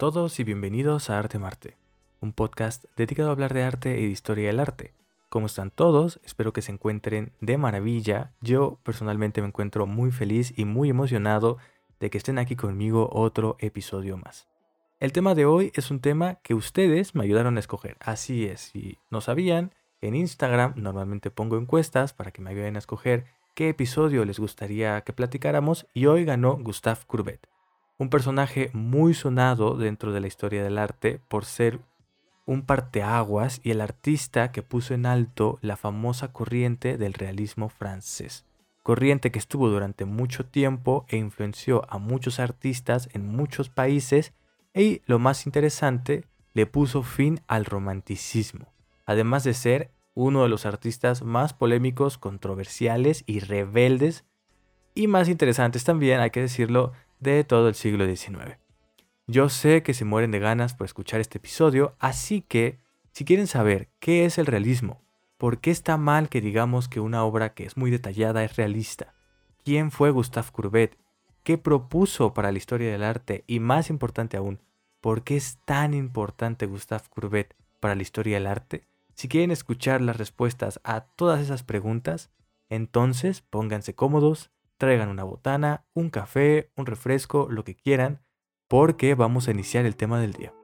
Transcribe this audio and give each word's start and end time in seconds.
Todos 0.00 0.40
y 0.40 0.44
bienvenidos 0.44 1.10
a 1.10 1.18
Arte 1.18 1.38
Marte, 1.38 1.76
un 2.22 2.32
podcast 2.32 2.86
dedicado 2.96 3.28
a 3.28 3.32
hablar 3.32 3.52
de 3.52 3.64
arte 3.64 4.00
y 4.00 4.06
de 4.06 4.10
historia 4.10 4.46
del 4.46 4.58
arte. 4.58 4.94
¿Cómo 5.28 5.44
están 5.44 5.70
todos? 5.70 6.20
Espero 6.24 6.54
que 6.54 6.62
se 6.62 6.72
encuentren 6.72 7.34
de 7.42 7.58
maravilla. 7.58 8.32
Yo 8.40 8.78
personalmente 8.82 9.42
me 9.42 9.48
encuentro 9.48 9.86
muy 9.86 10.10
feliz 10.10 10.54
y 10.56 10.64
muy 10.64 10.88
emocionado 10.88 11.58
de 12.00 12.08
que 12.08 12.16
estén 12.16 12.38
aquí 12.38 12.56
conmigo 12.56 13.10
otro 13.12 13.56
episodio 13.58 14.16
más. 14.16 14.48
El 15.00 15.12
tema 15.12 15.34
de 15.34 15.44
hoy 15.44 15.70
es 15.74 15.90
un 15.90 16.00
tema 16.00 16.36
que 16.36 16.54
ustedes 16.54 17.14
me 17.14 17.24
ayudaron 17.24 17.58
a 17.58 17.60
escoger. 17.60 17.98
Así 18.00 18.46
es, 18.46 18.70
si 18.72 18.96
no 19.10 19.20
sabían, 19.20 19.74
en 20.00 20.14
Instagram 20.14 20.72
normalmente 20.76 21.30
pongo 21.30 21.58
encuestas 21.58 22.14
para 22.14 22.30
que 22.30 22.40
me 22.40 22.48
ayuden 22.48 22.76
a 22.76 22.78
escoger 22.78 23.26
qué 23.54 23.68
episodio 23.68 24.24
les 24.24 24.40
gustaría 24.40 25.02
que 25.02 25.12
platicáramos 25.12 25.86
y 25.92 26.06
hoy 26.06 26.24
ganó 26.24 26.56
Gustave 26.56 27.00
Courbet 27.06 27.50
un 28.00 28.08
personaje 28.08 28.70
muy 28.72 29.12
sonado 29.12 29.76
dentro 29.76 30.10
de 30.10 30.20
la 30.20 30.26
historia 30.26 30.64
del 30.64 30.78
arte 30.78 31.20
por 31.28 31.44
ser 31.44 31.80
un 32.46 32.62
parteaguas 32.62 33.60
y 33.62 33.72
el 33.72 33.82
artista 33.82 34.52
que 34.52 34.62
puso 34.62 34.94
en 34.94 35.04
alto 35.04 35.58
la 35.60 35.76
famosa 35.76 36.32
corriente 36.32 36.96
del 36.96 37.12
realismo 37.12 37.68
francés. 37.68 38.46
Corriente 38.82 39.30
que 39.30 39.38
estuvo 39.38 39.68
durante 39.68 40.06
mucho 40.06 40.46
tiempo 40.46 41.04
e 41.08 41.18
influenció 41.18 41.82
a 41.90 41.98
muchos 41.98 42.40
artistas 42.40 43.10
en 43.12 43.28
muchos 43.28 43.68
países 43.68 44.32
y, 44.74 45.02
lo 45.04 45.18
más 45.18 45.44
interesante, 45.44 46.24
le 46.54 46.64
puso 46.64 47.02
fin 47.02 47.42
al 47.48 47.66
romanticismo, 47.66 48.72
además 49.04 49.44
de 49.44 49.52
ser 49.52 49.90
uno 50.14 50.42
de 50.42 50.48
los 50.48 50.64
artistas 50.64 51.20
más 51.20 51.52
polémicos, 51.52 52.16
controversiales 52.16 53.24
y 53.26 53.40
rebeldes, 53.40 54.24
y 54.94 55.06
más 55.06 55.28
interesantes 55.28 55.84
también, 55.84 56.20
hay 56.20 56.30
que 56.30 56.40
decirlo, 56.40 56.92
de 57.20 57.44
todo 57.44 57.68
el 57.68 57.74
siglo 57.74 58.06
XIX. 58.06 58.58
Yo 59.26 59.48
sé 59.48 59.82
que 59.82 59.94
se 59.94 60.04
mueren 60.04 60.32
de 60.32 60.40
ganas 60.40 60.74
por 60.74 60.86
escuchar 60.86 61.20
este 61.20 61.38
episodio, 61.38 61.94
así 62.00 62.40
que 62.42 62.80
si 63.12 63.24
quieren 63.24 63.46
saber 63.46 63.88
qué 64.00 64.24
es 64.24 64.38
el 64.38 64.46
realismo, 64.46 65.02
por 65.36 65.60
qué 65.60 65.70
está 65.70 65.96
mal 65.96 66.28
que 66.28 66.40
digamos 66.40 66.88
que 66.88 67.00
una 67.00 67.24
obra 67.24 67.54
que 67.54 67.64
es 67.64 67.76
muy 67.76 67.90
detallada 67.90 68.42
es 68.42 68.56
realista, 68.56 69.14
quién 69.64 69.90
fue 69.90 70.10
Gustave 70.10 70.48
Courbet, 70.50 70.98
qué 71.44 71.58
propuso 71.58 72.34
para 72.34 72.50
la 72.50 72.58
historia 72.58 72.90
del 72.90 73.04
arte 73.04 73.44
y 73.46 73.60
más 73.60 73.90
importante 73.90 74.36
aún, 74.36 74.60
por 75.00 75.22
qué 75.22 75.36
es 75.36 75.58
tan 75.64 75.94
importante 75.94 76.66
Gustave 76.66 77.04
Courbet 77.10 77.54
para 77.78 77.94
la 77.94 78.02
historia 78.02 78.36
del 78.36 78.46
arte, 78.46 78.84
si 79.14 79.28
quieren 79.28 79.50
escuchar 79.50 80.00
las 80.00 80.16
respuestas 80.16 80.80
a 80.82 81.02
todas 81.02 81.40
esas 81.40 81.62
preguntas, 81.62 82.30
entonces 82.68 83.42
pónganse 83.42 83.94
cómodos, 83.94 84.50
traigan 84.80 85.10
una 85.10 85.24
botana, 85.24 85.84
un 85.92 86.08
café, 86.08 86.72
un 86.74 86.86
refresco, 86.86 87.48
lo 87.50 87.64
que 87.64 87.76
quieran, 87.76 88.24
porque 88.66 89.14
vamos 89.14 89.46
a 89.46 89.50
iniciar 89.50 89.84
el 89.84 89.94
tema 89.94 90.18
del 90.18 90.32
día. 90.32 90.54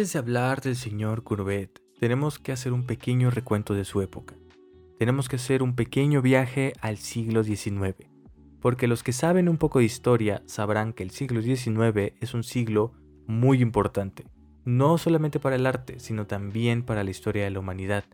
Antes 0.00 0.14
de 0.14 0.18
hablar 0.18 0.62
del 0.62 0.76
señor 0.76 1.24
Courbet, 1.24 1.78
tenemos 1.98 2.38
que 2.38 2.52
hacer 2.52 2.72
un 2.72 2.86
pequeño 2.86 3.30
recuento 3.30 3.74
de 3.74 3.84
su 3.84 4.00
época. 4.00 4.34
Tenemos 4.98 5.28
que 5.28 5.36
hacer 5.36 5.62
un 5.62 5.76
pequeño 5.76 6.22
viaje 6.22 6.72
al 6.80 6.96
siglo 6.96 7.44
XIX, 7.44 8.08
porque 8.62 8.86
los 8.86 9.02
que 9.02 9.12
saben 9.12 9.46
un 9.46 9.58
poco 9.58 9.78
de 9.78 9.84
historia 9.84 10.42
sabrán 10.46 10.94
que 10.94 11.02
el 11.02 11.10
siglo 11.10 11.42
XIX 11.42 12.14
es 12.18 12.32
un 12.32 12.44
siglo 12.44 12.94
muy 13.26 13.60
importante, 13.60 14.24
no 14.64 14.96
solamente 14.96 15.38
para 15.38 15.56
el 15.56 15.66
arte, 15.66 16.00
sino 16.00 16.26
también 16.26 16.82
para 16.82 17.04
la 17.04 17.10
historia 17.10 17.44
de 17.44 17.50
la 17.50 17.60
humanidad. 17.60 18.04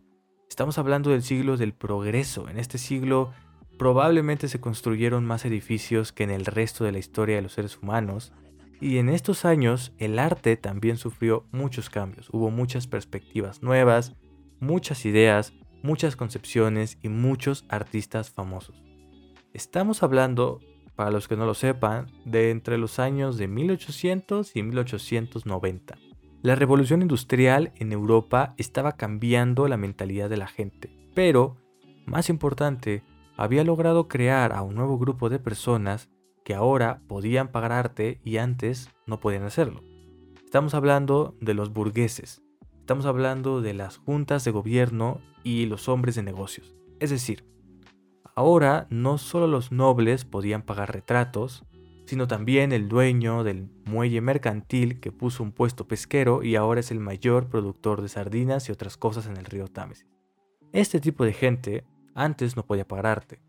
Estamos 0.51 0.79
hablando 0.79 1.11
del 1.11 1.23
siglo 1.23 1.57
del 1.57 1.73
progreso. 1.73 2.49
En 2.49 2.59
este 2.59 2.79
siglo 2.79 3.31
probablemente 3.79 4.49
se 4.49 4.59
construyeron 4.59 5.25
más 5.25 5.45
edificios 5.45 6.11
que 6.11 6.25
en 6.25 6.31
el 6.31 6.47
resto 6.47 6.83
de 6.83 6.91
la 6.91 6.99
historia 6.99 7.37
de 7.37 7.43
los 7.43 7.53
seres 7.53 7.79
humanos, 7.81 8.33
y 8.81 8.99
en 8.99 9.09
estos 9.09 9.45
años 9.45 9.93
el 9.99 10.19
arte 10.19 10.57
también 10.57 10.97
sufrió 10.97 11.47
muchos 11.53 11.91
cambios, 11.91 12.29
hubo 12.31 12.51
muchas 12.51 12.87
perspectivas 12.87 13.63
nuevas, 13.63 14.15
muchas 14.61 15.05
ideas, 15.07 15.53
muchas 15.83 16.17
concepciones 16.17 16.99
y 17.03 17.09
muchos 17.09 17.65
artistas 17.69 18.31
famosos. 18.31 18.83
Estamos 19.53 20.03
hablando, 20.03 20.61
para 20.95 21.11
los 21.11 21.29
que 21.29 21.37
no 21.37 21.47
lo 21.47 21.55
sepan, 21.55 22.07
de 22.25 22.51
entre 22.51 22.79
los 22.79 22.99
años 22.99 23.39
de 23.39 23.49
1800 23.49 24.55
y 24.55 24.63
1890. 24.63 25.99
La 26.43 26.55
revolución 26.55 27.03
industrial 27.03 27.73
en 27.77 27.93
Europa 27.93 28.55
estaba 28.59 28.93
cambiando 28.93 29.69
la 29.69 29.77
mentalidad 29.77 30.29
de 30.29 30.37
la 30.37 30.47
gente, 30.47 30.91
pero, 31.15 31.57
más 32.05 32.29
importante, 32.29 33.03
había 33.37 33.65
logrado 33.65 34.09
crear 34.09 34.53
a 34.53 34.63
un 34.63 34.75
nuevo 34.75 34.99
grupo 34.99 35.29
de 35.29 35.39
personas 35.39 36.09
que 36.47 36.55
ahora 36.55 37.03
podían 37.09 37.49
pagar 37.49 37.73
arte 37.73 38.21
y 38.23 38.37
antes 38.37 38.89
no 39.05 39.19
podían 39.19 39.43
hacerlo. 39.43 39.83
Estamos 40.45 40.75
hablando 40.75 41.35
de 41.41 41.55
los 41.55 41.73
burgueses, 41.73 42.41
estamos 42.79 43.05
hablando 43.05 43.61
de 43.61 43.75
las 43.75 43.97
juntas 43.97 44.45
de 44.45 44.53
gobierno 44.53 45.21
y 45.43 45.67
los 45.67 45.89
hombres 45.89 46.15
de 46.15 46.23
negocios. 46.23 46.73
Es 47.01 47.11
decir, 47.11 47.45
ahora 48.37 48.87
no 48.91 49.19
solo 49.19 49.49
los 49.49 49.73
nobles 49.73 50.25
podían 50.25 50.63
pagar 50.63 50.93
retratos, 50.93 51.65
sino 52.05 52.29
también 52.29 52.71
el 52.71 52.89
dueño 52.89 53.43
del 53.43 53.69
muelle 53.85 54.21
mercantil 54.21 55.01
que 55.01 55.11
puso 55.11 55.43
un 55.43 55.51
puesto 55.51 55.89
pesquero 55.89 56.45
y 56.45 56.55
ahora 56.55 56.79
es 56.79 56.93
el 56.93 57.01
mayor 57.01 57.49
productor 57.49 58.03
de 58.03 58.09
sardinas 58.09 58.69
y 58.69 58.73
otras 58.73 58.97
cosas 58.97 59.27
en 59.27 59.37
el 59.37 59.47
río 59.47 59.67
Támesis. 59.67 60.07
Este 60.73 61.01
tipo 61.01 61.25
de 61.25 61.33
gente 61.33 61.85
antes 62.15 62.55
no 62.55 62.65
podía 62.65 62.87
pagar 62.87 63.07
arte. 63.07 63.41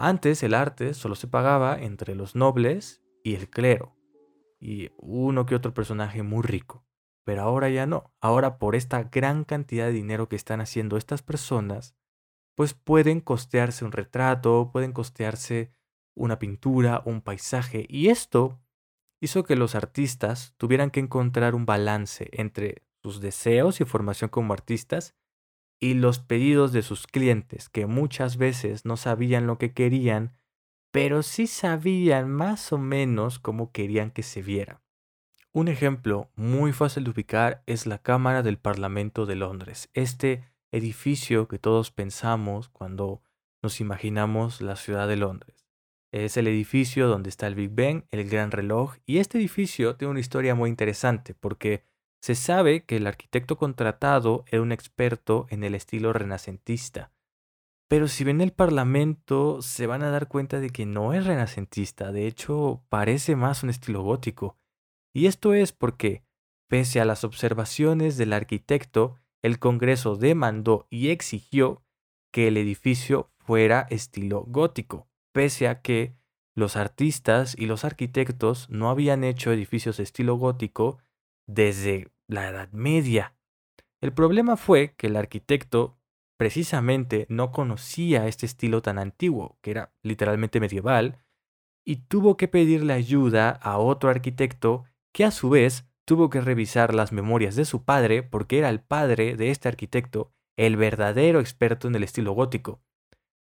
Antes 0.00 0.44
el 0.44 0.54
arte 0.54 0.94
solo 0.94 1.16
se 1.16 1.26
pagaba 1.26 1.76
entre 1.76 2.14
los 2.14 2.36
nobles 2.36 3.02
y 3.24 3.34
el 3.34 3.50
clero, 3.50 3.96
y 4.60 4.92
uno 4.96 5.44
que 5.44 5.56
otro 5.56 5.74
personaje 5.74 6.22
muy 6.22 6.44
rico. 6.44 6.86
Pero 7.24 7.42
ahora 7.42 7.68
ya 7.68 7.84
no. 7.84 8.14
Ahora 8.20 8.58
por 8.58 8.76
esta 8.76 9.02
gran 9.02 9.42
cantidad 9.42 9.86
de 9.86 9.92
dinero 9.92 10.28
que 10.28 10.36
están 10.36 10.60
haciendo 10.60 10.98
estas 10.98 11.22
personas, 11.22 11.96
pues 12.54 12.74
pueden 12.74 13.20
costearse 13.20 13.84
un 13.84 13.90
retrato, 13.90 14.70
pueden 14.72 14.92
costearse 14.92 15.72
una 16.14 16.38
pintura, 16.38 17.02
un 17.04 17.20
paisaje. 17.20 17.84
Y 17.88 18.10
esto 18.10 18.60
hizo 19.20 19.42
que 19.42 19.56
los 19.56 19.74
artistas 19.74 20.54
tuvieran 20.58 20.92
que 20.92 21.00
encontrar 21.00 21.56
un 21.56 21.66
balance 21.66 22.28
entre 22.30 22.84
sus 23.02 23.20
deseos 23.20 23.80
y 23.80 23.84
formación 23.84 24.30
como 24.30 24.52
artistas 24.52 25.16
y 25.80 25.94
los 25.94 26.18
pedidos 26.18 26.72
de 26.72 26.82
sus 26.82 27.06
clientes, 27.06 27.68
que 27.68 27.86
muchas 27.86 28.36
veces 28.36 28.84
no 28.84 28.96
sabían 28.96 29.46
lo 29.46 29.58
que 29.58 29.72
querían, 29.72 30.36
pero 30.90 31.22
sí 31.22 31.46
sabían 31.46 32.30
más 32.30 32.72
o 32.72 32.78
menos 32.78 33.38
cómo 33.38 33.72
querían 33.72 34.10
que 34.10 34.22
se 34.22 34.42
viera. 34.42 34.82
Un 35.52 35.68
ejemplo 35.68 36.30
muy 36.34 36.72
fácil 36.72 37.04
de 37.04 37.10
ubicar 37.10 37.62
es 37.66 37.86
la 37.86 37.98
Cámara 37.98 38.42
del 38.42 38.58
Parlamento 38.58 39.26
de 39.26 39.36
Londres, 39.36 39.88
este 39.94 40.44
edificio 40.72 41.48
que 41.48 41.58
todos 41.58 41.90
pensamos 41.90 42.68
cuando 42.68 43.22
nos 43.62 43.80
imaginamos 43.80 44.60
la 44.60 44.76
ciudad 44.76 45.08
de 45.08 45.16
Londres. 45.16 45.66
Es 46.12 46.36
el 46.36 46.46
edificio 46.46 47.08
donde 47.08 47.28
está 47.28 47.46
el 47.46 47.54
Big 47.54 47.70
Ben, 47.70 48.06
el 48.10 48.28
gran 48.28 48.50
reloj, 48.50 48.96
y 49.04 49.18
este 49.18 49.38
edificio 49.38 49.96
tiene 49.96 50.12
una 50.12 50.20
historia 50.20 50.54
muy 50.54 50.70
interesante 50.70 51.34
porque 51.34 51.84
se 52.20 52.34
sabe 52.34 52.84
que 52.84 52.96
el 52.96 53.06
arquitecto 53.06 53.56
contratado 53.56 54.44
era 54.48 54.62
un 54.62 54.72
experto 54.72 55.46
en 55.50 55.64
el 55.64 55.74
estilo 55.74 56.12
renacentista. 56.12 57.12
Pero 57.88 58.06
si 58.06 58.24
ven 58.24 58.40
el 58.40 58.52
Parlamento, 58.52 59.62
se 59.62 59.86
van 59.86 60.02
a 60.02 60.10
dar 60.10 60.28
cuenta 60.28 60.60
de 60.60 60.70
que 60.70 60.84
no 60.84 61.14
es 61.14 61.24
renacentista, 61.26 62.12
de 62.12 62.26
hecho 62.26 62.82
parece 62.90 63.34
más 63.34 63.62
un 63.62 63.70
estilo 63.70 64.02
gótico. 64.02 64.58
Y 65.14 65.26
esto 65.26 65.54
es 65.54 65.72
porque, 65.72 66.22
pese 66.68 67.00
a 67.00 67.06
las 67.06 67.24
observaciones 67.24 68.18
del 68.18 68.34
arquitecto, 68.34 69.16
el 69.42 69.58
Congreso 69.58 70.16
demandó 70.16 70.86
y 70.90 71.08
exigió 71.08 71.82
que 72.30 72.48
el 72.48 72.58
edificio 72.58 73.30
fuera 73.38 73.86
estilo 73.88 74.44
gótico, 74.46 75.08
pese 75.32 75.68
a 75.68 75.80
que 75.80 76.14
los 76.54 76.76
artistas 76.76 77.54
y 77.56 77.66
los 77.66 77.84
arquitectos 77.84 78.68
no 78.68 78.90
habían 78.90 79.24
hecho 79.24 79.52
edificios 79.52 79.96
de 79.96 80.02
estilo 80.02 80.34
gótico 80.34 80.98
desde 81.48 82.12
la 82.28 82.48
Edad 82.48 82.70
Media. 82.70 83.34
El 84.00 84.12
problema 84.12 84.56
fue 84.56 84.94
que 84.96 85.08
el 85.08 85.16
arquitecto 85.16 85.98
precisamente 86.38 87.26
no 87.28 87.50
conocía 87.50 88.28
este 88.28 88.46
estilo 88.46 88.80
tan 88.80 88.98
antiguo, 88.98 89.58
que 89.60 89.72
era 89.72 89.92
literalmente 90.04 90.60
medieval, 90.60 91.18
y 91.84 91.96
tuvo 91.96 92.36
que 92.36 92.46
pedirle 92.46 92.92
ayuda 92.92 93.50
a 93.50 93.78
otro 93.78 94.10
arquitecto 94.10 94.84
que 95.12 95.24
a 95.24 95.32
su 95.32 95.50
vez 95.50 95.88
tuvo 96.04 96.30
que 96.30 96.40
revisar 96.40 96.94
las 96.94 97.12
memorias 97.12 97.56
de 97.56 97.64
su 97.64 97.84
padre 97.84 98.22
porque 98.22 98.58
era 98.58 98.68
el 98.68 98.80
padre 98.80 99.36
de 99.36 99.50
este 99.50 99.68
arquitecto, 99.68 100.32
el 100.56 100.76
verdadero 100.76 101.40
experto 101.40 101.88
en 101.88 101.94
el 101.94 102.04
estilo 102.04 102.32
gótico. 102.32 102.82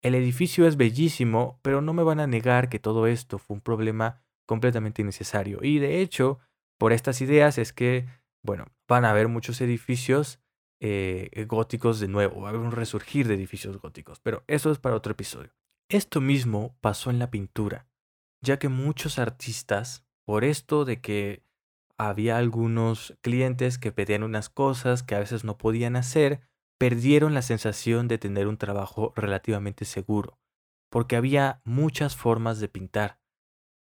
El 0.02 0.14
edificio 0.14 0.66
es 0.66 0.76
bellísimo, 0.76 1.58
pero 1.62 1.80
no 1.80 1.92
me 1.92 2.02
van 2.02 2.20
a 2.20 2.26
negar 2.26 2.68
que 2.68 2.78
todo 2.78 3.06
esto 3.06 3.38
fue 3.38 3.54
un 3.54 3.62
problema 3.62 4.22
completamente 4.46 5.02
innecesario. 5.02 5.58
Y 5.62 5.78
de 5.78 6.00
hecho, 6.00 6.38
por 6.78 6.92
estas 6.92 7.20
ideas 7.20 7.58
es 7.58 7.72
que, 7.72 8.06
bueno, 8.42 8.66
van 8.88 9.04
a 9.04 9.10
haber 9.10 9.28
muchos 9.28 9.60
edificios 9.60 10.40
eh, 10.80 11.46
góticos 11.48 12.00
de 12.00 12.08
nuevo, 12.08 12.40
va 12.42 12.48
a 12.48 12.50
haber 12.50 12.60
un 12.60 12.72
resurgir 12.72 13.28
de 13.28 13.34
edificios 13.34 13.78
góticos, 13.78 14.20
pero 14.20 14.44
eso 14.46 14.70
es 14.70 14.78
para 14.78 14.96
otro 14.96 15.12
episodio. 15.12 15.52
Esto 15.88 16.20
mismo 16.20 16.76
pasó 16.80 17.10
en 17.10 17.18
la 17.18 17.30
pintura, 17.30 17.86
ya 18.42 18.58
que 18.58 18.68
muchos 18.68 19.18
artistas, 19.18 20.04
por 20.24 20.44
esto 20.44 20.84
de 20.84 21.00
que 21.00 21.44
había 21.96 22.36
algunos 22.36 23.16
clientes 23.22 23.78
que 23.78 23.92
pedían 23.92 24.22
unas 24.22 24.50
cosas 24.50 25.02
que 25.02 25.14
a 25.14 25.20
veces 25.20 25.44
no 25.44 25.56
podían 25.56 25.96
hacer, 25.96 26.40
perdieron 26.78 27.34
la 27.34 27.42
sensación 27.42 28.08
de 28.08 28.18
tener 28.18 28.48
un 28.48 28.58
trabajo 28.58 29.12
relativamente 29.16 29.84
seguro, 29.84 30.38
porque 30.90 31.16
había 31.16 31.62
muchas 31.64 32.16
formas 32.16 32.60
de 32.60 32.68
pintar. 32.68 33.18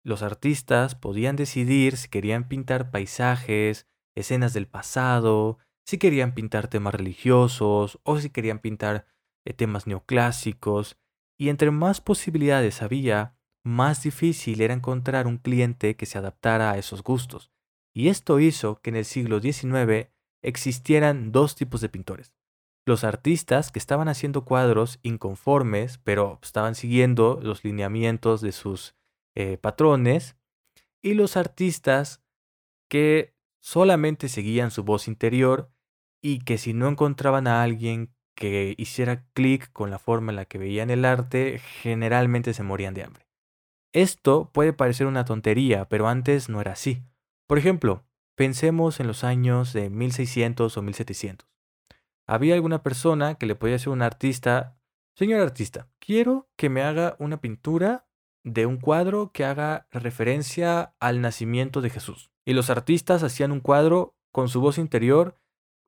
Los 0.03 0.23
artistas 0.23 0.95
podían 0.95 1.35
decidir 1.35 1.97
si 1.97 2.09
querían 2.09 2.47
pintar 2.47 2.91
paisajes, 2.91 3.87
escenas 4.15 4.53
del 4.53 4.67
pasado, 4.67 5.59
si 5.85 5.97
querían 5.97 6.33
pintar 6.33 6.67
temas 6.67 6.95
religiosos 6.95 7.99
o 8.03 8.19
si 8.19 8.29
querían 8.29 8.59
pintar 8.59 9.05
eh, 9.45 9.53
temas 9.53 9.87
neoclásicos, 9.87 10.97
y 11.37 11.49
entre 11.49 11.71
más 11.71 12.01
posibilidades 12.01 12.81
había, 12.81 13.35
más 13.63 14.03
difícil 14.03 14.61
era 14.61 14.73
encontrar 14.73 15.27
un 15.27 15.37
cliente 15.37 15.95
que 15.95 16.05
se 16.05 16.17
adaptara 16.17 16.71
a 16.71 16.77
esos 16.77 17.03
gustos. 17.03 17.51
Y 17.93 18.07
esto 18.07 18.39
hizo 18.39 18.81
que 18.81 18.89
en 18.89 18.95
el 18.95 19.05
siglo 19.05 19.39
XIX 19.39 20.09
existieran 20.41 21.31
dos 21.31 21.55
tipos 21.55 21.81
de 21.81 21.89
pintores 21.89 22.33
los 22.85 23.03
artistas 23.03 23.71
que 23.71 23.79
estaban 23.79 24.07
haciendo 24.07 24.43
cuadros 24.43 24.99
inconformes, 25.03 25.99
pero 26.03 26.39
estaban 26.41 26.75
siguiendo 26.75 27.39
los 27.41 27.63
lineamientos 27.63 28.41
de 28.41 28.51
sus 28.51 28.95
eh, 29.35 29.57
patrones, 29.57 30.35
y 31.01 31.13
los 31.13 31.37
artistas 31.37 32.23
que 32.89 33.33
solamente 33.59 34.29
seguían 34.29 34.71
su 34.71 34.83
voz 34.83 35.07
interior 35.07 35.71
y 36.21 36.39
que 36.39 36.57
si 36.57 36.73
no 36.73 36.87
encontraban 36.87 37.47
a 37.47 37.63
alguien 37.63 38.13
que 38.35 38.75
hiciera 38.77 39.25
clic 39.33 39.71
con 39.71 39.89
la 39.89 39.99
forma 39.99 40.31
en 40.31 40.35
la 40.35 40.45
que 40.45 40.57
veían 40.57 40.89
el 40.89 41.05
arte, 41.05 41.59
generalmente 41.81 42.53
se 42.53 42.63
morían 42.63 42.93
de 42.93 43.03
hambre. 43.03 43.27
Esto 43.93 44.51
puede 44.53 44.73
parecer 44.73 45.07
una 45.07 45.25
tontería, 45.25 45.89
pero 45.89 46.07
antes 46.07 46.49
no 46.49 46.61
era 46.61 46.73
así. 46.73 47.03
Por 47.47 47.57
ejemplo, 47.57 48.05
pensemos 48.35 48.99
en 48.99 49.07
los 49.07 49.23
años 49.23 49.73
de 49.73 49.89
1600 49.89 50.77
o 50.77 50.81
1700 50.81 51.51
había 52.31 52.55
alguna 52.55 52.81
persona 52.81 53.35
que 53.35 53.45
le 53.45 53.55
podía 53.55 53.73
decir 53.73 53.89
a 53.89 53.91
un 53.91 54.01
artista, 54.01 54.77
señor 55.15 55.41
artista, 55.41 55.89
quiero 55.99 56.49
que 56.55 56.69
me 56.69 56.81
haga 56.81 57.17
una 57.19 57.41
pintura 57.41 58.07
de 58.43 58.65
un 58.65 58.77
cuadro 58.77 59.31
que 59.31 59.45
haga 59.45 59.87
referencia 59.91 60.93
al 60.99 61.21
nacimiento 61.21 61.81
de 61.81 61.89
Jesús. 61.89 62.31
Y 62.45 62.53
los 62.53 62.69
artistas 62.69 63.23
hacían 63.23 63.51
un 63.51 63.59
cuadro 63.59 64.15
con 64.31 64.49
su 64.49 64.61
voz 64.61 64.77
interior 64.77 65.35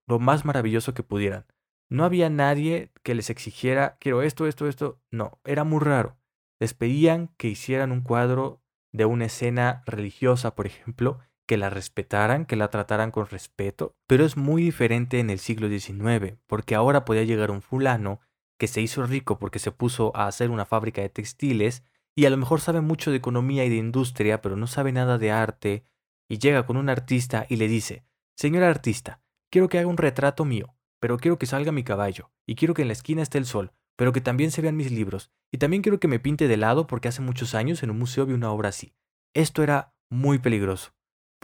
lo 0.07 0.19
más 0.19 0.45
maravilloso 0.45 0.93
que 0.93 1.03
pudieran. 1.03 1.45
No 1.89 2.05
había 2.05 2.29
nadie 2.29 2.91
que 3.03 3.15
les 3.15 3.29
exigiera, 3.29 3.97
quiero 3.99 4.21
esto, 4.21 4.47
esto, 4.47 4.67
esto. 4.67 4.99
No, 5.11 5.39
era 5.45 5.63
muy 5.63 5.79
raro. 5.79 6.17
Les 6.59 6.73
pedían 6.73 7.29
que 7.37 7.47
hicieran 7.47 7.91
un 7.91 8.01
cuadro 8.01 8.61
de 8.91 9.05
una 9.05 9.25
escena 9.25 9.83
religiosa, 9.85 10.55
por 10.55 10.65
ejemplo, 10.65 11.19
que 11.45 11.57
la 11.57 11.69
respetaran, 11.69 12.45
que 12.45 12.55
la 12.55 12.69
trataran 12.69 13.11
con 13.11 13.27
respeto, 13.27 13.95
pero 14.07 14.25
es 14.25 14.37
muy 14.37 14.63
diferente 14.63 15.19
en 15.19 15.29
el 15.29 15.39
siglo 15.39 15.67
XIX, 15.67 16.37
porque 16.47 16.75
ahora 16.75 17.05
podía 17.05 17.23
llegar 17.23 17.51
un 17.51 17.61
fulano 17.61 18.21
que 18.57 18.67
se 18.67 18.81
hizo 18.81 19.05
rico 19.05 19.39
porque 19.39 19.59
se 19.59 19.71
puso 19.71 20.15
a 20.15 20.27
hacer 20.27 20.51
una 20.51 20.65
fábrica 20.65 21.01
de 21.01 21.09
textiles 21.09 21.83
y 22.15 22.25
a 22.25 22.29
lo 22.29 22.37
mejor 22.37 22.61
sabe 22.61 22.81
mucho 22.81 23.11
de 23.11 23.17
economía 23.17 23.65
y 23.65 23.69
de 23.69 23.77
industria, 23.77 24.41
pero 24.41 24.55
no 24.55 24.67
sabe 24.67 24.91
nada 24.91 25.17
de 25.17 25.31
arte, 25.31 25.85
y 26.29 26.37
llega 26.37 26.65
con 26.65 26.77
un 26.77 26.89
artista 26.89 27.45
y 27.49 27.57
le 27.57 27.67
dice, 27.67 28.05
Señor 28.35 28.63
artista, 28.63 29.21
quiero 29.51 29.69
que 29.69 29.79
haga 29.79 29.87
un 29.87 29.97
retrato 29.97 30.45
mío, 30.45 30.75
pero 30.99 31.17
quiero 31.17 31.37
que 31.37 31.45
salga 31.45 31.71
mi 31.71 31.83
caballo, 31.83 32.31
y 32.47 32.55
quiero 32.55 32.73
que 32.73 32.83
en 32.83 32.87
la 32.89 32.93
esquina 32.93 33.21
esté 33.21 33.37
el 33.37 33.45
sol, 33.45 33.71
pero 33.95 34.13
que 34.13 34.21
también 34.21 34.51
se 34.51 34.61
vean 34.61 34.77
mis 34.77 34.91
libros, 34.91 35.31
y 35.51 35.57
también 35.57 35.81
quiero 35.81 35.99
que 35.99 36.07
me 36.07 36.19
pinte 36.19 36.47
de 36.47 36.57
lado 36.57 36.87
porque 36.87 37.07
hace 37.07 37.21
muchos 37.21 37.55
años 37.55 37.83
en 37.83 37.91
un 37.91 37.99
museo 37.99 38.25
vi 38.25 38.33
una 38.33 38.51
obra 38.51 38.69
así. 38.69 38.93
Esto 39.33 39.63
era 39.63 39.93
muy 40.09 40.39
peligroso 40.39 40.93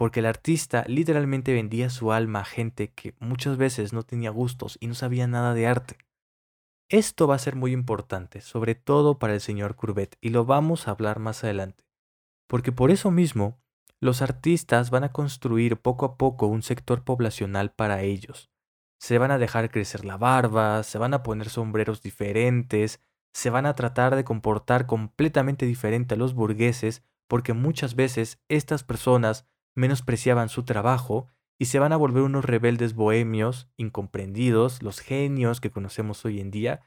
porque 0.00 0.20
el 0.20 0.26
artista 0.26 0.82
literalmente 0.88 1.52
vendía 1.52 1.90
su 1.90 2.10
alma 2.10 2.40
a 2.40 2.44
gente 2.46 2.88
que 2.88 3.14
muchas 3.18 3.58
veces 3.58 3.92
no 3.92 4.02
tenía 4.02 4.30
gustos 4.30 4.78
y 4.80 4.86
no 4.86 4.94
sabía 4.94 5.26
nada 5.26 5.52
de 5.52 5.66
arte. 5.66 5.98
Esto 6.90 7.28
va 7.28 7.36
a 7.36 7.38
ser 7.38 7.54
muy 7.54 7.70
importante, 7.70 8.40
sobre 8.40 8.74
todo 8.74 9.20
para 9.20 9.34
el 9.34 9.40
señor 9.40 9.76
Courbet, 9.76 10.16
y 10.20 10.30
lo 10.30 10.44
vamos 10.44 10.88
a 10.88 10.90
hablar 10.90 11.20
más 11.20 11.44
adelante, 11.44 11.84
porque 12.48 12.72
por 12.72 12.90
eso 12.90 13.12
mismo 13.12 13.62
los 14.00 14.22
artistas 14.22 14.90
van 14.90 15.04
a 15.04 15.12
construir 15.12 15.76
poco 15.76 16.04
a 16.04 16.16
poco 16.16 16.48
un 16.48 16.62
sector 16.62 17.04
poblacional 17.04 17.70
para 17.70 18.02
ellos. 18.02 18.50
Se 18.98 19.18
van 19.18 19.30
a 19.30 19.38
dejar 19.38 19.70
crecer 19.70 20.04
la 20.04 20.16
barba, 20.16 20.82
se 20.82 20.98
van 20.98 21.14
a 21.14 21.22
poner 21.22 21.48
sombreros 21.48 22.02
diferentes, 22.02 23.00
se 23.32 23.50
van 23.50 23.66
a 23.66 23.76
tratar 23.76 24.16
de 24.16 24.24
comportar 24.24 24.86
completamente 24.86 25.66
diferente 25.66 26.14
a 26.14 26.18
los 26.18 26.34
burgueses, 26.34 27.04
porque 27.28 27.52
muchas 27.52 27.94
veces 27.94 28.40
estas 28.48 28.82
personas 28.82 29.46
menospreciaban 29.76 30.48
su 30.48 30.64
trabajo 30.64 31.28
y 31.60 31.66
se 31.66 31.78
van 31.78 31.92
a 31.92 31.98
volver 31.98 32.22
unos 32.22 32.46
rebeldes 32.46 32.94
bohemios, 32.94 33.68
incomprendidos, 33.76 34.82
los 34.82 35.00
genios 35.00 35.60
que 35.60 35.70
conocemos 35.70 36.24
hoy 36.24 36.40
en 36.40 36.50
día, 36.50 36.80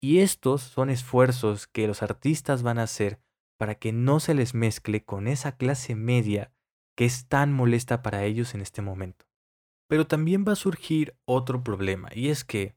y 0.00 0.20
estos 0.20 0.62
son 0.62 0.88
esfuerzos 0.88 1.66
que 1.66 1.86
los 1.86 2.02
artistas 2.02 2.62
van 2.62 2.78
a 2.78 2.84
hacer 2.84 3.20
para 3.58 3.74
que 3.74 3.92
no 3.92 4.20
se 4.20 4.32
les 4.32 4.54
mezcle 4.54 5.04
con 5.04 5.28
esa 5.28 5.58
clase 5.58 5.94
media 5.94 6.54
que 6.96 7.04
es 7.04 7.28
tan 7.28 7.52
molesta 7.52 8.00
para 8.00 8.24
ellos 8.24 8.54
en 8.54 8.62
este 8.62 8.80
momento. 8.80 9.26
Pero 9.88 10.06
también 10.06 10.46
va 10.48 10.52
a 10.52 10.56
surgir 10.56 11.18
otro 11.26 11.62
problema, 11.62 12.08
y 12.14 12.30
es 12.30 12.44
que 12.44 12.74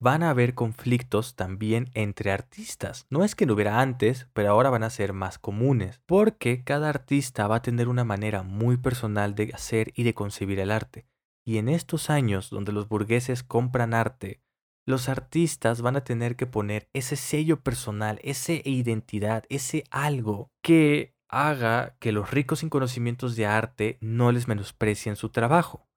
van 0.00 0.22
a 0.22 0.30
haber 0.30 0.54
conflictos 0.54 1.34
también 1.34 1.90
entre 1.94 2.30
artistas. 2.30 3.06
No 3.10 3.24
es 3.24 3.34
que 3.34 3.46
no 3.46 3.54
hubiera 3.54 3.80
antes, 3.80 4.28
pero 4.32 4.50
ahora 4.50 4.70
van 4.70 4.84
a 4.84 4.90
ser 4.90 5.12
más 5.12 5.38
comunes, 5.38 6.00
porque 6.06 6.62
cada 6.62 6.88
artista 6.88 7.46
va 7.48 7.56
a 7.56 7.62
tener 7.62 7.88
una 7.88 8.04
manera 8.04 8.42
muy 8.42 8.76
personal 8.76 9.34
de 9.34 9.50
hacer 9.54 9.92
y 9.94 10.04
de 10.04 10.14
concebir 10.14 10.60
el 10.60 10.70
arte. 10.70 11.06
Y 11.44 11.58
en 11.58 11.68
estos 11.68 12.10
años 12.10 12.50
donde 12.50 12.72
los 12.72 12.88
burgueses 12.88 13.42
compran 13.42 13.94
arte, 13.94 14.42
los 14.86 15.08
artistas 15.08 15.82
van 15.82 15.96
a 15.96 16.04
tener 16.04 16.36
que 16.36 16.46
poner 16.46 16.88
ese 16.92 17.16
sello 17.16 17.60
personal, 17.60 18.20
esa 18.22 18.52
identidad, 18.64 19.44
ese 19.48 19.84
algo 19.90 20.50
que 20.62 21.14
haga 21.28 21.96
que 21.98 22.12
los 22.12 22.30
ricos 22.30 22.60
sin 22.60 22.70
conocimientos 22.70 23.36
de 23.36 23.46
arte 23.46 23.98
no 24.00 24.32
les 24.32 24.48
menosprecien 24.48 25.16
su 25.16 25.28
trabajo 25.28 25.87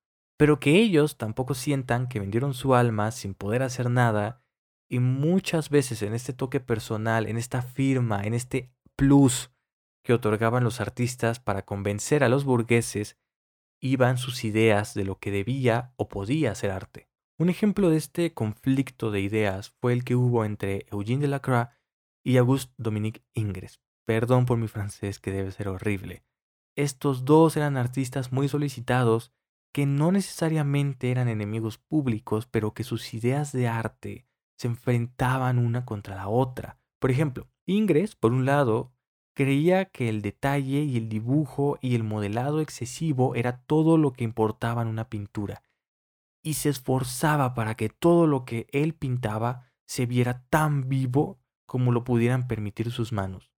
pero 0.42 0.60
que 0.60 0.80
ellos 0.80 1.18
tampoco 1.18 1.54
sientan 1.54 2.08
que 2.08 2.20
vendieron 2.20 2.56
su 2.56 2.74
alma 2.74 3.12
sin 3.12 3.36
poder 3.36 3.62
hacer 3.62 3.92
nada 3.92 4.44
y 4.90 4.98
muchas 4.98 5.70
veces 5.70 6.02
en 6.02 6.16
este 6.16 6.34
toque 6.34 6.60
personal, 6.60 7.28
en 7.28 7.38
esta 7.38 7.62
firma, 7.62 8.24
en 8.24 8.34
este 8.34 8.74
plus 8.96 9.52
que 10.04 10.14
otorgaban 10.14 10.64
los 10.64 10.82
artistas 10.82 11.40
para 11.40 11.64
convencer 11.64 12.24
a 12.24 12.28
los 12.28 12.44
burgueses, 12.44 13.20
iban 13.80 14.18
sus 14.18 14.44
ideas 14.44 14.96
de 14.96 15.06
lo 15.06 15.20
que 15.20 15.30
debía 15.30 15.94
o 15.96 16.10
podía 16.10 16.56
ser 16.56 16.72
arte. 16.72 17.08
Un 17.38 17.52
ejemplo 17.52 17.92
de 17.92 17.98
este 17.98 18.34
conflicto 18.34 19.12
de 19.12 19.22
ideas 19.22 19.70
fue 19.80 19.94
el 19.94 20.04
que 20.04 20.16
hubo 20.16 20.44
entre 20.44 20.88
Eugène 20.88 21.20
Delacroix 21.20 21.70
y 22.26 22.38
Auguste 22.38 22.74
Dominique 22.80 23.24
Ingres. 23.36 23.80
Perdón 24.08 24.48
por 24.48 24.58
mi 24.58 24.68
francés 24.68 25.20
que 25.20 25.30
debe 25.30 25.52
ser 25.52 25.68
horrible. 25.68 26.24
Estos 26.76 27.26
dos 27.26 27.58
eran 27.58 27.78
artistas 27.78 28.32
muy 28.32 28.48
solicitados 28.48 29.32
que 29.72 29.86
no 29.86 30.12
necesariamente 30.12 31.12
eran 31.12 31.28
enemigos 31.28 31.78
públicos, 31.78 32.46
pero 32.46 32.74
que 32.74 32.84
sus 32.84 33.13
ideas 33.13 33.51
de 33.51 33.68
arte 33.68 34.25
se 34.58 34.68
enfrentaban 34.68 35.58
una 35.58 35.86
contra 35.86 36.16
la 36.16 36.28
otra. 36.28 36.78
Por 37.00 37.12
ejemplo, 37.12 37.50
Ingres, 37.66 38.16
por 38.16 38.34
un 38.34 38.46
lado, 38.46 38.94
creía 39.34 39.86
que 39.86 40.10
el 40.10 40.22
detalle 40.22 40.84
y 40.84 40.98
el 40.98 41.10
dibujo 41.10 41.78
y 41.82 41.96
el 41.96 42.04
modelado 42.04 42.60
excesivo 42.60 43.36
era 43.36 43.62
todo 43.63 43.98
lo 43.98 44.13
que 44.13 44.24
importaba 44.24 44.82
en 44.82 44.88
una 44.88 45.10
pintura, 45.10 45.63
y 46.44 46.56
se 46.56 46.70
esforzaba 46.70 47.54
para 47.54 47.75
que 47.75 47.90
todo 47.90 48.28
lo 48.28 48.46
que 48.46 48.68
él 48.72 48.94
pintaba 48.94 49.72
se 49.88 50.06
viera 50.06 50.46
tan 50.50 50.90
vivo 50.90 51.40
como 51.66 51.92
lo 51.92 52.04
pudieran 52.04 52.48
permitir 52.48 52.92
sus 52.92 53.13
manos. 53.13 53.51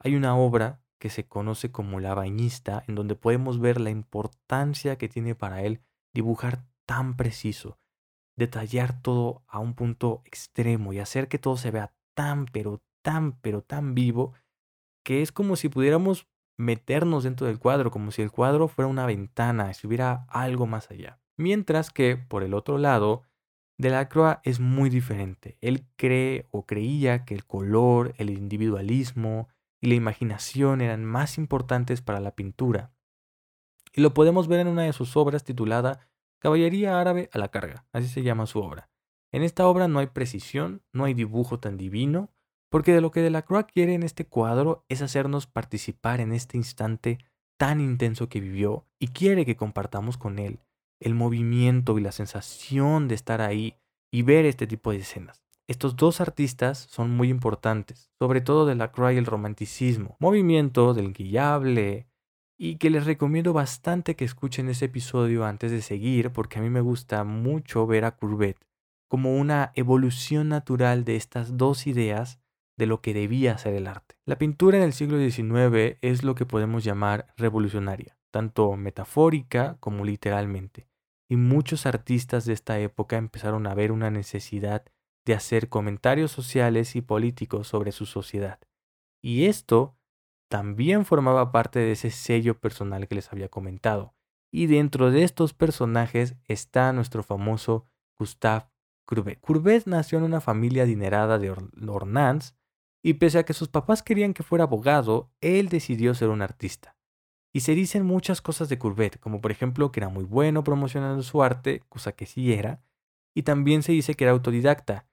Hay 0.00 0.16
una 0.16 0.36
obra 0.36 0.82
que 0.98 1.10
se 1.10 1.26
conoce 1.26 1.70
como 1.70 2.00
la 2.00 2.14
bañista, 2.14 2.84
en 2.86 2.94
donde 2.94 3.14
podemos 3.14 3.60
ver 3.60 3.80
la 3.80 3.90
importancia 3.90 4.96
que 4.98 5.08
tiene 5.08 5.34
para 5.34 5.62
él 5.62 5.80
dibujar 6.12 6.64
tan 6.86 7.16
preciso, 7.16 7.78
detallar 8.36 9.00
todo 9.02 9.42
a 9.46 9.58
un 9.58 9.74
punto 9.74 10.22
extremo 10.24 10.92
y 10.92 10.98
hacer 10.98 11.28
que 11.28 11.38
todo 11.38 11.56
se 11.56 11.70
vea 11.70 11.94
tan, 12.14 12.46
pero 12.46 12.82
tan, 13.02 13.32
pero 13.40 13.62
tan 13.62 13.94
vivo, 13.94 14.32
que 15.04 15.22
es 15.22 15.32
como 15.32 15.56
si 15.56 15.68
pudiéramos 15.68 16.26
meternos 16.58 17.24
dentro 17.24 17.46
del 17.46 17.58
cuadro, 17.58 17.90
como 17.90 18.10
si 18.10 18.22
el 18.22 18.32
cuadro 18.32 18.68
fuera 18.68 18.88
una 18.88 19.06
ventana, 19.06 19.72
si 19.74 19.86
hubiera 19.86 20.26
algo 20.28 20.66
más 20.66 20.90
allá. 20.90 21.20
Mientras 21.36 21.90
que, 21.90 22.16
por 22.16 22.42
el 22.42 22.52
otro 22.52 22.78
lado, 22.78 23.22
Delacroix 23.78 24.38
es 24.42 24.58
muy 24.58 24.90
diferente. 24.90 25.56
Él 25.60 25.86
cree 25.96 26.46
o 26.50 26.66
creía 26.66 27.24
que 27.24 27.34
el 27.34 27.46
color, 27.46 28.12
el 28.18 28.30
individualismo 28.30 29.48
y 29.80 29.88
la 29.88 29.94
imaginación 29.94 30.80
eran 30.80 31.04
más 31.04 31.38
importantes 31.38 32.02
para 32.02 32.20
la 32.20 32.34
pintura. 32.34 32.92
Y 33.92 34.00
lo 34.00 34.14
podemos 34.14 34.48
ver 34.48 34.60
en 34.60 34.68
una 34.68 34.82
de 34.82 34.92
sus 34.92 35.16
obras 35.16 35.44
titulada 35.44 36.10
Caballería 36.40 37.00
árabe 37.00 37.30
a 37.32 37.38
la 37.38 37.48
carga, 37.48 37.86
así 37.92 38.08
se 38.08 38.22
llama 38.22 38.46
su 38.46 38.60
obra. 38.60 38.90
En 39.32 39.42
esta 39.42 39.66
obra 39.66 39.88
no 39.88 39.98
hay 39.98 40.06
precisión, 40.06 40.82
no 40.92 41.04
hay 41.04 41.14
dibujo 41.14 41.58
tan 41.58 41.76
divino, 41.76 42.30
porque 42.70 42.92
de 42.92 43.00
lo 43.00 43.10
que 43.10 43.22
Delacroix 43.22 43.66
quiere 43.66 43.94
en 43.94 44.02
este 44.02 44.26
cuadro 44.26 44.84
es 44.88 45.02
hacernos 45.02 45.46
participar 45.46 46.20
en 46.20 46.32
este 46.32 46.56
instante 46.56 47.18
tan 47.58 47.80
intenso 47.80 48.28
que 48.28 48.40
vivió 48.40 48.86
y 48.98 49.08
quiere 49.08 49.44
que 49.44 49.56
compartamos 49.56 50.16
con 50.16 50.38
él 50.38 50.60
el 51.00 51.14
movimiento 51.14 51.98
y 51.98 52.02
la 52.02 52.12
sensación 52.12 53.08
de 53.08 53.14
estar 53.14 53.40
ahí 53.40 53.76
y 54.10 54.22
ver 54.22 54.46
este 54.46 54.66
tipo 54.66 54.90
de 54.90 54.98
escenas. 54.98 55.47
Estos 55.68 55.96
dos 55.96 56.22
artistas 56.22 56.78
son 56.90 57.10
muy 57.10 57.28
importantes, 57.28 58.10
sobre 58.18 58.40
todo 58.40 58.64
Delacroix 58.64 59.14
y 59.14 59.18
el 59.18 59.26
romanticismo, 59.26 60.16
movimiento 60.18 60.94
del 60.94 61.12
guillable, 61.12 62.08
y 62.58 62.76
que 62.76 62.88
les 62.88 63.04
recomiendo 63.04 63.52
bastante 63.52 64.16
que 64.16 64.24
escuchen 64.24 64.70
ese 64.70 64.86
episodio 64.86 65.44
antes 65.44 65.70
de 65.70 65.82
seguir 65.82 66.32
porque 66.32 66.58
a 66.58 66.62
mí 66.62 66.70
me 66.70 66.80
gusta 66.80 67.22
mucho 67.22 67.86
ver 67.86 68.06
a 68.06 68.16
Courbet 68.16 68.56
como 69.08 69.36
una 69.36 69.72
evolución 69.74 70.48
natural 70.48 71.04
de 71.04 71.16
estas 71.16 71.58
dos 71.58 71.86
ideas 71.86 72.40
de 72.78 72.86
lo 72.86 73.02
que 73.02 73.12
debía 73.12 73.58
ser 73.58 73.74
el 73.74 73.88
arte. 73.88 74.16
La 74.24 74.38
pintura 74.38 74.78
en 74.78 74.84
el 74.84 74.94
siglo 74.94 75.18
XIX 75.18 75.98
es 76.00 76.24
lo 76.24 76.34
que 76.34 76.46
podemos 76.46 76.82
llamar 76.82 77.26
revolucionaria, 77.36 78.16
tanto 78.30 78.74
metafórica 78.76 79.76
como 79.80 80.06
literalmente, 80.06 80.88
y 81.28 81.36
muchos 81.36 81.84
artistas 81.84 82.46
de 82.46 82.54
esta 82.54 82.78
época 82.78 83.18
empezaron 83.18 83.66
a 83.66 83.74
ver 83.74 83.92
una 83.92 84.10
necesidad 84.10 84.84
de 85.28 85.34
hacer 85.34 85.68
comentarios 85.68 86.32
sociales 86.32 86.96
y 86.96 87.02
políticos 87.02 87.68
sobre 87.68 87.92
su 87.92 88.06
sociedad. 88.06 88.58
Y 89.22 89.44
esto 89.44 89.94
también 90.48 91.04
formaba 91.04 91.52
parte 91.52 91.80
de 91.80 91.92
ese 91.92 92.10
sello 92.10 92.58
personal 92.58 93.06
que 93.06 93.14
les 93.14 93.30
había 93.30 93.50
comentado. 93.50 94.14
Y 94.50 94.68
dentro 94.68 95.10
de 95.10 95.24
estos 95.24 95.52
personajes 95.52 96.34
está 96.46 96.94
nuestro 96.94 97.22
famoso 97.22 97.84
Gustave 98.18 98.70
Courbet. 99.04 99.38
Courbet 99.40 99.86
nació 99.86 100.16
en 100.16 100.24
una 100.24 100.40
familia 100.40 100.84
adinerada 100.84 101.38
de 101.38 101.50
Ornans 101.50 102.56
y 103.02 103.14
pese 103.14 103.38
a 103.38 103.44
que 103.44 103.52
sus 103.52 103.68
papás 103.68 104.02
querían 104.02 104.32
que 104.32 104.42
fuera 104.42 104.64
abogado, 104.64 105.30
él 105.42 105.68
decidió 105.68 106.14
ser 106.14 106.30
un 106.30 106.40
artista. 106.40 106.96
Y 107.52 107.60
se 107.60 107.74
dicen 107.74 108.06
muchas 108.06 108.40
cosas 108.40 108.70
de 108.70 108.78
Courbet, 108.78 109.20
como 109.20 109.42
por 109.42 109.50
ejemplo 109.50 109.92
que 109.92 110.00
era 110.00 110.08
muy 110.08 110.24
bueno 110.24 110.64
promocionando 110.64 111.22
su 111.22 111.42
arte, 111.42 111.82
cosa 111.90 112.12
que 112.12 112.24
sí 112.24 112.54
era, 112.54 112.82
y 113.34 113.42
también 113.42 113.82
se 113.82 113.92
dice 113.92 114.14
que 114.14 114.24
era 114.24 114.32
autodidacta. 114.32 115.06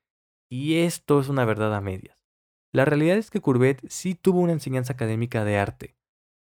Y 0.49 0.77
esto 0.77 1.19
es 1.19 1.29
una 1.29 1.45
verdad 1.45 1.73
a 1.75 1.81
medias. 1.81 2.17
La 2.71 2.85
realidad 2.85 3.17
es 3.17 3.31
que 3.31 3.41
Courbet 3.41 3.81
sí 3.89 4.15
tuvo 4.15 4.39
una 4.39 4.53
enseñanza 4.53 4.93
académica 4.93 5.43
de 5.45 5.57
arte, 5.57 5.95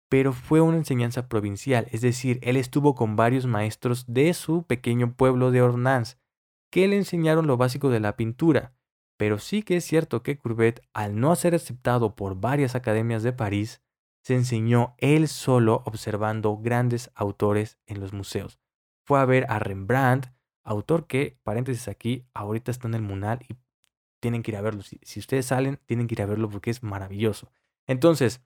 pero 0.08 0.32
fue 0.32 0.60
una 0.60 0.76
enseñanza 0.76 1.28
provincial, 1.28 1.86
es 1.90 2.00
decir, 2.00 2.38
él 2.42 2.56
estuvo 2.56 2.94
con 2.94 3.16
varios 3.16 3.46
maestros 3.46 4.04
de 4.06 4.32
su 4.34 4.62
pequeño 4.64 5.14
pueblo 5.14 5.50
de 5.50 5.62
Ornans, 5.62 6.18
que 6.70 6.86
le 6.88 6.96
enseñaron 6.96 7.46
lo 7.46 7.56
básico 7.56 7.90
de 7.90 8.00
la 8.00 8.16
pintura. 8.16 8.74
Pero 9.18 9.38
sí 9.38 9.62
que 9.62 9.76
es 9.76 9.84
cierto 9.84 10.22
que 10.22 10.38
Courbet, 10.38 10.80
al 10.92 11.18
no 11.18 11.34
ser 11.34 11.54
aceptado 11.54 12.14
por 12.14 12.40
varias 12.40 12.74
academias 12.74 13.22
de 13.22 13.32
París, 13.32 13.82
se 14.22 14.34
enseñó 14.34 14.94
él 14.98 15.28
solo 15.28 15.82
observando 15.86 16.56
grandes 16.58 17.10
autores 17.14 17.78
en 17.86 18.00
los 18.00 18.12
museos. 18.12 18.60
Fue 19.04 19.18
a 19.18 19.24
ver 19.24 19.46
a 19.48 19.58
Rembrandt, 19.58 20.26
autor 20.62 21.06
que, 21.06 21.38
paréntesis 21.42 21.88
aquí, 21.88 22.26
ahorita 22.34 22.70
está 22.70 22.86
en 22.86 22.94
el 22.94 23.02
Munal 23.02 23.40
y 23.48 23.56
tienen 24.20 24.42
que 24.42 24.50
ir 24.50 24.56
a 24.56 24.62
verlo. 24.62 24.82
Si, 24.82 25.18
ustedes 25.18 25.46
salen, 25.46 25.78
tienen 25.86 26.06
que 26.06 26.14
ir 26.14 26.22
a 26.22 26.26
verlo 26.26 26.48
porque 26.48 26.70
es 26.70 26.82
maravilloso. 26.82 27.50
Entonces, 27.86 28.40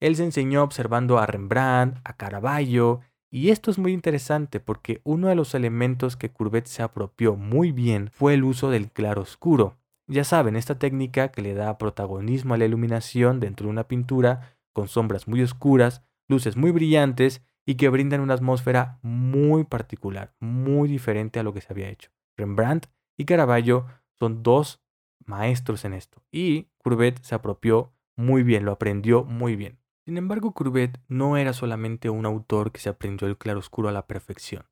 él 0.00 0.16
se 0.16 0.24
enseñó 0.24 0.62
observando 0.62 1.18
a 1.18 1.26
Rembrandt, 1.26 1.98
a 2.04 2.16
Caravaggio, 2.16 3.00
y 3.30 3.50
esto 3.50 3.70
es 3.70 3.78
muy 3.78 3.92
interesante 3.92 4.58
porque 4.58 5.00
uno 5.04 5.28
de 5.28 5.34
los 5.34 5.54
elementos 5.54 6.16
que 6.16 6.30
Courbet 6.30 6.66
se 6.66 6.82
apropió 6.82 7.36
muy 7.36 7.72
bien 7.72 8.10
fue 8.10 8.34
el 8.34 8.44
uso 8.44 8.70
del 8.70 8.90
claroscuro. 8.90 9.76
Ya 10.06 10.24
saben, 10.24 10.56
esta 10.56 10.78
técnica 10.78 11.28
que 11.28 11.42
le 11.42 11.52
da 11.52 11.76
protagonismo 11.76 12.54
a 12.54 12.56
la 12.56 12.64
iluminación 12.64 13.40
dentro 13.40 13.66
de 13.66 13.72
una 13.72 13.84
pintura 13.86 14.56
con 14.72 14.88
sombras 14.88 15.28
muy 15.28 15.42
oscuras, 15.42 16.02
luces 16.28 16.56
muy 16.56 16.70
brillantes 16.70 17.42
y 17.66 17.74
que 17.74 17.90
brindan 17.90 18.22
una 18.22 18.32
atmósfera 18.32 18.98
muy 19.02 19.64
particular, 19.64 20.32
muy 20.40 20.88
diferente 20.88 21.38
a 21.38 21.42
lo 21.42 21.52
que 21.52 21.60
se 21.60 21.70
había 21.70 21.90
hecho. 21.90 22.10
Rembrandt 22.38 22.86
y 23.18 23.26
Caravaggio 23.26 23.84
son 24.14 24.42
dos 24.42 24.80
maestros 25.24 25.84
en 25.84 25.94
esto. 25.94 26.22
Y 26.30 26.68
Courbet 26.78 27.22
se 27.22 27.34
apropió 27.34 27.92
muy 28.16 28.42
bien, 28.42 28.64
lo 28.64 28.72
aprendió 28.72 29.24
muy 29.24 29.56
bien. 29.56 29.78
Sin 30.04 30.16
embargo, 30.16 30.52
Courbet 30.52 30.98
no 31.08 31.36
era 31.36 31.52
solamente 31.52 32.10
un 32.10 32.26
autor 32.26 32.72
que 32.72 32.80
se 32.80 32.88
aprendió 32.88 33.28
el 33.28 33.36
claroscuro 33.36 33.88
a 33.88 33.92
la 33.92 34.06
perfección. 34.06 34.64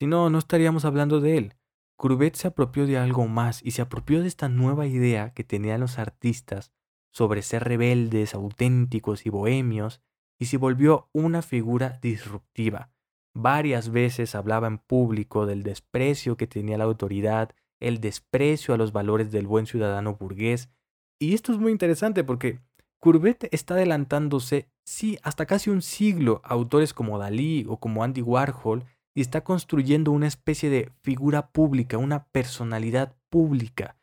Si 0.00 0.06
no, 0.06 0.30
no 0.30 0.38
estaríamos 0.38 0.84
hablando 0.84 1.20
de 1.20 1.36
él. 1.38 1.54
Courbet 1.96 2.34
se 2.34 2.48
apropió 2.48 2.86
de 2.86 2.98
algo 2.98 3.28
más 3.28 3.62
y 3.62 3.72
se 3.72 3.82
apropió 3.82 4.22
de 4.22 4.28
esta 4.28 4.48
nueva 4.48 4.86
idea 4.86 5.32
que 5.34 5.44
tenían 5.44 5.80
los 5.80 5.98
artistas 5.98 6.72
sobre 7.12 7.42
ser 7.42 7.64
rebeldes, 7.64 8.34
auténticos 8.34 9.26
y 9.26 9.30
bohemios, 9.30 10.00
y 10.40 10.46
se 10.46 10.56
volvió 10.56 11.08
una 11.12 11.42
figura 11.42 12.00
disruptiva. 12.02 12.90
Varias 13.34 13.90
veces 13.90 14.34
hablaba 14.34 14.66
en 14.66 14.78
público 14.78 15.46
del 15.46 15.62
desprecio 15.62 16.36
que 16.36 16.46
tenía 16.46 16.78
la 16.78 16.84
autoridad 16.84 17.54
el 17.82 18.00
desprecio 18.00 18.74
a 18.74 18.76
los 18.76 18.92
valores 18.92 19.30
del 19.30 19.46
buen 19.46 19.66
ciudadano 19.66 20.14
burgués. 20.14 20.70
Y 21.20 21.34
esto 21.34 21.52
es 21.52 21.58
muy 21.58 21.72
interesante 21.72 22.24
porque 22.24 22.60
Courbet 23.00 23.48
está 23.50 23.74
adelantándose, 23.74 24.68
sí, 24.84 25.18
hasta 25.22 25.46
casi 25.46 25.70
un 25.70 25.82
siglo 25.82 26.40
a 26.44 26.54
autores 26.54 26.94
como 26.94 27.18
Dalí 27.18 27.66
o 27.68 27.78
como 27.78 28.04
Andy 28.04 28.22
Warhol 28.22 28.84
y 29.14 29.20
está 29.20 29.42
construyendo 29.42 30.12
una 30.12 30.28
especie 30.28 30.70
de 30.70 30.92
figura 31.02 31.48
pública, 31.50 31.98
una 31.98 32.26
personalidad 32.26 33.16
pública, 33.28 33.96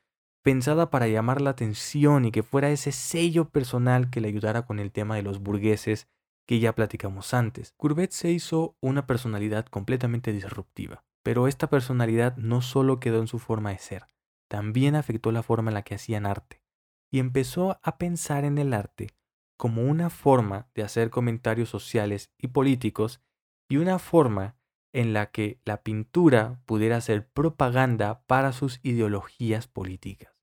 pensada 0.44 0.90
para 0.90 1.08
llamar 1.08 1.42
la 1.42 1.52
atención 1.52 2.26
y 2.26 2.32
que 2.32 2.44
fuera 2.44 2.72
ese 2.72 2.92
sello 2.92 3.50
personal 3.50 4.10
que 4.10 4.22
le 4.22 4.28
ayudara 4.28 4.66
con 4.66 4.80
el 4.80 4.92
tema 4.92 5.16
de 5.16 5.24
los 5.24 5.40
burgueses 5.40 6.08
que 6.46 6.60
ya 6.60 6.76
platicamos 6.76 7.34
antes. 7.34 7.74
Courbet 7.78 8.12
se 8.12 8.32
hizo 8.32 8.76
una 8.82 9.08
personalidad 9.08 9.66
completamente 9.66 10.34
disruptiva. 10.34 11.06
Pero 11.24 11.48
esta 11.48 11.70
personalidad 11.70 12.38
no 12.38 12.62
solo 12.62 13.00
quedó 13.00 13.20
en 13.20 13.28
su 13.28 13.40
forma 13.40 13.72
de 13.72 13.80
ser, 13.80 14.08
también 14.48 14.96
afectó 14.96 15.32
la 15.32 15.44
forma 15.44 15.70
en 15.70 15.76
la 15.76 15.84
que 15.84 15.96
hacían 15.96 16.26
arte, 16.26 16.64
y 17.12 17.20
empezó 17.20 17.80
a 17.84 17.98
pensar 17.98 18.46
en 18.46 18.58
el 18.58 18.74
arte 18.74 19.16
como 19.58 19.84
una 19.84 20.10
forma 20.10 20.70
de 20.74 20.84
hacer 20.84 21.10
comentarios 21.10 21.70
sociales 21.70 22.32
y 22.38 22.48
políticos 22.48 23.22
y 23.68 23.76
una 23.76 24.00
forma 24.00 24.56
en 24.94 25.14
la 25.14 25.32
que 25.32 25.60
la 25.66 25.84
pintura 25.84 26.62
pudiera 26.66 27.00
ser 27.02 27.30
propaganda 27.30 28.26
para 28.26 28.54
sus 28.54 28.80
ideologías 28.84 29.68
políticas. 29.68 30.34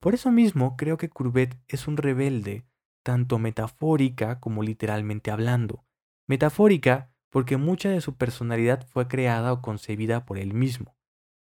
Por 0.00 0.14
eso 0.14 0.30
mismo 0.30 0.76
creo 0.76 0.96
que 0.96 1.10
Courbet 1.10 1.58
es 1.68 1.86
un 1.86 1.96
rebelde, 1.96 2.66
tanto 3.02 3.38
metafórica 3.38 4.40
como 4.40 4.62
literalmente 4.62 5.30
hablando. 5.30 5.84
Metafórica 6.26 7.13
porque 7.34 7.56
mucha 7.56 7.88
de 7.88 8.00
su 8.00 8.14
personalidad 8.14 8.86
fue 8.86 9.08
creada 9.08 9.52
o 9.52 9.60
concebida 9.60 10.24
por 10.24 10.38
él 10.38 10.54
mismo, 10.54 10.94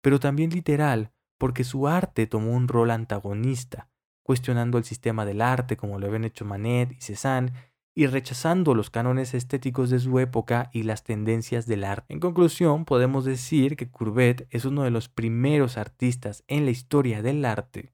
pero 0.01 0.19
también 0.19 0.49
literal, 0.49 1.13
porque 1.37 1.63
su 1.63 1.87
arte 1.87 2.27
tomó 2.27 2.51
un 2.51 2.67
rol 2.67 2.91
antagonista, 2.91 3.89
cuestionando 4.21 4.77
el 4.77 4.83
sistema 4.83 5.23
del 5.23 5.41
arte 5.41 5.77
como 5.77 5.97
lo 5.97 6.07
habían 6.07 6.25
hecho 6.25 6.43
Manet 6.43 6.91
y 6.91 6.99
Cézanne, 6.99 7.53
y 7.95 8.05
rechazando 8.07 8.75
los 8.75 8.89
cánones 8.89 9.33
estéticos 9.33 9.89
de 9.89 9.99
su 9.99 10.19
época 10.19 10.69
y 10.73 10.83
las 10.83 11.05
tendencias 11.05 11.67
del 11.67 11.85
arte. 11.85 12.13
En 12.13 12.19
conclusión, 12.19 12.83
podemos 12.83 13.23
decir 13.23 13.77
que 13.77 13.89
Courbet 13.89 14.45
es 14.49 14.65
uno 14.65 14.83
de 14.83 14.91
los 14.91 15.07
primeros 15.07 15.77
artistas 15.77 16.43
en 16.49 16.65
la 16.65 16.71
historia 16.71 17.21
del 17.21 17.45
arte 17.45 17.93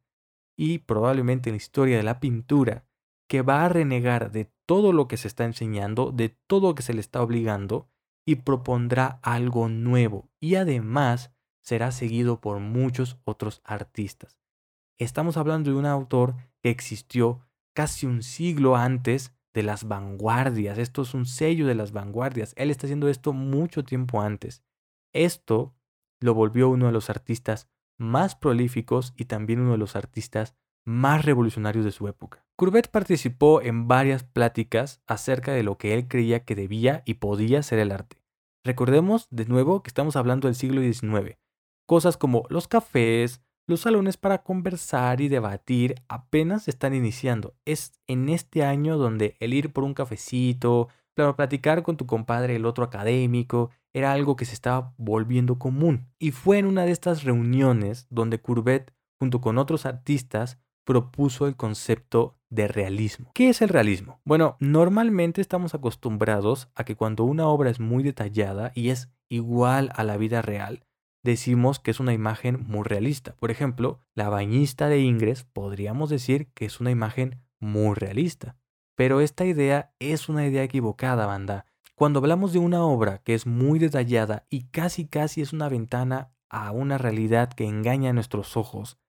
y 0.57 0.79
probablemente 0.79 1.51
en 1.51 1.53
la 1.53 1.57
historia 1.57 1.97
de 1.97 2.03
la 2.03 2.19
pintura 2.19 2.85
que 3.27 3.41
va 3.41 3.65
a 3.65 3.69
renegar 3.69 4.31
de 4.31 4.51
todo 4.65 4.93
lo 4.93 5.07
que 5.07 5.17
se 5.17 5.27
está 5.27 5.45
enseñando, 5.45 6.11
de 6.11 6.29
todo 6.47 6.69
lo 6.69 6.75
que 6.75 6.83
se 6.83 6.93
le 6.93 7.01
está 7.01 7.21
obligando, 7.21 7.87
y 8.25 8.35
propondrá 8.35 9.19
algo 9.21 9.69
nuevo. 9.69 10.29
Y 10.39 10.55
además 10.55 11.31
será 11.61 11.91
seguido 11.91 12.41
por 12.41 12.59
muchos 12.59 13.17
otros 13.25 13.61
artistas. 13.63 14.39
Estamos 14.97 15.37
hablando 15.37 15.71
de 15.71 15.77
un 15.77 15.85
autor 15.85 16.35
que 16.61 16.69
existió 16.69 17.41
casi 17.73 18.05
un 18.05 18.23
siglo 18.23 18.75
antes 18.75 19.33
de 19.53 19.63
las 19.63 19.87
vanguardias. 19.87 20.77
Esto 20.77 21.01
es 21.01 21.13
un 21.13 21.25
sello 21.25 21.67
de 21.67 21.75
las 21.75 21.91
vanguardias. 21.91 22.53
Él 22.57 22.71
está 22.71 22.87
haciendo 22.87 23.07
esto 23.07 23.33
mucho 23.33 23.83
tiempo 23.83 24.21
antes. 24.21 24.63
Esto 25.13 25.75
lo 26.19 26.33
volvió 26.33 26.69
uno 26.69 26.87
de 26.87 26.91
los 26.91 27.09
artistas 27.09 27.69
más 27.97 28.35
prolíficos 28.35 29.13
y 29.15 29.25
también 29.25 29.59
uno 29.59 29.73
de 29.73 29.77
los 29.77 29.95
artistas 29.95 30.55
más 30.85 31.25
revolucionarios 31.25 31.85
de 31.85 31.91
su 31.91 32.07
época. 32.07 32.45
Courbet 32.55 32.89
participó 32.89 33.61
en 33.61 33.87
varias 33.87 34.23
pláticas 34.23 35.01
acerca 35.07 35.53
de 35.53 35.63
lo 35.63 35.77
que 35.77 35.93
él 35.93 36.07
creía 36.07 36.43
que 36.43 36.55
debía 36.55 37.03
y 37.05 37.15
podía 37.15 37.63
ser 37.63 37.79
el 37.79 37.91
arte. 37.91 38.21
Recordemos 38.63 39.27
de 39.29 39.45
nuevo 39.45 39.83
que 39.83 39.89
estamos 39.89 40.15
hablando 40.15 40.47
del 40.47 40.55
siglo 40.55 40.81
XIX. 40.81 41.37
Cosas 41.85 42.15
como 42.15 42.45
los 42.49 42.67
cafés, 42.67 43.41
los 43.67 43.81
salones 43.81 44.17
para 44.17 44.43
conversar 44.43 45.21
y 45.21 45.29
debatir 45.29 45.95
apenas 46.07 46.67
están 46.67 46.93
iniciando. 46.93 47.55
Es 47.65 47.93
en 48.07 48.29
este 48.29 48.63
año 48.63 48.97
donde 48.97 49.35
el 49.39 49.53
ir 49.53 49.73
por 49.73 49.83
un 49.83 49.93
cafecito, 49.93 50.89
para 51.15 51.35
platicar 51.35 51.83
con 51.83 51.97
tu 51.97 52.05
compadre, 52.05 52.55
el 52.55 52.65
otro 52.65 52.83
académico, 52.83 53.69
era 53.93 54.11
algo 54.11 54.35
que 54.35 54.45
se 54.45 54.53
estaba 54.53 54.93
volviendo 54.97 55.59
común. 55.59 56.07
Y 56.19 56.31
fue 56.31 56.57
en 56.57 56.65
una 56.65 56.85
de 56.85 56.91
estas 56.91 57.23
reuniones 57.23 58.07
donde 58.09 58.41
Courbet, 58.41 58.93
junto 59.19 59.39
con 59.39 59.57
otros 59.57 59.85
artistas, 59.85 60.59
propuso 60.83 61.47
el 61.47 61.55
concepto 61.55 62.35
de 62.49 62.67
realismo. 62.67 63.31
¿Qué 63.33 63.49
es 63.49 63.61
el 63.61 63.69
realismo? 63.69 64.19
Bueno, 64.25 64.57
normalmente 64.59 65.41
estamos 65.41 65.73
acostumbrados 65.73 66.69
a 66.75 66.83
que 66.83 66.95
cuando 66.95 67.23
una 67.23 67.47
obra 67.47 67.69
es 67.69 67.79
muy 67.79 68.03
detallada 68.03 68.71
y 68.75 68.89
es 68.89 69.09
igual 69.29 69.91
a 69.95 70.03
la 70.03 70.17
vida 70.17 70.41
real, 70.41 70.85
decimos 71.23 71.79
que 71.79 71.91
es 71.91 71.99
una 71.99 72.13
imagen 72.13 72.63
muy 72.67 72.83
realista. 72.83 73.35
Por 73.37 73.49
ejemplo, 73.49 73.99
la 74.13 74.29
bañista 74.29 74.87
de 74.89 74.99
Ingres 74.99 75.45
podríamos 75.45 76.09
decir 76.09 76.49
que 76.53 76.65
es 76.65 76.79
una 76.79 76.91
imagen 76.91 77.41
muy 77.59 77.95
realista. 77.95 78.55
Pero 78.95 79.21
esta 79.21 79.45
idea 79.45 79.93
es 79.99 80.29
una 80.29 80.45
idea 80.45 80.63
equivocada, 80.63 81.25
banda. 81.25 81.65
Cuando 81.95 82.19
hablamos 82.19 82.53
de 82.53 82.59
una 82.59 82.83
obra 82.83 83.19
que 83.19 83.33
es 83.33 83.47
muy 83.47 83.79
detallada 83.79 84.45
y 84.49 84.63
casi 84.65 85.07
casi 85.07 85.41
es 85.41 85.53
una 85.53 85.69
ventana 85.69 86.31
a 86.49 86.71
una 86.71 86.99
realidad 86.99 87.51
que 87.51 87.65
engaña 87.65 88.11
a 88.11 88.13
nuestros 88.13 88.57
ojos, 88.57 88.99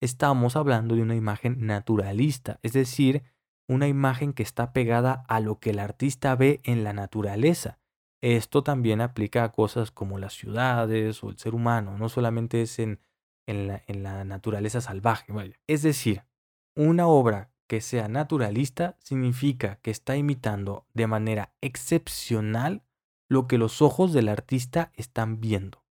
estamos 0.00 0.56
hablando 0.56 0.94
de 0.94 1.02
una 1.02 1.14
imagen 1.14 1.66
naturalista, 1.66 2.58
es 2.62 2.72
decir, 2.72 3.22
una 3.68 3.86
imagen 3.86 4.32
que 4.32 4.42
está 4.42 4.72
pegada 4.72 5.24
a 5.28 5.40
lo 5.40 5.60
que 5.60 5.70
el 5.70 5.78
artista 5.78 6.34
ve 6.34 6.60
en 6.64 6.82
la 6.82 6.92
naturaleza. 6.92 7.78
Esto 8.20 8.62
también 8.62 9.00
aplica 9.00 9.44
a 9.44 9.52
cosas 9.52 9.90
como 9.90 10.18
las 10.18 10.34
ciudades 10.34 11.22
o 11.22 11.30
el 11.30 11.38
ser 11.38 11.54
humano, 11.54 11.96
no 11.96 12.08
solamente 12.08 12.62
es 12.62 12.78
en, 12.78 13.00
la, 13.46 13.82
en 13.86 14.02
la, 14.02 14.24
naturaleza 14.24 14.80
salvaje. 14.80 15.32
Es 15.66 15.82
decir, 15.82 16.24
una 16.74 17.06
obra 17.06 17.52
que 17.68 17.80
sea 17.80 18.08
naturalista 18.08 18.96
significa 18.98 19.76
que 19.76 19.92
está 19.92 20.16
imitando 20.16 20.86
de 20.92 21.06
manera 21.06 21.54
excepcional 21.60 22.82
lo 23.28 23.46
que 23.46 23.58
los 23.58 23.80
ojos 23.80 24.12
del 24.12 24.28
artista 24.28 24.90
están 24.96 25.40
viendo. 25.40 25.84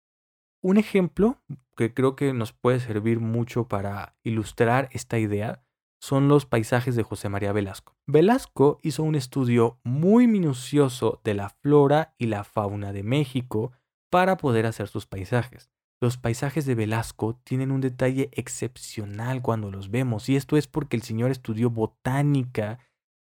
Un 0.61 0.77
ejemplo 0.77 1.39
que 1.77 1.93
creo 1.93 2.15
que 2.15 2.33
nos 2.33 2.51
puede 2.51 2.79
servir 2.79 3.19
mucho 3.19 3.67
para 3.67 4.17
ilustrar 4.23 4.89
esta 4.91 5.19
idea 5.19 5.63
son 6.01 6.27
los 6.27 6.45
paisajes 6.45 6.95
de 6.95 7.03
José 7.03 7.29
María 7.29 7.53
Velasco. 7.53 7.95
Velasco 8.05 8.79
hizo 8.83 9.03
un 9.03 9.15
estudio 9.15 9.79
muy 9.83 10.27
minucioso 10.27 11.21
de 11.23 11.33
la 11.33 11.49
flora 11.49 12.13
y 12.17 12.25
la 12.27 12.43
fauna 12.43 12.91
de 12.91 13.03
México 13.03 13.71
para 14.11 14.37
poder 14.37 14.65
hacer 14.65 14.89
sus 14.89 15.07
paisajes. 15.07 15.69
Los 16.01 16.17
paisajes 16.17 16.65
de 16.65 16.75
Velasco 16.75 17.39
tienen 17.43 17.71
un 17.71 17.81
detalle 17.81 18.29
excepcional 18.33 19.41
cuando 19.41 19.71
los 19.71 19.89
vemos 19.89 20.29
y 20.29 20.35
esto 20.35 20.57
es 20.57 20.67
porque 20.67 20.97
el 20.97 21.01
señor 21.01 21.31
estudió 21.31 21.69
botánica 21.69 22.79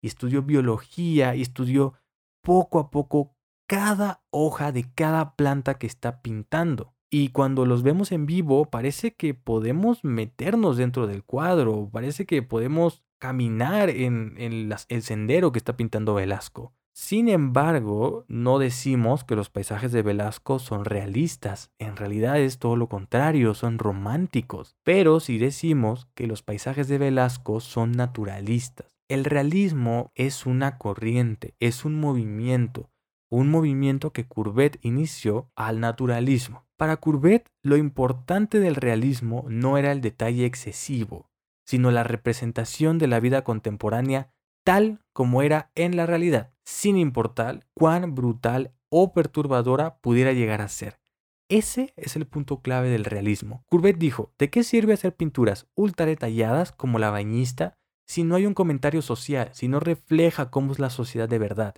estudió 0.07 0.41
biología 0.41 1.36
y 1.36 1.41
estudió 1.41 1.93
poco 2.43 2.79
a 2.79 2.89
poco 2.89 3.36
cada 3.67 4.23
hoja 4.31 4.71
de 4.71 4.91
cada 4.93 5.36
planta 5.36 5.75
que 5.75 5.88
está 5.88 6.21
pintando. 6.21 6.93
Y 7.10 7.30
cuando 7.30 7.65
los 7.65 7.84
vemos 7.84 8.12
en 8.12 8.26
vivo 8.26 8.65
parece 8.65 9.13
que 9.13 9.34
podemos 9.34 10.04
meternos 10.04 10.78
dentro 10.78 11.08
del 11.08 11.24
cuadro, 11.24 11.89
parece 11.91 12.26
que 12.26 12.41
podemos 12.43 13.04
caminar 13.20 13.89
en, 13.89 14.36
el 14.38 15.02
sendero 15.02 15.52
que 15.52 15.60
está 15.60 15.78
pintando 15.78 16.15
Velasco. 16.15 16.74
Sin 16.93 17.30
embargo, 17.30 18.26
no 18.28 18.58
decimos 18.58 19.24
que 19.24 19.36
los 19.36 19.52
paisajes 19.52 19.91
de 19.91 20.02
Velasco 20.02 20.58
son 20.58 20.84
realistas, 20.84 21.72
en 21.78 21.96
realidad 21.96 22.39
es 22.39 22.58
todo 22.58 22.76
lo 22.76 22.89
contrario, 22.89 23.54
son 23.54 23.78
románticos, 23.78 24.76
pero 24.84 25.20
sí 25.20 25.38
decimos 25.38 26.08
que 26.15 26.26
los 26.26 26.41
paisajes 26.41 26.88
de 26.88 26.98
Velasco 26.98 27.60
son 27.60 27.91
naturalistas. 27.91 28.98
El 29.10 29.26
realismo 29.26 30.12
es 30.15 30.48
una 30.48 30.80
corriente, 30.80 31.54
es 31.60 31.86
un 31.86 32.00
movimiento, 32.00 32.89
un 33.29 33.49
movimiento 33.49 34.13
que 34.13 34.27
Courbet 34.27 34.79
inició 34.81 35.49
al 35.55 35.79
naturalismo. 35.79 36.65
Para 36.77 36.97
Courbet, 36.97 37.49
lo 37.63 37.77
importante 37.77 38.59
del 38.59 38.75
realismo 38.75 39.45
no 39.49 39.77
era 39.77 39.91
el 39.91 40.01
detalle 40.01 40.45
excesivo, 40.45 41.29
sino 41.65 41.91
la 41.91 42.03
representación 42.03 42.97
de 42.97 43.07
la 43.07 43.19
vida 43.19 43.43
contemporánea 43.43 44.31
tal 44.63 44.99
como 45.13 45.41
era 45.41 45.71
en 45.75 45.95
la 45.95 46.05
realidad, 46.05 46.53
sin 46.65 46.97
importar 46.97 47.65
cuán 47.73 48.15
brutal 48.15 48.73
o 48.89 49.13
perturbadora 49.13 49.97
pudiera 49.99 50.33
llegar 50.33 50.61
a 50.61 50.67
ser. 50.67 50.99
Ese 51.49 51.93
es 51.95 52.17
el 52.17 52.27
punto 52.27 52.61
clave 52.61 52.89
del 52.89 53.05
realismo. 53.05 53.63
Courbet 53.67 53.97
dijo, 53.97 54.33
¿de 54.37 54.49
qué 54.49 54.63
sirve 54.63 54.93
hacer 54.93 55.15
pinturas 55.15 55.67
ultra 55.75 56.05
detalladas 56.05 56.73
como 56.73 56.99
la 56.99 57.09
bañista 57.09 57.77
si 58.05 58.23
no 58.23 58.35
hay 58.35 58.45
un 58.45 58.53
comentario 58.53 59.01
social, 59.01 59.49
si 59.53 59.69
no 59.69 59.79
refleja 59.79 60.51
cómo 60.51 60.73
es 60.73 60.79
la 60.79 60.89
sociedad 60.89 61.29
de 61.29 61.39
verdad? 61.39 61.75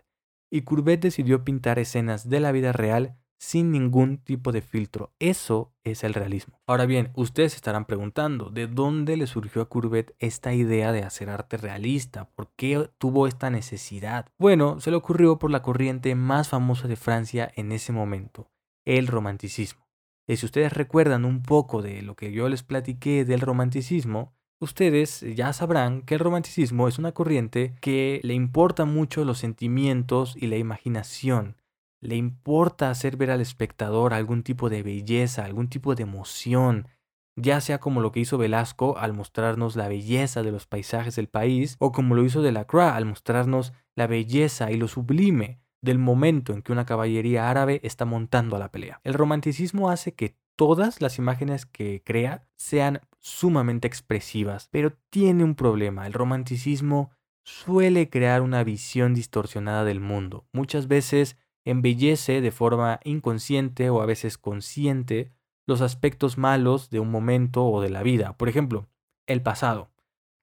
Y 0.51 0.61
Courbet 0.61 0.99
decidió 0.99 1.43
pintar 1.43 1.79
escenas 1.79 2.29
de 2.29 2.39
la 2.39 2.51
vida 2.51 2.71
real 2.71 3.17
sin 3.39 3.71
ningún 3.71 4.17
tipo 4.17 4.51
de 4.51 4.61
filtro. 4.61 5.13
Eso 5.19 5.73
es 5.83 6.03
el 6.03 6.13
realismo. 6.13 6.59
Ahora 6.67 6.85
bien, 6.85 7.11
ustedes 7.15 7.55
estarán 7.55 7.85
preguntando, 7.85 8.49
¿de 8.49 8.67
dónde 8.67 9.15
le 9.15 9.27
surgió 9.27 9.61
a 9.61 9.69
Courbet 9.69 10.13
esta 10.19 10.53
idea 10.53 10.91
de 10.91 11.03
hacer 11.03 11.29
arte 11.29 11.57
realista? 11.57 12.29
¿Por 12.35 12.51
qué 12.55 12.89
tuvo 12.97 13.27
esta 13.27 13.49
necesidad? 13.49 14.27
Bueno, 14.37 14.79
se 14.81 14.91
le 14.91 14.97
ocurrió 14.97 15.39
por 15.39 15.51
la 15.51 15.61
corriente 15.61 16.13
más 16.15 16.49
famosa 16.49 16.87
de 16.87 16.97
Francia 16.97 17.49
en 17.55 17.71
ese 17.71 17.93
momento, 17.93 18.51
el 18.85 19.07
romanticismo. 19.07 19.87
Y 20.27 20.35
si 20.35 20.45
ustedes 20.45 20.73
recuerdan 20.73 21.25
un 21.25 21.41
poco 21.41 21.81
de 21.81 22.01
lo 22.01 22.15
que 22.15 22.31
yo 22.31 22.49
les 22.49 22.61
platiqué 22.61 23.25
del 23.25 23.39
romanticismo, 23.41 24.35
ustedes 24.59 25.21
ya 25.35 25.53
sabrán 25.53 26.01
que 26.01 26.15
el 26.15 26.19
romanticismo 26.19 26.87
es 26.87 26.99
una 26.99 27.11
corriente 27.11 27.75
que 27.81 28.19
le 28.23 28.33
importa 28.33 28.85
mucho 28.85 29.25
los 29.25 29.39
sentimientos 29.39 30.35
y 30.35 30.47
la 30.47 30.57
imaginación 30.57 31.55
le 32.01 32.15
importa 32.15 32.89
hacer 32.89 33.17
ver 33.17 33.31
al 33.31 33.41
espectador 33.41 34.13
algún 34.13 34.43
tipo 34.43 34.69
de 34.69 34.83
belleza, 34.83 35.43
algún 35.43 35.67
tipo 35.67 35.95
de 35.95 36.03
emoción, 36.03 36.87
ya 37.35 37.61
sea 37.61 37.79
como 37.79 38.01
lo 38.01 38.11
que 38.11 38.21
hizo 38.21 38.37
Velasco 38.37 38.97
al 38.97 39.13
mostrarnos 39.13 39.75
la 39.75 39.87
belleza 39.87 40.43
de 40.43 40.51
los 40.51 40.65
paisajes 40.65 41.15
del 41.15 41.27
país, 41.27 41.75
o 41.79 41.91
como 41.91 42.15
lo 42.15 42.23
hizo 42.23 42.41
Delacroix 42.41 42.91
al 42.91 43.05
mostrarnos 43.05 43.73
la 43.95 44.07
belleza 44.07 44.71
y 44.71 44.77
lo 44.77 44.87
sublime 44.87 45.61
del 45.81 45.99
momento 45.99 46.53
en 46.53 46.61
que 46.61 46.71
una 46.71 46.85
caballería 46.85 47.49
árabe 47.49 47.79
está 47.83 48.05
montando 48.05 48.55
a 48.55 48.59
la 48.59 48.71
pelea. 48.71 48.99
El 49.03 49.13
romanticismo 49.13 49.89
hace 49.89 50.13
que 50.13 50.35
todas 50.57 51.01
las 51.01 51.17
imágenes 51.17 51.65
que 51.65 52.01
crea 52.03 52.45
sean 52.57 53.01
sumamente 53.19 53.87
expresivas, 53.87 54.67
pero 54.71 54.93
tiene 55.09 55.43
un 55.43 55.55
problema. 55.55 56.07
El 56.07 56.13
romanticismo 56.13 57.11
suele 57.43 58.09
crear 58.09 58.41
una 58.41 58.63
visión 58.63 59.13
distorsionada 59.13 59.83
del 59.83 59.99
mundo. 59.99 60.47
Muchas 60.53 60.87
veces 60.87 61.37
embellece 61.65 62.41
de 62.41 62.51
forma 62.51 62.99
inconsciente 63.03 63.89
o 63.89 64.01
a 64.01 64.05
veces 64.05 64.37
consciente 64.37 65.31
los 65.67 65.81
aspectos 65.81 66.37
malos 66.37 66.89
de 66.89 66.99
un 66.99 67.11
momento 67.11 67.65
o 67.65 67.81
de 67.81 67.89
la 67.89 68.03
vida. 68.03 68.35
Por 68.37 68.49
ejemplo, 68.49 68.87
el 69.27 69.41
pasado. 69.41 69.91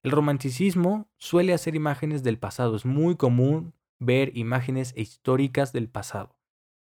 El 0.02 0.12
romanticismo 0.12 1.08
suele 1.18 1.52
hacer 1.52 1.74
imágenes 1.74 2.22
del 2.22 2.38
pasado. 2.38 2.76
Es 2.76 2.86
muy 2.86 3.16
común 3.16 3.74
ver 3.98 4.36
imágenes 4.36 4.94
históricas 4.96 5.72
del 5.72 5.88
pasado. 5.88 6.36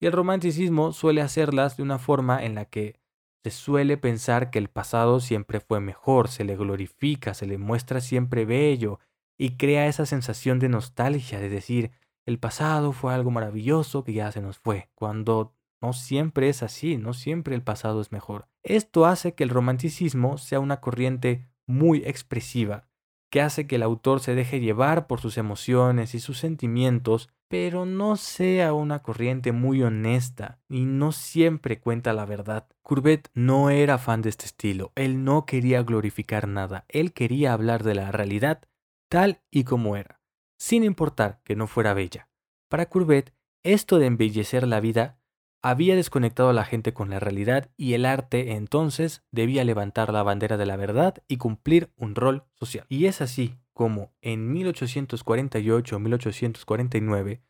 Y 0.00 0.06
el 0.06 0.12
romanticismo 0.12 0.92
suele 0.92 1.20
hacerlas 1.20 1.76
de 1.76 1.82
una 1.82 1.98
forma 1.98 2.42
en 2.42 2.54
la 2.54 2.64
que 2.64 3.01
se 3.44 3.50
suele 3.50 3.96
pensar 3.96 4.50
que 4.50 4.58
el 4.58 4.68
pasado 4.68 5.20
siempre 5.20 5.60
fue 5.60 5.80
mejor, 5.80 6.28
se 6.28 6.44
le 6.44 6.56
glorifica, 6.56 7.34
se 7.34 7.46
le 7.46 7.58
muestra 7.58 8.00
siempre 8.00 8.44
bello 8.44 9.00
y 9.36 9.56
crea 9.56 9.88
esa 9.88 10.06
sensación 10.06 10.60
de 10.60 10.68
nostalgia, 10.68 11.40
de 11.40 11.48
decir, 11.48 11.90
el 12.24 12.38
pasado 12.38 12.92
fue 12.92 13.12
algo 13.12 13.32
maravilloso 13.32 14.04
que 14.04 14.12
ya 14.12 14.30
se 14.30 14.40
nos 14.40 14.58
fue, 14.58 14.90
cuando 14.94 15.56
no 15.80 15.92
siempre 15.92 16.48
es 16.48 16.62
así, 16.62 16.96
no 16.96 17.12
siempre 17.12 17.56
el 17.56 17.62
pasado 17.62 18.00
es 18.00 18.12
mejor. 18.12 18.46
Esto 18.62 19.06
hace 19.06 19.34
que 19.34 19.42
el 19.42 19.50
romanticismo 19.50 20.38
sea 20.38 20.60
una 20.60 20.80
corriente 20.80 21.48
muy 21.66 21.98
expresiva, 22.04 22.86
que 23.28 23.40
hace 23.40 23.66
que 23.66 23.76
el 23.76 23.82
autor 23.82 24.20
se 24.20 24.36
deje 24.36 24.60
llevar 24.60 25.08
por 25.08 25.20
sus 25.20 25.36
emociones 25.36 26.14
y 26.14 26.20
sus 26.20 26.38
sentimientos, 26.38 27.28
pero 27.52 27.84
no 27.84 28.16
sea 28.16 28.72
una 28.72 29.00
corriente 29.00 29.52
muy 29.52 29.82
honesta 29.82 30.58
y 30.70 30.86
no 30.86 31.12
siempre 31.12 31.78
cuenta 31.78 32.14
la 32.14 32.24
verdad. 32.24 32.66
Courbet 32.80 33.28
no 33.34 33.68
era 33.68 33.98
fan 33.98 34.22
de 34.22 34.30
este 34.30 34.46
estilo, 34.46 34.90
él 34.94 35.22
no 35.22 35.44
quería 35.44 35.82
glorificar 35.82 36.48
nada, 36.48 36.86
él 36.88 37.12
quería 37.12 37.52
hablar 37.52 37.82
de 37.82 37.94
la 37.94 38.10
realidad 38.10 38.62
tal 39.10 39.42
y 39.50 39.64
como 39.64 39.98
era 39.98 40.22
sin 40.56 40.82
importar 40.82 41.42
que 41.44 41.54
no 41.54 41.66
fuera 41.66 41.92
bella. 41.92 42.30
Para 42.70 42.86
Courbet, 42.86 43.34
esto 43.62 43.98
de 43.98 44.06
embellecer 44.06 44.66
la 44.66 44.80
vida 44.80 45.18
había 45.60 45.94
desconectado 45.94 46.48
a 46.48 46.54
la 46.54 46.64
gente 46.64 46.94
con 46.94 47.10
la 47.10 47.20
realidad 47.20 47.68
y 47.76 47.92
el 47.92 48.06
arte 48.06 48.52
entonces 48.52 49.24
debía 49.30 49.62
levantar 49.64 50.10
la 50.10 50.22
bandera 50.22 50.56
de 50.56 50.64
la 50.64 50.76
verdad 50.76 51.22
y 51.28 51.36
cumplir 51.36 51.90
un 51.96 52.14
rol 52.14 52.44
social. 52.54 52.86
Y 52.88 53.04
es 53.04 53.20
así 53.20 53.58
como 53.72 54.12
en 54.20 54.54
1848-1849 54.54 57.40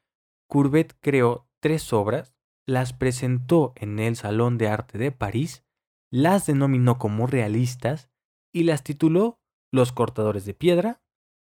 Courbet 0.53 0.95
creó 1.01 1.49
tres 1.61 1.93
obras, 1.93 2.35
las 2.67 2.93
presentó 2.93 3.73
en 3.77 3.99
el 3.99 4.17
Salón 4.17 4.59
de 4.59 4.69
Arte 4.69 4.99
de 4.99 5.11
París, 5.11 5.65
las 6.11 6.45
denominó 6.45 6.99
como 6.99 7.27
realistas 7.27 8.11
y 8.53 8.65
las 8.65 8.85
tituló 8.85 9.41
Los 9.73 9.93
cortadores 9.93 10.45
de 10.45 10.53
piedra, 10.53 11.03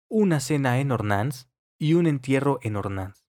Una 0.09 0.39
cena 0.39 0.79
en 0.79 0.91
Ornans 0.91 1.49
y 1.77 1.95
Un 1.95 2.07
entierro 2.07 2.59
en 2.61 2.77
Ornans. 2.77 3.25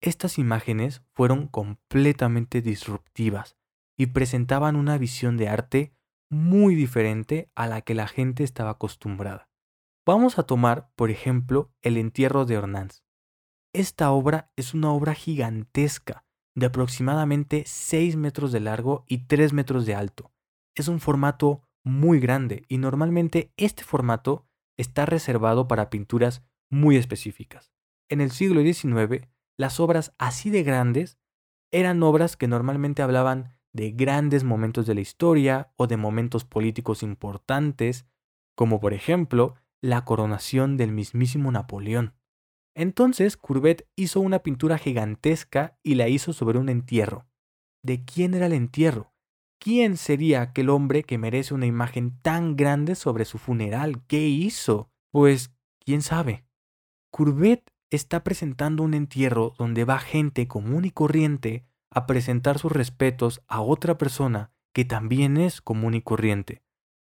Estas 0.00 0.38
imágenes 0.38 1.02
fueron 1.12 1.46
completamente 1.46 2.60
disruptivas 2.60 3.56
y 3.96 4.06
presentaban 4.06 4.74
una 4.74 4.98
visión 4.98 5.36
de 5.36 5.48
arte 5.48 5.94
muy 6.28 6.74
diferente 6.74 7.50
a 7.54 7.66
la 7.66 7.82
que 7.82 7.94
la 7.94 8.08
gente 8.08 8.44
estaba 8.44 8.70
acostumbrada. 8.70 9.47
Vamos 10.08 10.38
a 10.38 10.44
tomar, 10.44 10.90
por 10.96 11.10
ejemplo, 11.10 11.70
el 11.82 11.98
entierro 11.98 12.46
de 12.46 12.56
Ornans. 12.56 13.04
Esta 13.74 14.10
obra 14.10 14.50
es 14.56 14.72
una 14.72 14.90
obra 14.90 15.12
gigantesca, 15.12 16.24
de 16.56 16.64
aproximadamente 16.64 17.64
6 17.66 18.16
metros 18.16 18.50
de 18.50 18.60
largo 18.60 19.04
y 19.06 19.26
3 19.26 19.52
metros 19.52 19.84
de 19.84 19.94
alto. 19.94 20.32
Es 20.74 20.88
un 20.88 20.98
formato 20.98 21.60
muy 21.84 22.20
grande 22.20 22.64
y 22.68 22.78
normalmente 22.78 23.52
este 23.58 23.84
formato 23.84 24.48
está 24.78 25.04
reservado 25.04 25.68
para 25.68 25.90
pinturas 25.90 26.42
muy 26.70 26.96
específicas. 26.96 27.70
En 28.08 28.22
el 28.22 28.30
siglo 28.30 28.62
XIX, 28.62 29.28
las 29.58 29.78
obras 29.78 30.14
así 30.16 30.48
de 30.48 30.62
grandes 30.62 31.18
eran 31.70 32.02
obras 32.02 32.38
que 32.38 32.48
normalmente 32.48 33.02
hablaban 33.02 33.58
de 33.74 33.90
grandes 33.90 34.42
momentos 34.42 34.86
de 34.86 34.94
la 34.94 35.02
historia 35.02 35.74
o 35.76 35.86
de 35.86 35.98
momentos 35.98 36.46
políticos 36.46 37.02
importantes, 37.02 38.06
como 38.56 38.80
por 38.80 38.94
ejemplo 38.94 39.56
la 39.80 40.04
coronación 40.04 40.76
del 40.76 40.92
mismísimo 40.92 41.50
Napoleón. 41.52 42.14
Entonces 42.74 43.36
Courbet 43.36 43.88
hizo 43.96 44.20
una 44.20 44.40
pintura 44.40 44.78
gigantesca 44.78 45.78
y 45.82 45.94
la 45.94 46.08
hizo 46.08 46.32
sobre 46.32 46.58
un 46.58 46.68
entierro. 46.68 47.26
¿De 47.82 48.04
quién 48.04 48.34
era 48.34 48.46
el 48.46 48.52
entierro? 48.52 49.12
¿Quién 49.60 49.96
sería 49.96 50.42
aquel 50.42 50.70
hombre 50.70 51.02
que 51.02 51.18
merece 51.18 51.54
una 51.54 51.66
imagen 51.66 52.20
tan 52.22 52.56
grande 52.56 52.94
sobre 52.94 53.24
su 53.24 53.38
funeral? 53.38 54.04
¿Qué 54.06 54.28
hizo? 54.28 54.90
Pues, 55.10 55.52
quién 55.84 56.02
sabe. 56.02 56.44
Courbet 57.10 57.68
está 57.90 58.22
presentando 58.22 58.82
un 58.82 58.94
entierro 58.94 59.54
donde 59.58 59.84
va 59.84 59.98
gente 59.98 60.46
común 60.46 60.84
y 60.84 60.90
corriente 60.90 61.64
a 61.90 62.06
presentar 62.06 62.58
sus 62.58 62.70
respetos 62.70 63.42
a 63.48 63.60
otra 63.60 63.98
persona 63.98 64.52
que 64.72 64.84
también 64.84 65.36
es 65.38 65.60
común 65.60 65.94
y 65.94 66.02
corriente. 66.02 66.62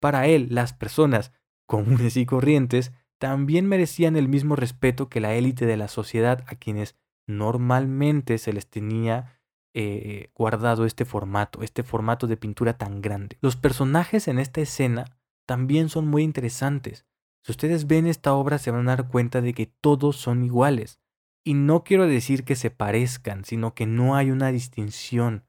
Para 0.00 0.26
él, 0.26 0.48
las 0.50 0.72
personas 0.72 1.32
comunes 1.66 2.16
y 2.16 2.26
corrientes 2.26 2.92
también 3.18 3.66
merecían 3.66 4.16
el 4.16 4.28
mismo 4.28 4.56
respeto 4.56 5.08
que 5.08 5.20
la 5.20 5.34
élite 5.34 5.66
de 5.66 5.76
la 5.76 5.88
sociedad 5.88 6.44
a 6.48 6.54
quienes 6.54 6.96
normalmente 7.26 8.38
se 8.38 8.52
les 8.52 8.68
tenía 8.68 9.40
eh, 9.74 10.30
guardado 10.34 10.86
este 10.86 11.04
formato, 11.04 11.62
este 11.62 11.82
formato 11.82 12.26
de 12.26 12.36
pintura 12.36 12.78
tan 12.78 13.02
grande. 13.02 13.38
Los 13.40 13.56
personajes 13.56 14.28
en 14.28 14.38
esta 14.38 14.60
escena 14.60 15.18
también 15.46 15.88
son 15.88 16.08
muy 16.08 16.22
interesantes. 16.22 17.06
Si 17.42 17.52
ustedes 17.52 17.86
ven 17.86 18.06
esta 18.06 18.34
obra 18.34 18.58
se 18.58 18.70
van 18.70 18.88
a 18.88 18.96
dar 18.96 19.08
cuenta 19.08 19.40
de 19.40 19.54
que 19.54 19.66
todos 19.66 20.16
son 20.16 20.44
iguales. 20.44 21.00
Y 21.44 21.54
no 21.54 21.84
quiero 21.84 22.08
decir 22.08 22.42
que 22.44 22.56
se 22.56 22.70
parezcan, 22.70 23.44
sino 23.44 23.74
que 23.74 23.86
no 23.86 24.16
hay 24.16 24.30
una 24.30 24.50
distinción. 24.50 25.44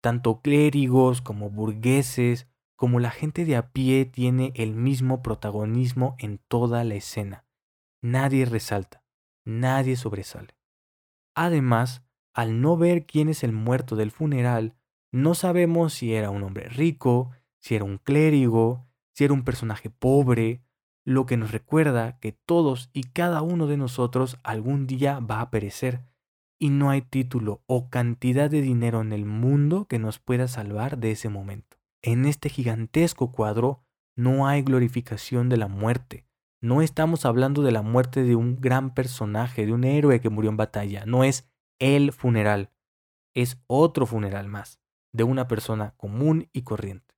Tanto 0.00 0.40
clérigos 0.40 1.20
como 1.20 1.50
burgueses, 1.50 2.46
como 2.82 2.98
la 2.98 3.12
gente 3.12 3.44
de 3.44 3.54
a 3.54 3.70
pie 3.70 4.06
tiene 4.06 4.52
el 4.56 4.74
mismo 4.74 5.22
protagonismo 5.22 6.16
en 6.18 6.38
toda 6.38 6.82
la 6.82 6.96
escena. 6.96 7.44
Nadie 8.02 8.44
resalta, 8.44 9.04
nadie 9.44 9.94
sobresale. 9.94 10.56
Además, 11.36 12.02
al 12.34 12.60
no 12.60 12.76
ver 12.76 13.06
quién 13.06 13.28
es 13.28 13.44
el 13.44 13.52
muerto 13.52 13.94
del 13.94 14.10
funeral, 14.10 14.74
no 15.12 15.34
sabemos 15.34 15.92
si 15.92 16.12
era 16.12 16.30
un 16.30 16.42
hombre 16.42 16.68
rico, 16.70 17.30
si 17.60 17.76
era 17.76 17.84
un 17.84 17.98
clérigo, 17.98 18.84
si 19.12 19.22
era 19.22 19.32
un 19.32 19.44
personaje 19.44 19.88
pobre, 19.88 20.64
lo 21.04 21.24
que 21.24 21.36
nos 21.36 21.52
recuerda 21.52 22.18
que 22.18 22.32
todos 22.32 22.90
y 22.92 23.04
cada 23.04 23.42
uno 23.42 23.68
de 23.68 23.76
nosotros 23.76 24.38
algún 24.42 24.88
día 24.88 25.20
va 25.20 25.40
a 25.40 25.50
perecer, 25.52 26.02
y 26.58 26.70
no 26.70 26.90
hay 26.90 27.02
título 27.02 27.62
o 27.66 27.90
cantidad 27.90 28.50
de 28.50 28.60
dinero 28.60 29.02
en 29.02 29.12
el 29.12 29.24
mundo 29.24 29.86
que 29.86 30.00
nos 30.00 30.18
pueda 30.18 30.48
salvar 30.48 30.98
de 30.98 31.12
ese 31.12 31.28
momento. 31.28 31.81
En 32.04 32.24
este 32.24 32.48
gigantesco 32.48 33.30
cuadro 33.30 33.84
no 34.16 34.48
hay 34.48 34.62
glorificación 34.62 35.48
de 35.48 35.56
la 35.56 35.68
muerte. 35.68 36.26
No 36.60 36.82
estamos 36.82 37.24
hablando 37.24 37.62
de 37.62 37.70
la 37.70 37.82
muerte 37.82 38.24
de 38.24 38.34
un 38.34 38.60
gran 38.60 38.92
personaje, 38.92 39.66
de 39.66 39.72
un 39.72 39.84
héroe 39.84 40.20
que 40.20 40.28
murió 40.28 40.50
en 40.50 40.56
batalla. 40.56 41.04
No 41.06 41.22
es 41.22 41.48
el 41.78 42.12
funeral. 42.12 42.72
Es 43.34 43.62
otro 43.68 44.06
funeral 44.06 44.48
más, 44.48 44.80
de 45.12 45.22
una 45.24 45.46
persona 45.46 45.94
común 45.96 46.48
y 46.52 46.62
corriente. 46.62 47.14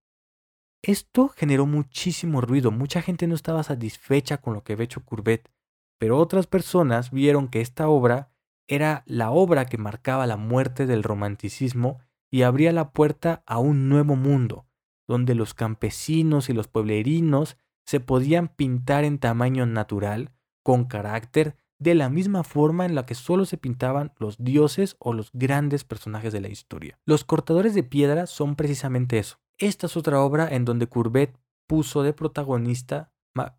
Esto 0.82 1.28
generó 1.28 1.64
muchísimo 1.64 2.42
ruido, 2.42 2.70
mucha 2.70 3.00
gente 3.00 3.26
no 3.26 3.34
estaba 3.34 3.62
satisfecha 3.62 4.38
con 4.38 4.52
lo 4.52 4.64
que 4.64 4.74
había 4.74 4.84
hecho 4.84 5.02
Courbet, 5.02 5.50
pero 5.98 6.18
otras 6.18 6.46
personas 6.46 7.10
vieron 7.10 7.48
que 7.48 7.62
esta 7.62 7.88
obra 7.88 8.30
era 8.68 9.02
la 9.06 9.30
obra 9.30 9.64
que 9.64 9.78
marcaba 9.78 10.26
la 10.26 10.36
muerte 10.36 10.84
del 10.84 11.02
romanticismo 11.02 12.00
y 12.30 12.42
abría 12.42 12.72
la 12.72 12.90
puerta 12.90 13.42
a 13.46 13.58
un 13.58 13.88
nuevo 13.88 14.14
mundo, 14.14 14.66
donde 15.06 15.34
los 15.34 15.54
campesinos 15.54 16.48
y 16.48 16.52
los 16.52 16.68
pueblerinos 16.68 17.56
se 17.86 18.00
podían 18.00 18.48
pintar 18.48 19.04
en 19.04 19.18
tamaño 19.18 19.66
natural, 19.66 20.32
con 20.62 20.84
carácter, 20.84 21.56
de 21.78 21.94
la 21.94 22.08
misma 22.08 22.44
forma 22.44 22.86
en 22.86 22.94
la 22.94 23.04
que 23.04 23.14
solo 23.14 23.44
se 23.44 23.58
pintaban 23.58 24.12
los 24.18 24.36
dioses 24.38 24.96
o 24.98 25.12
los 25.12 25.30
grandes 25.32 25.84
personajes 25.84 26.32
de 26.32 26.40
la 26.40 26.48
historia. 26.48 26.98
Los 27.04 27.24
cortadores 27.24 27.74
de 27.74 27.82
piedra 27.82 28.26
son 28.26 28.56
precisamente 28.56 29.18
eso, 29.18 29.38
esta 29.58 29.86
es 29.86 29.96
otra 29.96 30.20
obra 30.20 30.48
en 30.48 30.64
donde 30.64 30.88
Courbet 30.88 31.38
puso 31.68 32.02
de 32.02 32.12
protagonista 32.12 33.12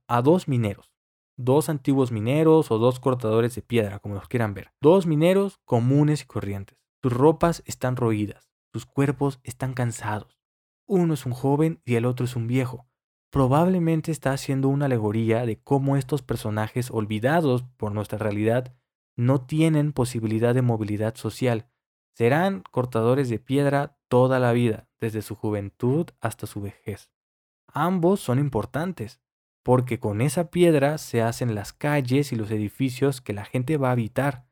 a 0.08 0.22
dos 0.22 0.48
mineros, 0.48 0.94
dos 1.38 1.70
antiguos 1.70 2.12
mineros 2.12 2.70
o 2.70 2.78
dos 2.78 3.00
cortadores 3.00 3.56
de 3.56 3.62
piedra, 3.62 4.00
como 4.00 4.16
los 4.16 4.28
quieran 4.28 4.54
ver. 4.54 4.74
Dos 4.82 5.06
mineros 5.06 5.60
comunes 5.64 6.24
y 6.24 6.26
corrientes. 6.26 6.78
Sus 7.02 7.14
ropas 7.14 7.64
están 7.66 7.96
roídas, 7.96 8.50
sus 8.74 8.86
cuerpos 8.86 9.40
están 9.44 9.74
cansados. 9.74 10.35
Uno 10.88 11.16
es 11.16 11.26
un 11.26 11.34
joven 11.34 11.82
y 11.84 11.96
el 11.96 12.06
otro 12.06 12.26
es 12.26 12.36
un 12.36 12.48
viejo. 12.48 12.88
Probablemente 13.32 14.12
está 14.12 14.32
haciendo 14.32 14.70
una 14.70 14.86
alegoría 14.86 15.46
de 15.46 15.60
cómo 15.60 15.98
estos 15.98 16.22
personajes 16.22 16.92
olvidados 16.92 17.64
por 17.78 17.92
nuestra 17.92 18.20
realidad 18.20 18.76
no 19.18 19.42
tienen 19.42 19.94
posibilidad 19.94 20.54
de 20.54 20.62
movilidad 20.62 21.16
social. 21.16 21.68
Serán 22.14 22.64
cortadores 22.72 23.30
de 23.30 23.40
piedra 23.40 23.98
toda 24.08 24.40
la 24.40 24.54
vida, 24.54 24.88
desde 25.00 25.22
su 25.22 25.36
juventud 25.36 26.08
hasta 26.22 26.48
su 26.48 26.62
vejez. 26.62 27.10
Ambos 27.68 28.20
son 28.20 28.40
importantes, 28.40 29.20
porque 29.64 30.00
con 30.00 30.22
esa 30.22 30.52
piedra 30.52 30.98
se 30.98 31.22
hacen 31.22 31.56
las 31.56 31.74
calles 31.74 32.32
y 32.32 32.36
los 32.36 32.52
edificios 32.52 33.22
que 33.22 33.34
la 33.34 33.44
gente 33.44 33.78
va 33.78 33.90
a 33.90 33.94
habitar, 33.94 34.48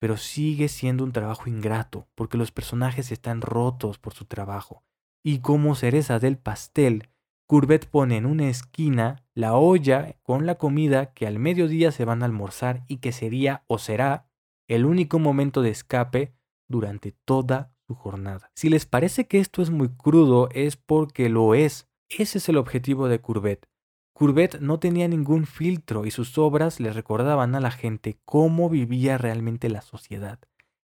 pero 0.00 0.16
sigue 0.16 0.68
siendo 0.68 1.04
un 1.04 1.12
trabajo 1.12 1.48
ingrato, 1.48 2.08
porque 2.16 2.36
los 2.36 2.50
personajes 2.50 3.12
están 3.12 3.40
rotos 3.40 3.98
por 3.98 4.14
su 4.14 4.24
trabajo. 4.24 4.82
Y 5.22 5.40
como 5.40 5.74
cereza 5.74 6.18
del 6.18 6.38
pastel, 6.38 7.08
Courbet 7.46 7.88
pone 7.88 8.16
en 8.16 8.26
una 8.26 8.48
esquina 8.48 9.24
la 9.34 9.54
olla 9.54 10.16
con 10.22 10.46
la 10.46 10.56
comida 10.56 11.12
que 11.12 11.26
al 11.26 11.38
mediodía 11.38 11.92
se 11.92 12.04
van 12.04 12.22
a 12.22 12.26
almorzar 12.26 12.84
y 12.86 12.98
que 12.98 13.12
sería 13.12 13.64
o 13.66 13.78
será 13.78 14.30
el 14.68 14.86
único 14.86 15.18
momento 15.18 15.62
de 15.62 15.70
escape 15.70 16.32
durante 16.68 17.12
toda 17.24 17.74
jornada. 17.94 18.50
Si 18.54 18.68
les 18.68 18.86
parece 18.86 19.26
que 19.26 19.38
esto 19.38 19.62
es 19.62 19.70
muy 19.70 19.88
crudo, 19.88 20.48
es 20.52 20.76
porque 20.76 21.28
lo 21.28 21.54
es. 21.54 21.88
Ese 22.08 22.38
es 22.38 22.48
el 22.48 22.56
objetivo 22.56 23.08
de 23.08 23.20
Courbet. 23.20 23.66
Courbet 24.14 24.60
no 24.60 24.78
tenía 24.78 25.08
ningún 25.08 25.46
filtro 25.46 26.04
y 26.06 26.10
sus 26.10 26.36
obras 26.38 26.78
le 26.80 26.92
recordaban 26.92 27.54
a 27.54 27.60
la 27.60 27.70
gente 27.70 28.18
cómo 28.24 28.68
vivía 28.68 29.16
realmente 29.18 29.68
la 29.70 29.80
sociedad, 29.80 30.38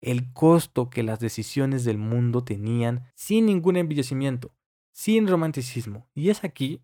el 0.04 0.34
costo 0.34 0.90
que 0.90 1.02
las 1.02 1.20
decisiones 1.20 1.86
del 1.86 1.98
mundo 1.98 2.44
tenían 2.44 3.10
sin 3.16 3.46
ningún 3.46 3.78
embellecimiento, 3.78 4.54
sin 4.92 5.28
romanticismo. 5.28 6.10
Y 6.14 6.30
es 6.30 6.44
aquí 6.44 6.84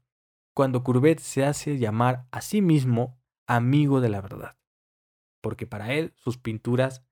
cuando 0.53 0.83
Courbet 0.83 1.19
se 1.19 1.43
hace 1.43 1.77
llamar 1.77 2.27
a 2.31 2.41
sí 2.41 2.61
mismo 2.61 3.19
amigo 3.45 3.99
de 3.99 4.09
la 4.09 4.21
verdad. 4.21 4.57
Porque 5.41 5.67
para 5.67 5.93
él 5.93 6.13
sus 6.15 6.37
pinturas 6.37 7.03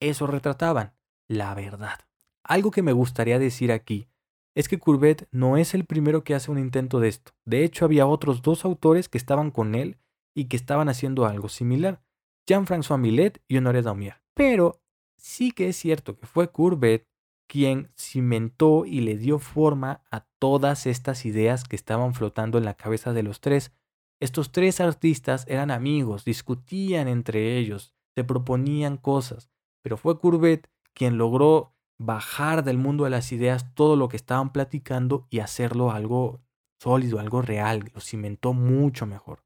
eso 0.00 0.26
retrataban, 0.26 0.94
la 1.28 1.54
verdad. 1.54 2.00
Algo 2.42 2.70
que 2.70 2.82
me 2.82 2.92
gustaría 2.92 3.38
decir 3.38 3.70
aquí 3.70 4.08
es 4.54 4.66
que 4.66 4.78
Courbet 4.78 5.28
no 5.30 5.58
es 5.58 5.74
el 5.74 5.84
primero 5.84 6.24
que 6.24 6.34
hace 6.34 6.50
un 6.50 6.58
intento 6.58 7.00
de 7.00 7.08
esto. 7.08 7.32
De 7.44 7.64
hecho, 7.64 7.84
había 7.84 8.06
otros 8.06 8.40
dos 8.40 8.64
autores 8.64 9.10
que 9.10 9.18
estaban 9.18 9.50
con 9.50 9.74
él 9.74 9.98
y 10.34 10.46
que 10.46 10.56
estaban 10.56 10.88
haciendo 10.88 11.26
algo 11.26 11.50
similar, 11.50 12.02
Jean-François 12.48 12.98
Millet 12.98 13.42
y 13.46 13.58
Honoré 13.58 13.82
Daumier. 13.82 14.22
Pero 14.34 14.79
sí 15.20 15.52
que 15.52 15.68
es 15.68 15.76
cierto 15.76 16.16
que 16.16 16.26
fue 16.26 16.50
Courbet 16.50 17.06
quien 17.48 17.90
cimentó 17.96 18.84
y 18.86 19.00
le 19.00 19.16
dio 19.16 19.38
forma 19.38 20.02
a 20.10 20.20
todas 20.38 20.86
estas 20.86 21.26
ideas 21.26 21.64
que 21.64 21.74
estaban 21.74 22.14
flotando 22.14 22.58
en 22.58 22.64
la 22.64 22.74
cabeza 22.74 23.12
de 23.12 23.24
los 23.24 23.40
tres. 23.40 23.72
Estos 24.20 24.52
tres 24.52 24.80
artistas 24.80 25.46
eran 25.48 25.70
amigos, 25.70 26.24
discutían 26.24 27.08
entre 27.08 27.58
ellos, 27.58 27.92
se 28.14 28.22
proponían 28.22 28.96
cosas, 28.96 29.50
pero 29.82 29.96
fue 29.96 30.20
Courbet 30.20 30.70
quien 30.94 31.18
logró 31.18 31.74
bajar 31.98 32.64
del 32.64 32.78
mundo 32.78 33.04
de 33.04 33.10
las 33.10 33.32
ideas 33.32 33.74
todo 33.74 33.96
lo 33.96 34.08
que 34.08 34.16
estaban 34.16 34.52
platicando 34.52 35.26
y 35.28 35.40
hacerlo 35.40 35.90
algo 35.90 36.40
sólido, 36.80 37.18
algo 37.18 37.42
real, 37.42 37.90
lo 37.94 38.00
cimentó 38.00 38.52
mucho 38.52 39.06
mejor. 39.06 39.44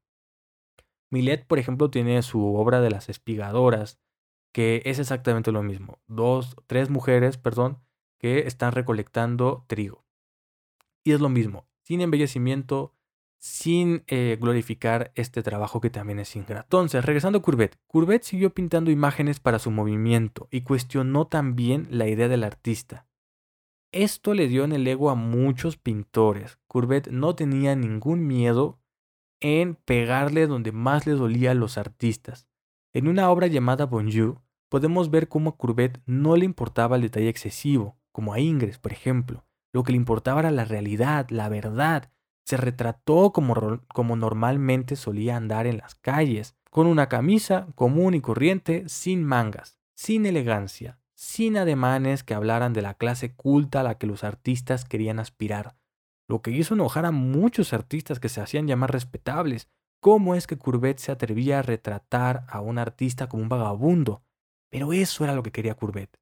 Millet, 1.11 1.45
por 1.45 1.59
ejemplo, 1.59 1.89
tiene 1.89 2.21
su 2.21 2.55
obra 2.55 2.81
de 2.81 2.89
las 2.89 3.09
espigadoras, 3.09 3.99
que 4.55 4.81
es 4.85 4.99
exactamente 4.99 5.51
lo 5.51 5.63
mismo. 5.63 5.99
Dos, 6.07 6.55
tres 6.65 6.89
mujeres, 6.89 7.37
perdón, 7.37 7.79
que 8.17 8.47
están 8.47 8.71
recolectando 8.71 9.65
trigo. 9.67 10.05
Y 11.03 11.11
es 11.11 11.19
lo 11.19 11.27
mismo, 11.27 11.67
sin 11.83 11.99
embellecimiento, 11.99 12.95
sin 13.37 14.05
eh, 14.07 14.37
glorificar 14.39 15.11
este 15.15 15.43
trabajo 15.43 15.81
que 15.81 15.89
también 15.89 16.19
es 16.19 16.33
ingrato. 16.37 16.67
Entonces, 16.67 17.03
regresando 17.03 17.39
a 17.39 17.41
Courbet, 17.41 17.77
Courbet 17.85 18.23
siguió 18.23 18.53
pintando 18.53 18.91
imágenes 18.91 19.41
para 19.41 19.59
su 19.59 19.71
movimiento 19.71 20.47
y 20.49 20.61
cuestionó 20.61 21.27
también 21.27 21.87
la 21.89 22.07
idea 22.07 22.29
del 22.29 22.45
artista. 22.45 23.07
Esto 23.91 24.33
le 24.33 24.47
dio 24.47 24.63
en 24.63 24.71
el 24.71 24.87
ego 24.87 25.09
a 25.09 25.15
muchos 25.15 25.75
pintores. 25.75 26.59
Courbet 26.67 27.09
no 27.09 27.35
tenía 27.35 27.75
ningún 27.75 28.25
miedo 28.25 28.79
en 29.41 29.75
pegarle 29.75 30.47
donde 30.47 30.71
más 30.71 31.05
le 31.05 31.11
dolía 31.11 31.51
a 31.51 31.55
los 31.55 31.77
artistas. 31.77 32.47
En 32.93 33.09
una 33.09 33.29
obra 33.29 33.47
llamada 33.47 33.85
Bonjour, 33.85 34.44
podemos 34.69 35.09
ver 35.09 35.27
cómo 35.27 35.51
a 35.51 35.57
Courbet 35.57 36.01
no 36.05 36.35
le 36.35 36.45
importaba 36.45 36.95
el 36.95 37.03
detalle 37.03 37.29
excesivo, 37.29 37.97
como 38.11 38.33
a 38.33 38.39
Ingres, 38.39 38.79
por 38.79 38.91
ejemplo. 38.91 39.45
Lo 39.73 39.83
que 39.83 39.91
le 39.91 39.97
importaba 39.97 40.41
era 40.41 40.51
la 40.51 40.65
realidad, 40.65 41.27
la 41.29 41.49
verdad. 41.49 42.11
Se 42.45 42.57
retrató 42.57 43.31
como, 43.31 43.81
como 43.93 44.15
normalmente 44.15 44.95
solía 44.95 45.35
andar 45.35 45.67
en 45.67 45.77
las 45.77 45.95
calles, 45.95 46.55
con 46.69 46.87
una 46.87 47.09
camisa 47.09 47.67
común 47.75 48.13
y 48.13 48.21
corriente, 48.21 48.87
sin 48.87 49.23
mangas, 49.23 49.79
sin 49.95 50.25
elegancia, 50.25 50.99
sin 51.13 51.57
ademanes 51.57 52.23
que 52.23 52.33
hablaran 52.33 52.73
de 52.73 52.81
la 52.81 52.93
clase 52.93 53.33
culta 53.33 53.81
a 53.81 53.83
la 53.83 53.97
que 53.97 54.07
los 54.07 54.23
artistas 54.23 54.85
querían 54.85 55.19
aspirar 55.19 55.75
lo 56.27 56.41
que 56.41 56.51
hizo 56.51 56.73
enojar 56.73 57.05
a 57.05 57.11
muchos 57.11 57.73
artistas 57.73 58.19
que 58.19 58.29
se 58.29 58.41
hacían 58.41 58.67
llamar 58.67 58.91
respetables. 58.91 59.69
¿Cómo 59.99 60.35
es 60.35 60.47
que 60.47 60.57
Courbet 60.57 60.97
se 60.97 61.11
atrevía 61.11 61.59
a 61.59 61.61
retratar 61.61 62.45
a 62.49 62.61
un 62.61 62.77
artista 62.77 63.27
como 63.27 63.43
un 63.43 63.49
vagabundo? 63.49 64.23
Pero 64.75 64.91
eso 64.91 65.23
era 65.23 65.33
lo 65.33 65.41
que 65.41 65.53
quería 65.53 65.75
Courbet. 65.75 66.19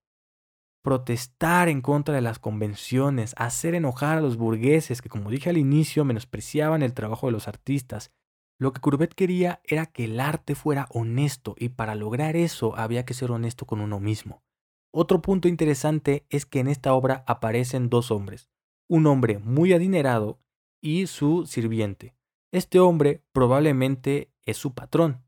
Protestar 0.84 1.70
en 1.70 1.82
contra 1.82 2.14
de 2.14 2.22
las 2.22 2.38
convenciones, 2.38 3.34
hacer 3.36 3.74
enojar 3.74 4.20
a 4.20 4.22
los 4.22 4.38
burgueses 4.38 5.02
que, 5.02 5.10
como 5.10 5.32
dije 5.32 5.50
al 5.50 5.58
inicio, 5.58 6.06
menospreciaban 6.06 6.84
el 6.84 6.94
trabajo 6.94 7.26
de 7.26 7.32
los 7.32 7.48
artistas. 7.48 8.12
Lo 8.60 8.72
que 8.72 8.80
Courbet 8.80 9.16
quería 9.16 9.60
era 9.64 9.88
que 9.88 10.06
el 10.06 10.20
arte 10.20 10.54
fuera 10.54 10.86
honesto 10.92 11.56
y 11.58 11.70
para 11.70 11.96
lograr 11.96 12.36
eso 12.36 12.78
había 12.78 13.06
que 13.06 13.16
ser 13.16 13.32
honesto 13.32 13.66
con 13.66 13.82
uno 13.82 14.00
mismo. 14.00 14.44
Otro 14.92 15.20
punto 15.24 15.48
interesante 15.48 16.28
es 16.30 16.46
que 16.46 16.60
en 16.60 16.68
esta 16.68 16.94
obra 16.94 17.24
aparecen 17.26 17.90
dos 17.90 18.12
hombres, 18.12 18.52
un 18.88 19.08
hombre 19.08 19.40
muy 19.40 19.74
adinerado 19.74 20.40
y 20.80 21.08
su 21.08 21.48
sirviente. 21.48 22.16
Este 22.52 22.80
hombre 22.80 23.24
probablemente 23.32 24.32
es 24.46 24.58
su 24.58 24.76
patrón, 24.76 25.23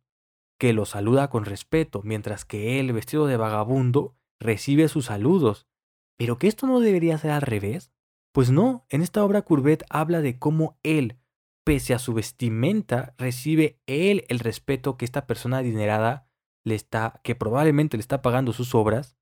que 0.59 0.73
lo 0.73 0.85
saluda 0.85 1.29
con 1.29 1.45
respeto, 1.45 2.01
mientras 2.03 2.45
que 2.45 2.79
él, 2.79 2.93
vestido 2.93 3.27
de 3.27 3.37
vagabundo, 3.37 4.15
recibe 4.39 4.87
sus 4.87 5.05
saludos. 5.05 5.67
¿Pero 6.17 6.37
que 6.37 6.47
esto 6.47 6.67
no 6.67 6.79
debería 6.79 7.17
ser 7.17 7.31
al 7.31 7.41
revés? 7.41 7.91
Pues 8.33 8.51
no, 8.51 8.85
en 8.89 9.01
esta 9.01 9.23
obra 9.23 9.43
Courbet 9.43 9.83
habla 9.89 10.21
de 10.21 10.39
cómo 10.39 10.77
él, 10.83 11.17
pese 11.65 11.93
a 11.93 11.99
su 11.99 12.13
vestimenta, 12.13 13.15
recibe 13.17 13.79
él 13.85 14.25
el 14.29 14.39
respeto 14.39 14.97
que 14.97 15.05
esta 15.05 15.25
persona 15.25 15.59
adinerada 15.59 16.27
le 16.63 16.75
está, 16.75 17.21
que 17.23 17.35
probablemente 17.35 17.97
le 17.97 18.01
está 18.01 18.21
pagando 18.21 18.53
sus 18.53 18.75
obras, 18.75 19.17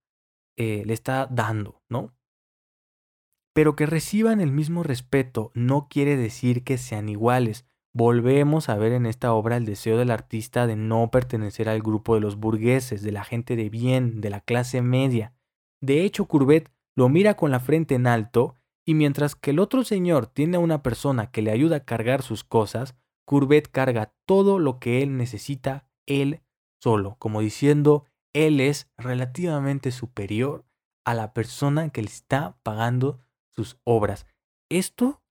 eh, 0.58 0.84
le 0.86 0.94
está 0.94 1.28
dando, 1.28 1.82
¿no? 1.90 2.14
Pero 3.54 3.76
que 3.76 3.86
reciban 3.86 4.42
el 4.42 4.52
mismo 4.52 4.82
respeto 4.84 5.52
no 5.54 5.88
quiere 5.88 6.16
decir 6.16 6.64
que 6.64 6.78
sean 6.78 7.08
iguales. 7.08 7.66
Volvemos 7.96 8.70
a 8.70 8.76
ver 8.76 8.92
en 8.92 9.06
esta 9.06 9.34
obra 9.34 9.56
el 9.56 9.66
deseo 9.66 9.98
del 9.98 10.10
artista 10.10 10.66
de 10.66 10.76
no 10.76 11.12
pertenecer 11.12 11.70
al 11.70 11.82
grupo 11.82 12.16
de 12.16 12.22
los 12.22 12.38
burgueses, 12.38 13.04
de 13.04 13.12
la 13.12 13.24
gente 13.24 13.56
de 13.56 13.70
bien, 13.70 14.20
de 14.20 14.32
la 14.32 14.42
clase 14.42 14.82
media. 14.82 15.34
De 15.80 16.04
hecho, 16.04 16.26
Courbet 16.26 16.72
lo 16.96 17.08
mira 17.10 17.36
con 17.36 17.52
la 17.52 17.60
frente 17.60 17.96
en 17.96 18.08
alto 18.08 18.58
y 18.86 18.96
mientras 18.96 19.36
que 19.36 19.52
el 19.52 19.60
otro 19.60 19.84
señor 19.84 20.26
tiene 20.26 20.58
a 20.58 20.60
una 20.60 20.82
persona 20.82 21.30
que 21.30 21.44
le 21.44 21.52
ayuda 21.52 21.78
a 21.78 21.86
cargar 21.86 22.24
sus 22.24 22.44
cosas, 22.44 22.96
Courbet 23.26 23.70
carga 23.70 24.14
todo 24.26 24.58
lo 24.58 24.80
que 24.80 25.04
él 25.04 25.16
necesita 25.16 25.88
él 26.08 26.42
solo, 26.82 27.16
como 27.20 27.42
diciendo, 27.42 28.06
él 28.34 28.60
es 28.60 28.92
relativamente 28.98 29.92
superior 29.92 30.66
a 31.06 31.14
la 31.14 31.34
persona 31.34 31.90
que 31.90 32.02
le 32.02 32.08
está 32.08 32.58
pagando 32.64 33.20
sus 33.52 33.78
obras. 33.84 34.26
Esto, 34.70 35.22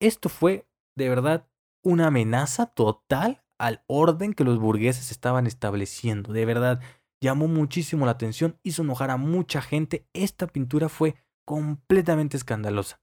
esto 0.00 0.28
fue 0.28 0.66
de 0.96 1.08
verdad 1.08 1.48
una 1.84 2.08
amenaza 2.08 2.66
total 2.66 3.44
al 3.58 3.84
orden 3.86 4.34
que 4.34 4.44
los 4.44 4.58
burgueses 4.58 5.10
estaban 5.10 5.46
estableciendo. 5.46 6.32
De 6.32 6.44
verdad, 6.44 6.80
llamó 7.20 7.46
muchísimo 7.46 8.04
la 8.04 8.12
atención, 8.12 8.58
hizo 8.62 8.82
enojar 8.82 9.10
a 9.10 9.16
mucha 9.16 9.62
gente. 9.62 10.08
Esta 10.12 10.46
pintura 10.46 10.88
fue 10.88 11.14
completamente 11.46 12.36
escandalosa. 12.36 13.00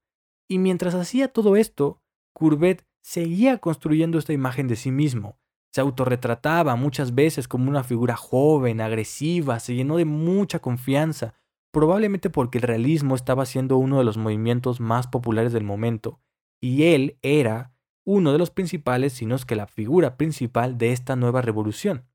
Y 0.50 0.60
mientras 0.60 0.96
hacía 0.96 1.30
todo 1.30 1.56
esto, 1.56 2.02
Courbet 2.34 2.86
seguía 3.02 3.60
construyendo 3.60 4.18
esta 4.18 4.34
imagen 4.34 4.68
de 4.68 4.76
sí 4.76 4.92
mismo. 4.92 5.38
Se 5.74 5.80
autorretrataba 5.80 6.76
muchas 6.76 7.16
veces 7.16 7.48
como 7.48 7.70
una 7.70 7.84
figura 7.84 8.18
joven, 8.18 8.82
agresiva, 8.82 9.60
se 9.60 9.74
llenó 9.74 9.96
de 9.98 10.06
mucha 10.06 10.60
confianza, 10.60 11.34
probablemente 11.72 12.30
porque 12.30 12.58
el 12.58 12.64
realismo 12.64 13.16
estaba 13.16 13.46
siendo 13.46 13.78
uno 13.78 13.98
de 13.98 14.04
los 14.04 14.18
movimientos 14.18 14.82
más 14.82 15.08
populares 15.08 15.54
del 15.54 15.64
momento, 15.64 16.20
y 16.60 16.84
él 16.84 17.18
era 17.22 17.74
uno 18.12 18.34
de 18.34 18.38
los 18.38 18.52
principales, 18.52 19.14
si 19.14 19.26
no 19.26 19.36
es 19.36 19.46
que 19.46 19.56
la 19.56 19.68
figura 19.68 20.18
principal 20.18 20.78
de 20.78 20.92
esta 20.92 21.16
nueva 21.16 21.42
revolución. 21.42 22.06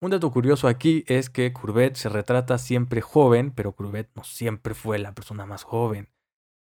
Un 0.00 0.12
dato 0.12 0.30
curioso 0.30 0.68
aquí 0.68 1.04
es 1.08 1.28
que 1.28 1.52
Courbet 1.52 1.96
se 1.96 2.08
retrata 2.08 2.56
siempre 2.56 3.00
joven, 3.00 3.50
pero 3.50 3.72
Courbet 3.72 4.08
no 4.14 4.22
siempre 4.22 4.74
fue 4.74 5.00
la 5.00 5.12
persona 5.12 5.44
más 5.44 5.64
joven. 5.64 6.08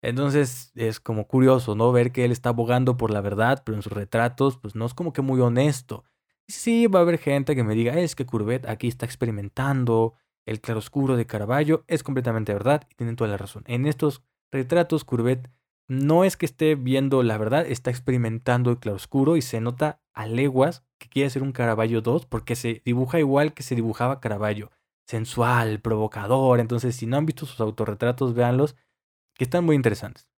Entonces 0.02 0.74
es 0.76 1.00
como 1.00 1.28
curioso, 1.28 1.76
¿no? 1.76 1.94
Ver 1.94 2.12
que 2.12 2.26
él 2.26 2.34
está 2.34 2.50
abogando 2.50 2.98
por 2.98 3.10
la 3.10 3.22
verdad, 3.22 3.64
pero 3.66 3.78
en 3.78 3.82
sus 3.82 3.94
retratos, 3.94 4.58
pues 4.58 4.76
no 4.76 4.86
es 4.86 4.94
como 4.94 5.14
que 5.14 5.22
muy 5.22 5.40
honesto. 5.40 6.04
Sí, 6.50 6.88
va 6.88 7.00
a 7.00 7.04
haber 7.04 7.18
gente 7.18 7.56
que 7.56 7.64
me 7.64 7.74
diga, 7.74 7.98
es 7.98 8.16
que 8.16 8.26
Courbet 8.26 8.68
aquí 8.68 8.90
está 8.90 9.06
experimentando, 9.06 10.16
el 10.46 10.60
claroscuro 10.60 11.16
de 11.16 11.26
Caravaggio 11.26 11.86
es 11.88 12.04
completamente 12.04 12.52
verdad 12.52 12.86
y 12.92 12.96
tienen 12.96 13.16
toda 13.16 13.30
la 13.30 13.38
razón. 13.38 13.64
En 13.66 13.86
estos 13.86 14.22
retratos, 14.52 15.06
Courbet 15.06 15.50
no 15.88 16.24
es 16.24 16.38
que 16.38 16.46
esté 16.46 16.76
viendo 16.76 17.24
la 17.24 17.38
verdad, 17.38 17.66
está 17.68 17.90
experimentando 17.90 18.72
el 18.72 18.80
claroscuro 18.80 19.38
y 19.38 19.42
se 19.42 19.62
nota 19.62 20.02
a 20.14 20.28
leguas 20.28 20.84
que 20.98 21.10
quiere 21.10 21.30
ser 21.30 21.44
un 21.44 21.52
Caravaggio 21.52 22.02
2 22.02 22.26
porque 22.26 22.56
se 22.56 22.82
dibuja 22.86 23.20
igual 23.20 23.54
que 23.54 23.64
se 23.64 23.76
dibujaba 23.76 24.20
Caravaggio. 24.20 24.72
Sensual, 25.06 25.82
provocador. 25.82 26.60
Entonces, 26.60 26.96
si 26.96 27.06
no 27.06 27.18
han 27.18 27.26
visto 27.26 27.46
sus 27.46 27.60
autorretratos, 27.60 28.34
véanlos, 28.34 28.76
que 29.36 29.44
están 29.44 29.66
muy 29.66 29.76
interesantes. 29.76 30.30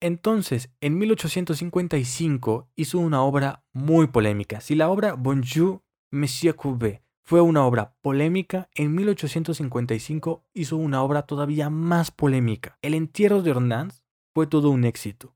Entonces, 0.00 0.70
en 0.80 0.98
1855 0.98 2.68
hizo 2.74 2.98
una 2.98 3.22
obra 3.22 3.64
muy 3.72 4.08
polémica. 4.08 4.60
Si 4.60 4.74
la 4.74 4.90
obra 4.90 5.14
Bonjour, 5.14 5.82
Monsieur 6.10 6.56
Courbet 6.56 7.02
fue 7.24 7.40
una 7.40 7.64
obra 7.64 7.94
polémica, 8.02 8.68
en 8.74 8.94
1855 8.94 10.44
hizo 10.54 10.76
una 10.76 11.02
obra 11.02 11.22
todavía 11.22 11.70
más 11.70 12.10
polémica. 12.10 12.78
El 12.82 12.94
entierro 12.94 13.42
de 13.42 13.52
Hernán 13.52 13.92
fue 14.34 14.46
todo 14.46 14.70
un 14.70 14.84
éxito, 14.84 15.34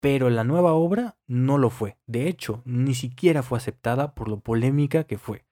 pero 0.00 0.30
la 0.30 0.44
nueva 0.44 0.72
obra 0.72 1.16
no 1.26 1.58
lo 1.58 1.70
fue. 1.70 1.98
De 2.06 2.28
hecho, 2.28 2.62
ni 2.64 2.94
siquiera 2.94 3.42
fue 3.42 3.58
aceptada 3.58 4.14
por 4.14 4.28
lo 4.28 4.40
polémica 4.40 5.04
que 5.04 5.18
fue. 5.18 5.46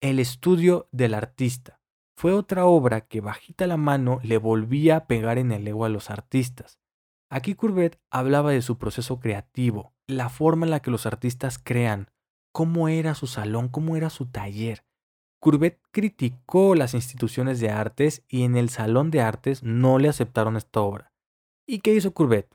El 0.00 0.18
estudio 0.18 0.88
del 0.92 1.14
artista 1.14 1.80
fue 2.16 2.32
otra 2.32 2.66
obra 2.66 3.02
que 3.02 3.20
bajita 3.20 3.66
la 3.66 3.76
mano 3.76 4.20
le 4.22 4.38
volvía 4.38 4.96
a 4.96 5.06
pegar 5.06 5.38
en 5.38 5.52
el 5.52 5.66
ego 5.66 5.84
a 5.84 5.88
los 5.88 6.10
artistas. 6.10 6.78
Aquí 7.28 7.54
Courbet 7.54 8.00
hablaba 8.10 8.52
de 8.52 8.62
su 8.62 8.78
proceso 8.78 9.20
creativo, 9.20 9.92
la 10.06 10.28
forma 10.28 10.64
en 10.66 10.70
la 10.70 10.80
que 10.80 10.90
los 10.90 11.06
artistas 11.06 11.58
crean, 11.58 12.10
cómo 12.52 12.88
era 12.88 13.14
su 13.14 13.26
salón, 13.26 13.68
cómo 13.68 13.96
era 13.96 14.10
su 14.10 14.26
taller. 14.26 14.84
Courbet 15.40 15.80
criticó 15.90 16.74
las 16.74 16.94
instituciones 16.94 17.60
de 17.60 17.70
artes 17.70 18.24
y 18.28 18.44
en 18.44 18.56
el 18.56 18.70
Salón 18.70 19.10
de 19.10 19.20
Artes 19.20 19.62
no 19.62 19.98
le 19.98 20.08
aceptaron 20.08 20.56
esta 20.56 20.80
obra. 20.80 21.12
¿Y 21.66 21.80
qué 21.80 21.94
hizo 21.94 22.14
Courbet? 22.14 22.48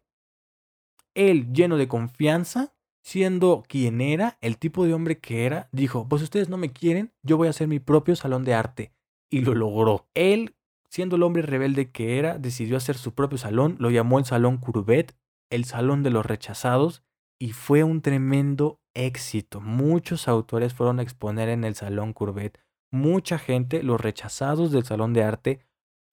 Él, 1.14 1.52
lleno 1.52 1.78
de 1.78 1.88
confianza, 1.88 2.74
siendo 3.04 3.64
quien 3.68 4.00
era, 4.00 4.38
el 4.42 4.58
tipo 4.58 4.86
de 4.86 4.94
hombre 4.94 5.20
que 5.20 5.46
era, 5.46 5.68
dijo, 5.72 6.08
pues 6.08 6.22
ustedes 6.22 6.50
no 6.50 6.58
me 6.58 6.72
quieren, 6.72 7.12
yo 7.22 7.38
voy 7.38 7.48
a 7.48 7.52
hacer 7.52 7.68
mi 7.68 7.80
propio 7.80 8.16
salón 8.16 8.46
de 8.46 8.54
arte. 8.54 8.94
Y 9.30 9.42
lo 9.42 9.54
logró. 9.56 10.08
Él 10.14 10.56
siendo 10.92 11.16
el 11.16 11.24
hombre 11.24 11.42
rebelde 11.42 11.90
que 11.90 12.20
era, 12.20 12.38
decidió 12.38 12.76
hacer 12.76 12.98
su 12.98 13.14
propio 13.14 13.38
salón, 13.38 13.78
lo 13.80 13.90
llamó 13.90 14.20
el 14.20 14.26
Salón 14.26 14.58
Courbet, 14.58 15.16
el 15.50 15.64
Salón 15.64 16.04
de 16.04 16.10
los 16.10 16.26
Rechazados, 16.26 17.02
y 17.40 17.54
fue 17.54 17.84
un 17.84 18.02
tremendo 18.02 18.82
éxito. 18.94 19.62
Muchos 19.62 20.28
autores 20.28 20.74
fueron 20.74 21.00
a 21.00 21.02
exponer 21.02 21.48
en 21.48 21.64
el 21.64 21.76
Salón 21.76 22.12
Courbet. 22.12 22.60
Mucha 22.92 23.40
gente, 23.40 23.84
los 23.84 24.02
rechazados 24.02 24.72
del 24.72 24.84
Salón 24.84 25.14
de 25.14 25.24
Arte, 25.24 25.62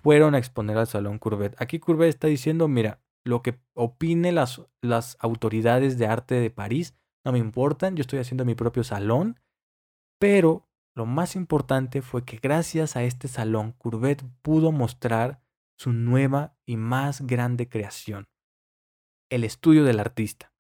fueron 0.03 0.35
a 0.35 0.39
exponer 0.39 0.79
al 0.79 0.87
Salón 0.87 1.19
Courbet. 1.19 1.55
Aquí 1.61 1.79
Courbet 1.79 2.09
está 2.09 2.27
diciendo, 2.27 2.69
mira, 2.69 3.01
lo 3.25 3.43
que 3.43 3.61
opine 3.75 4.33
las, 4.33 4.63
las 4.81 5.17
autoridades 5.21 5.99
de 5.99 6.07
arte 6.07 6.37
de 6.37 6.51
París 6.51 6.95
no 7.25 7.33
me 7.33 7.39
importan, 7.39 7.97
yo 7.97 8.03
estoy 8.03 8.21
haciendo 8.21 8.45
mi 8.45 8.55
propio 8.55 8.85
salón, 8.85 9.41
pero 10.19 10.69
lo 10.97 11.07
más 11.07 11.37
importante 11.37 12.03
fue 12.03 12.25
que 12.25 12.39
gracias 12.39 12.97
a 12.97 13.03
este 13.05 13.29
salón, 13.29 13.73
Courbet 13.73 14.25
pudo 14.43 14.73
mostrar 14.73 15.43
su 15.79 15.93
nueva 15.93 16.57
y 16.67 16.77
más 16.77 17.21
grande 17.27 17.69
creación, 17.69 18.29
el 19.31 19.45
estudio 19.45 19.85
del 19.85 20.01
artista. 20.01 20.53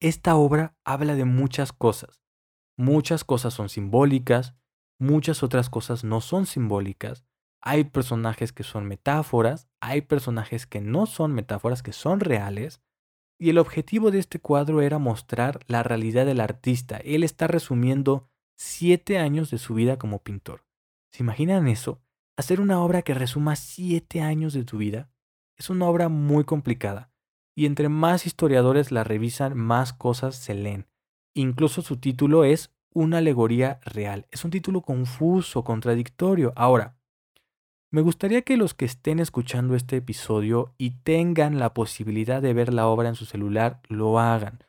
Esta 0.00 0.36
obra 0.36 0.76
habla 0.84 1.14
de 1.14 1.24
muchas 1.24 1.72
cosas. 1.72 2.22
Muchas 2.76 3.24
cosas 3.24 3.54
son 3.54 3.68
simbólicas, 3.68 4.54
muchas 5.00 5.42
otras 5.42 5.70
cosas 5.70 6.04
no 6.04 6.20
son 6.20 6.44
simbólicas. 6.46 7.24
Hay 7.68 7.82
personajes 7.82 8.52
que 8.52 8.62
son 8.62 8.86
metáforas, 8.86 9.68
hay 9.80 10.02
personajes 10.02 10.68
que 10.68 10.80
no 10.80 11.06
son 11.06 11.32
metáforas, 11.32 11.82
que 11.82 11.92
son 11.92 12.20
reales. 12.20 12.80
Y 13.40 13.50
el 13.50 13.58
objetivo 13.58 14.12
de 14.12 14.20
este 14.20 14.38
cuadro 14.38 14.82
era 14.82 15.00
mostrar 15.00 15.58
la 15.66 15.82
realidad 15.82 16.26
del 16.26 16.38
artista. 16.38 16.98
Él 16.98 17.24
está 17.24 17.48
resumiendo 17.48 18.30
siete 18.56 19.18
años 19.18 19.50
de 19.50 19.58
su 19.58 19.74
vida 19.74 19.98
como 19.98 20.22
pintor. 20.22 20.64
¿Se 21.10 21.24
imaginan 21.24 21.66
eso? 21.66 22.00
Hacer 22.36 22.60
una 22.60 22.80
obra 22.80 23.02
que 23.02 23.14
resuma 23.14 23.56
siete 23.56 24.20
años 24.20 24.52
de 24.52 24.62
tu 24.62 24.78
vida 24.78 25.10
es 25.56 25.68
una 25.68 25.86
obra 25.86 26.08
muy 26.08 26.44
complicada 26.44 27.10
y 27.56 27.66
entre 27.66 27.88
más 27.88 28.26
historiadores 28.26 28.92
la 28.92 29.02
revisan, 29.02 29.58
más 29.58 29.92
cosas 29.92 30.36
se 30.36 30.54
leen. 30.54 30.86
Incluso 31.34 31.82
su 31.82 31.96
título 31.96 32.44
es 32.44 32.70
una 32.94 33.18
alegoría 33.18 33.80
real. 33.82 34.28
Es 34.30 34.44
un 34.44 34.52
título 34.52 34.82
confuso, 34.82 35.64
contradictorio. 35.64 36.52
Ahora, 36.54 36.95
me 37.96 38.02
gustaría 38.02 38.42
que 38.42 38.58
los 38.58 38.74
que 38.74 38.84
estén 38.84 39.20
escuchando 39.20 39.74
este 39.74 39.96
episodio 39.96 40.74
y 40.76 40.90
tengan 40.90 41.58
la 41.58 41.72
posibilidad 41.72 42.42
de 42.42 42.52
ver 42.52 42.74
la 42.74 42.88
obra 42.88 43.08
en 43.08 43.14
su 43.14 43.24
celular, 43.24 43.80
lo 43.88 44.20
hagan. 44.20 44.62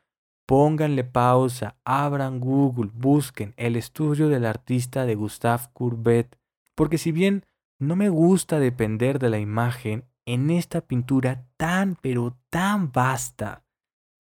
Pónganle 0.46 1.04
pausa, 1.04 1.76
abran 1.84 2.40
Google, 2.40 2.90
busquen 2.94 3.54
el 3.58 3.76
estudio 3.76 4.30
del 4.30 4.46
artista 4.46 5.06
de 5.06 5.16
Gustave 5.16 5.64
Courbet, 5.74 6.40
porque 6.74 6.98
si 6.98 7.12
bien 7.12 7.44
no 7.80 7.98
me 7.98 8.08
gusta 8.08 8.60
depender 8.60 9.20
de 9.20 9.30
la 9.30 9.40
imagen, 9.40 10.06
en 10.26 10.50
esta 10.50 10.80
pintura 10.80 11.50
tan 11.58 11.98
pero 11.98 12.38
tan 12.50 12.94
vasta, 12.94 13.66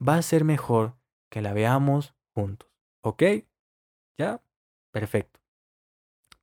va 0.06 0.15
a 0.15 0.22
ser 0.22 0.43
mejor 0.43 0.98
que 1.32 1.41
la 1.41 1.54
veamos 1.54 2.13
juntos. 2.36 2.70
¿Ok? 3.06 3.24
¿Ya? 4.20 4.41
Perfecto. 4.91 5.39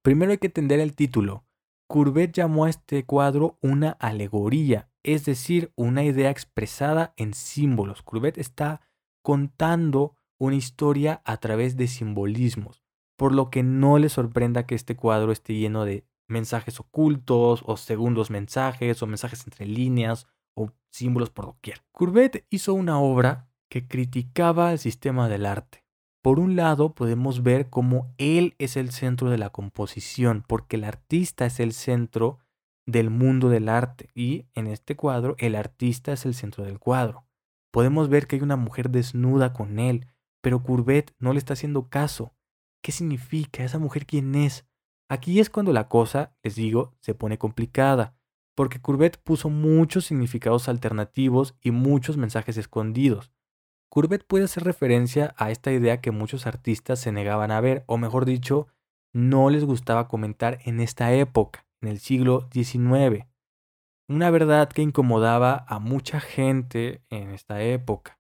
Primero 0.01 0.33
hay 0.33 0.39
que 0.39 0.47
entender 0.47 0.81
el 0.81 0.95
título. 0.95 1.45
Courbet 1.89 2.33
llamó 2.33 2.65
a 2.65 2.71
este 2.71 3.05
cuadro 3.05 3.59
una 3.61 3.91
alegoría, 3.91 4.89
es 5.03 5.25
decir, 5.25 5.73
una 5.77 6.03
idea 6.03 6.31
expresada 6.31 7.15
en 7.17 7.35
símbolos. 7.35 8.03
Courbet 8.03 8.39
está 8.39 8.81
contando 9.23 10.17
una 10.39 10.57
historia 10.57 11.23
a 11.25 11.37
través 11.37 11.77
de 11.77 11.87
simbolismos, 11.87 12.85
por 13.17 13.33
lo 13.33 13.51
que 13.51 13.63
no 13.63 13.99
le 13.99 14.09
sorprenda 14.09 14.67
que 14.67 14.75
este 14.75 14.97
cuadro 14.97 15.33
esté 15.33 15.55
lleno 15.55 15.85
de 15.85 16.05
mensajes 16.29 16.81
ocultos 16.81 17.63
o 17.67 17.77
segundos 17.77 18.31
mensajes 18.31 19.03
o 19.03 19.07
mensajes 19.07 19.45
entre 19.45 19.67
líneas 19.67 20.27
o 20.57 20.71
símbolos 20.91 21.31
por 21.31 21.47
doquier. 21.47 21.83
Courbet 21.93 22.47
hizo 22.51 22.75
una 22.75 22.99
obra 22.99 23.49
que 23.69 23.87
criticaba 23.87 24.73
el 24.73 24.79
sistema 24.79 25.29
del 25.29 25.47
arte. 25.47 25.84
Por 26.25 26.41
un 26.41 26.57
lado, 26.57 26.95
podemos 26.95 27.43
ver 27.43 27.69
cómo 27.69 28.11
él 28.17 28.55
es 28.57 28.79
el 28.79 28.93
centro 28.93 29.29
de 29.29 29.37
la 29.37 29.51
composición, 29.51 30.43
porque 30.49 30.77
el 30.77 30.85
artista 30.85 31.45
es 31.45 31.61
el 31.61 31.75
centro 31.75 32.39
del 32.87 33.11
mundo 33.11 33.51
del 33.51 33.69
arte 33.69 34.09
y 34.15 34.47
en 34.55 34.67
este 34.67 34.97
cuadro 34.97 35.37
el 35.39 35.55
artista 35.55 36.15
es 36.15 36.25
el 36.25 36.33
centro 36.33 36.65
del 36.65 36.79
cuadro. 36.79 37.27
Podemos 37.71 38.09
ver 38.09 38.27
que 38.27 38.37
hay 38.37 38.43
una 38.43 38.57
mujer 38.57 38.89
desnuda 38.89 39.53
con 39.53 39.79
él, 39.79 40.07
pero 40.41 40.63
Courbet 40.63 41.15
no 41.19 41.35
le 41.35 41.39
está 41.39 41.53
haciendo 41.53 41.91
caso. 41.91 42.33
¿Qué 42.83 42.91
significa? 42.91 43.63
¿Esa 43.63 43.79
mujer 43.79 44.07
quién 44.07 44.35
es? 44.35 44.65
Aquí 45.11 45.41
es 45.41 45.51
cuando 45.51 45.75
la 45.75 45.91
cosa, 45.91 46.35
les 46.43 46.55
digo, 46.55 46.95
se 47.01 47.15
pone 47.15 47.37
complicada, 47.37 48.17
porque 48.55 48.81
Courbet 48.81 49.19
puso 49.23 49.51
muchos 49.51 50.07
significados 50.07 50.71
alternativos 50.71 51.55
y 51.61 51.71
muchos 51.71 52.17
mensajes 52.17 52.57
escondidos. 52.57 53.31
Courbet 53.95 54.27
puede 54.27 54.47
hacer 54.47 54.65
referencia 54.65 55.37
a 55.39 55.53
esta 55.53 55.71
idea 55.71 56.01
que 56.01 56.11
muchos 56.11 56.49
artistas 56.49 56.99
se 56.99 57.13
negaban 57.13 57.53
a 57.53 57.61
ver, 57.61 57.85
o 57.87 57.97
mejor 57.97 58.25
dicho, 58.25 58.67
no 59.13 59.51
les 59.51 59.65
gustaba 59.65 60.09
comentar 60.09 60.59
en 60.65 60.81
esta 60.81 61.13
época, 61.13 61.65
en 61.81 61.91
el 61.91 62.01
siglo 62.01 62.49
XIX. 62.53 63.27
Una 64.09 64.31
verdad 64.31 64.69
que 64.69 64.83
incomodaba 64.83 65.65
a 65.69 65.79
mucha 65.79 66.19
gente 66.19 67.05
en 67.09 67.31
esta 67.31 67.63
época. 67.63 68.19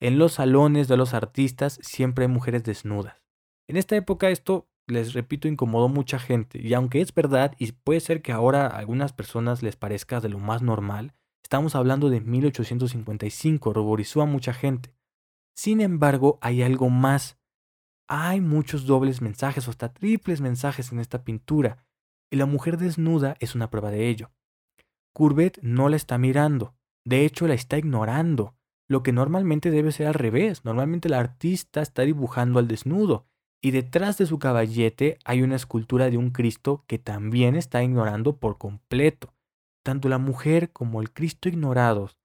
En 0.00 0.16
los 0.16 0.34
salones 0.34 0.86
de 0.86 0.96
los 0.96 1.12
artistas 1.12 1.80
siempre 1.82 2.26
hay 2.26 2.30
mujeres 2.30 2.62
desnudas. 2.62 3.20
En 3.66 3.76
esta 3.76 3.96
época 3.96 4.30
esto 4.30 4.68
les 4.86 5.12
repito, 5.12 5.48
incomodó 5.48 5.88
mucha 5.88 6.20
gente. 6.20 6.60
Y 6.62 6.72
aunque 6.74 7.00
es 7.00 7.12
verdad, 7.12 7.56
y 7.58 7.72
puede 7.72 7.98
ser 7.98 8.22
que 8.22 8.30
ahora 8.30 8.68
a 8.68 8.78
algunas 8.78 9.12
personas 9.12 9.60
les 9.60 9.74
parezca 9.74 10.20
de 10.20 10.28
lo 10.28 10.38
más 10.38 10.62
normal, 10.62 11.14
estamos 11.42 11.74
hablando 11.74 12.10
de 12.10 12.20
1855, 12.20 13.72
ruborizó 13.72 14.22
a 14.22 14.26
mucha 14.26 14.52
gente. 14.54 14.94
Sin 15.56 15.80
embargo, 15.80 16.38
hay 16.42 16.62
algo 16.62 16.90
más. 16.90 17.38
Hay 18.08 18.40
muchos 18.40 18.86
dobles 18.86 19.22
mensajes 19.22 19.66
o 19.66 19.70
hasta 19.70 19.92
triples 19.92 20.40
mensajes 20.40 20.92
en 20.92 21.00
esta 21.00 21.24
pintura, 21.24 21.86
y 22.30 22.36
la 22.36 22.46
mujer 22.46 22.76
desnuda 22.76 23.36
es 23.40 23.54
una 23.54 23.70
prueba 23.70 23.90
de 23.90 24.08
ello. 24.08 24.30
Courbet 25.14 25.58
no 25.62 25.88
la 25.88 25.96
está 25.96 26.18
mirando, 26.18 26.74
de 27.04 27.24
hecho 27.24 27.48
la 27.48 27.54
está 27.54 27.78
ignorando, 27.78 28.54
lo 28.86 29.02
que 29.02 29.12
normalmente 29.12 29.70
debe 29.70 29.92
ser 29.92 30.08
al 30.08 30.14
revés. 30.14 30.64
Normalmente 30.64 31.08
el 31.08 31.14
artista 31.14 31.80
está 31.80 32.02
dibujando 32.02 32.58
al 32.58 32.68
desnudo, 32.68 33.26
y 33.62 33.70
detrás 33.70 34.18
de 34.18 34.26
su 34.26 34.38
caballete 34.38 35.18
hay 35.24 35.40
una 35.40 35.56
escultura 35.56 36.10
de 36.10 36.18
un 36.18 36.30
Cristo 36.30 36.84
que 36.86 36.98
también 36.98 37.56
está 37.56 37.82
ignorando 37.82 38.36
por 38.36 38.58
completo. 38.58 39.32
Tanto 39.82 40.08
la 40.10 40.18
mujer 40.18 40.70
como 40.70 41.00
el 41.00 41.12
Cristo 41.12 41.48
ignorados 41.48 42.18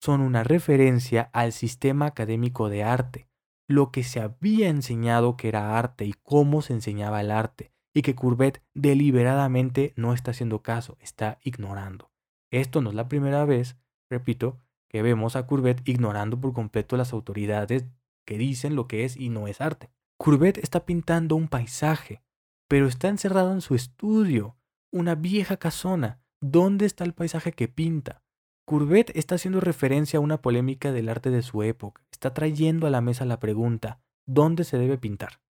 son 0.00 0.20
una 0.20 0.44
referencia 0.44 1.30
al 1.32 1.52
sistema 1.52 2.06
académico 2.06 2.68
de 2.68 2.84
arte, 2.84 3.28
lo 3.68 3.90
que 3.92 4.02
se 4.02 4.20
había 4.20 4.68
enseñado 4.68 5.36
que 5.36 5.48
era 5.48 5.78
arte 5.78 6.04
y 6.04 6.14
cómo 6.22 6.62
se 6.62 6.72
enseñaba 6.72 7.20
el 7.20 7.30
arte, 7.30 7.72
y 7.94 8.02
que 8.02 8.14
Courbet 8.14 8.62
deliberadamente 8.74 9.92
no 9.96 10.14
está 10.14 10.30
haciendo 10.30 10.62
caso, 10.62 10.96
está 11.00 11.38
ignorando. 11.42 12.10
Esto 12.50 12.80
no 12.80 12.90
es 12.90 12.96
la 12.96 13.08
primera 13.08 13.44
vez, 13.44 13.76
repito, 14.10 14.58
que 14.88 15.02
vemos 15.02 15.36
a 15.36 15.46
Courbet 15.46 15.86
ignorando 15.86 16.40
por 16.40 16.54
completo 16.54 16.96
las 16.96 17.12
autoridades 17.12 17.84
que 18.26 18.38
dicen 18.38 18.74
lo 18.74 18.88
que 18.88 19.04
es 19.04 19.16
y 19.16 19.28
no 19.28 19.48
es 19.48 19.60
arte. 19.60 19.90
Courbet 20.18 20.58
está 20.58 20.86
pintando 20.86 21.36
un 21.36 21.48
paisaje, 21.48 22.22
pero 22.68 22.86
está 22.86 23.08
encerrado 23.08 23.52
en 23.52 23.60
su 23.60 23.74
estudio, 23.74 24.56
una 24.92 25.14
vieja 25.14 25.56
casona. 25.58 26.20
¿Dónde 26.40 26.86
está 26.86 27.04
el 27.04 27.14
paisaje 27.14 27.52
que 27.52 27.68
pinta? 27.68 28.22
Courbet 28.68 29.16
está 29.16 29.36
haciendo 29.36 29.60
referencia 29.60 30.18
a 30.18 30.20
una 30.20 30.42
polémica 30.42 30.92
del 30.92 31.08
arte 31.08 31.30
de 31.30 31.40
su 31.40 31.62
época. 31.62 32.04
Está 32.12 32.34
trayendo 32.34 32.86
a 32.86 32.90
la 32.90 33.00
mesa 33.00 33.24
la 33.24 33.40
pregunta, 33.40 34.02
¿dónde 34.26 34.62
se 34.64 34.76
debe 34.76 34.98
pintar? 34.98 35.40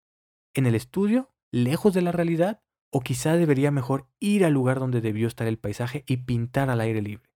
¿En 0.54 0.66
el 0.66 0.76
estudio? 0.76 1.28
¿Lejos 1.50 1.92
de 1.94 2.02
la 2.02 2.12
realidad? 2.12 2.62
¿O 2.92 3.00
quizá 3.00 3.32
debería 3.32 3.72
mejor 3.72 4.06
ir 4.20 4.44
al 4.44 4.52
lugar 4.52 4.78
donde 4.78 5.00
debió 5.00 5.26
estar 5.26 5.48
el 5.48 5.58
paisaje 5.58 6.04
y 6.06 6.18
pintar 6.18 6.70
al 6.70 6.80
aire 6.80 7.02
libre? 7.02 7.28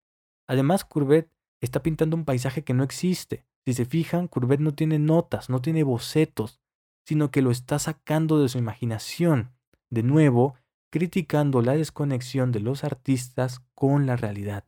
Además, 0.47 0.85
Courbet 0.85 1.33
está 1.61 1.83
pintando 1.83 2.17
un 2.17 2.25
paisaje 2.25 2.63
que 2.63 2.75
no 2.75 2.85
existe. 2.85 3.45
Si 3.65 3.73
se 3.73 3.85
fijan, 3.85 4.29
Courbet 4.29 4.61
no 4.61 4.75
tiene 4.75 5.01
notas, 5.01 5.51
no 5.51 5.61
tiene 5.63 5.83
bocetos, 5.83 6.61
sino 7.05 7.33
que 7.33 7.43
lo 7.43 7.51
está 7.51 7.81
sacando 7.81 8.41
de 8.41 8.49
su 8.49 8.59
imaginación, 8.59 9.51
de 9.91 10.05
nuevo, 10.05 10.55
criticando 10.93 11.61
la 11.61 11.73
desconexión 11.73 12.53
de 12.53 12.61
los 12.61 12.85
artistas 12.85 13.65
con 13.75 14.07
la 14.07 14.15
realidad. 14.15 14.63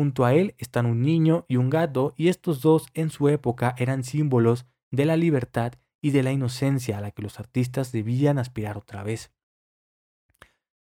Junto 0.00 0.24
a 0.24 0.32
él 0.32 0.54
están 0.56 0.86
un 0.86 1.02
niño 1.02 1.44
y 1.46 1.56
un 1.56 1.68
gato, 1.68 2.14
y 2.16 2.28
estos 2.28 2.62
dos 2.62 2.86
en 2.94 3.10
su 3.10 3.28
época 3.28 3.74
eran 3.76 4.02
símbolos 4.02 4.64
de 4.90 5.04
la 5.04 5.14
libertad 5.18 5.74
y 6.00 6.12
de 6.12 6.22
la 6.22 6.32
inocencia 6.32 6.96
a 6.96 7.02
la 7.02 7.10
que 7.10 7.20
los 7.20 7.38
artistas 7.38 7.92
debían 7.92 8.38
aspirar 8.38 8.78
otra 8.78 9.02
vez. 9.02 9.30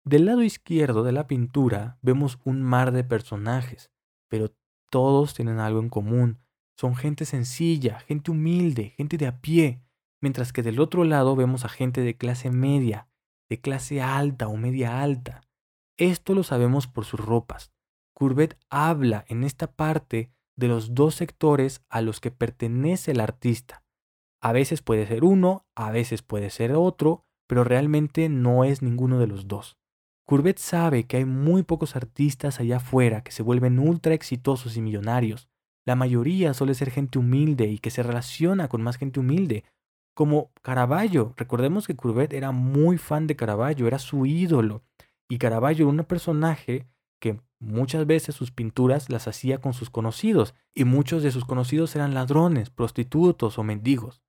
Del 0.03 0.26
lado 0.26 0.41
izquierdo 0.41 1.03
de 1.03 1.11
la 1.11 1.28
pintura 1.28 1.99
vemos 2.01 2.39
un 2.43 2.64
mar 2.64 2.91
de 2.91 3.03
personajes, 3.03 3.91
pero 4.30 4.51
todos 4.89 5.36
tienen 5.36 5.59
algo 5.59 5.80
en 5.80 5.89
común. 5.89 6.39
Son 6.76 6.95
gente 6.95 7.26
sencilla, 7.26 7.99
gente 7.99 8.32
humilde, 8.32 8.95
gente 8.97 9.20
de 9.20 9.28
a 9.28 9.41
pie, 9.41 9.84
mientras 10.22 10.51
que 10.51 10.64
del 10.64 10.80
otro 10.80 11.03
lado 11.03 11.36
vemos 11.36 11.66
a 11.66 11.70
gente 11.70 12.01
de 12.01 12.18
clase 12.18 12.49
media, 12.49 13.07
de 13.47 13.61
clase 13.61 14.01
alta 14.01 14.47
o 14.47 14.57
media 14.57 15.03
alta. 15.03 15.41
Esto 15.97 16.34
lo 16.34 16.41
sabemos 16.41 16.88
por 16.88 17.05
sus 17.05 17.20
ropas. 17.20 17.73
Courbet 18.24 18.58
habla 18.70 19.26
en 19.28 19.44
esta 19.44 19.68
parte 19.68 20.32
de 20.56 20.70
los 20.70 20.96
dos 20.96 21.14
sectores 21.14 21.82
a 21.90 22.00
los 22.00 22.22
que 22.22 22.32
pertenece 22.32 23.12
el 23.12 23.20
artista. 23.20 23.84
A 24.42 24.54
veces 24.54 24.82
puede 24.82 25.06
ser 25.06 25.26
uno, 25.26 25.66
a 25.76 25.92
veces 25.92 26.22
puede 26.22 26.50
ser 26.50 26.72
otro, 26.72 27.26
pero 27.48 27.66
realmente 27.66 28.30
no 28.30 28.64
es 28.64 28.82
ninguno 28.82 29.20
de 29.20 29.28
los 29.28 29.50
dos. 29.50 29.78
Courbet 30.26 30.58
sabe 30.58 31.04
que 31.04 31.18
hay 31.18 31.26
muy 31.26 31.64
pocos 31.64 31.98
artistas 31.98 32.62
allá 32.62 32.78
afuera 32.78 33.24
que 33.26 33.34
se 33.34 33.44
vuelven 33.44 33.78
ultra 33.78 34.14
exitosos 34.14 34.78
y 34.78 34.82
millonarios. 34.82 35.50
La 35.86 35.98
mayoría 35.98 36.54
suele 36.54 36.76
ser 36.76 36.92
gente 36.92 37.20
humilde 37.20 37.66
y 37.66 37.78
que 37.78 37.92
se 37.92 38.04
relaciona 38.04 38.70
con 38.70 38.82
más 38.82 38.96
gente 38.96 39.20
humilde, 39.20 39.66
como 40.16 40.54
Caravaggio. 40.62 41.34
Recordemos 41.36 41.88
que 41.88 41.98
Courbet 41.98 42.32
era 42.32 42.54
muy 42.54 42.98
fan 42.98 43.28
de 43.28 43.36
Caravaggio, 43.36 43.86
era 43.86 44.00
su 44.00 44.26
ídolo. 44.26 44.82
Y 45.28 45.40
Caravaggio 45.40 45.90
era 45.90 46.00
un 46.00 46.06
personaje 46.06 46.88
muchas 47.64 48.05
veces 48.05 48.36
sus 48.36 48.51
pinturas 48.51 49.09
las 49.09 49.28
hacía 49.28 49.59
con 49.59 49.74
sus 49.74 49.89
conocidos, 49.89 50.53
y 50.74 50.86
muchos 50.86 51.24
de 51.24 51.32
sus 51.32 51.45
conocidos 51.45 51.95
eran 51.95 52.14
ladrones, 52.14 52.70
prostitutos 52.70 53.57
o 53.57 53.64
mendigos. 53.64 54.22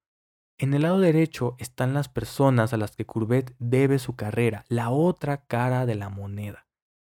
En 0.57 0.73
el 0.73 0.83
lado 0.83 1.01
derecho 1.01 1.57
están 1.59 1.95
las 1.95 2.09
personas 2.09 2.73
a 2.73 2.77
las 2.77 2.95
que 2.95 3.05
Courbet 3.05 3.57
debe 3.59 3.99
su 3.99 4.15
carrera, 4.15 4.65
la 4.69 4.91
otra 4.91 5.45
cara 5.47 5.85
de 5.85 5.97
la 5.97 6.09
moneda. 6.09 6.69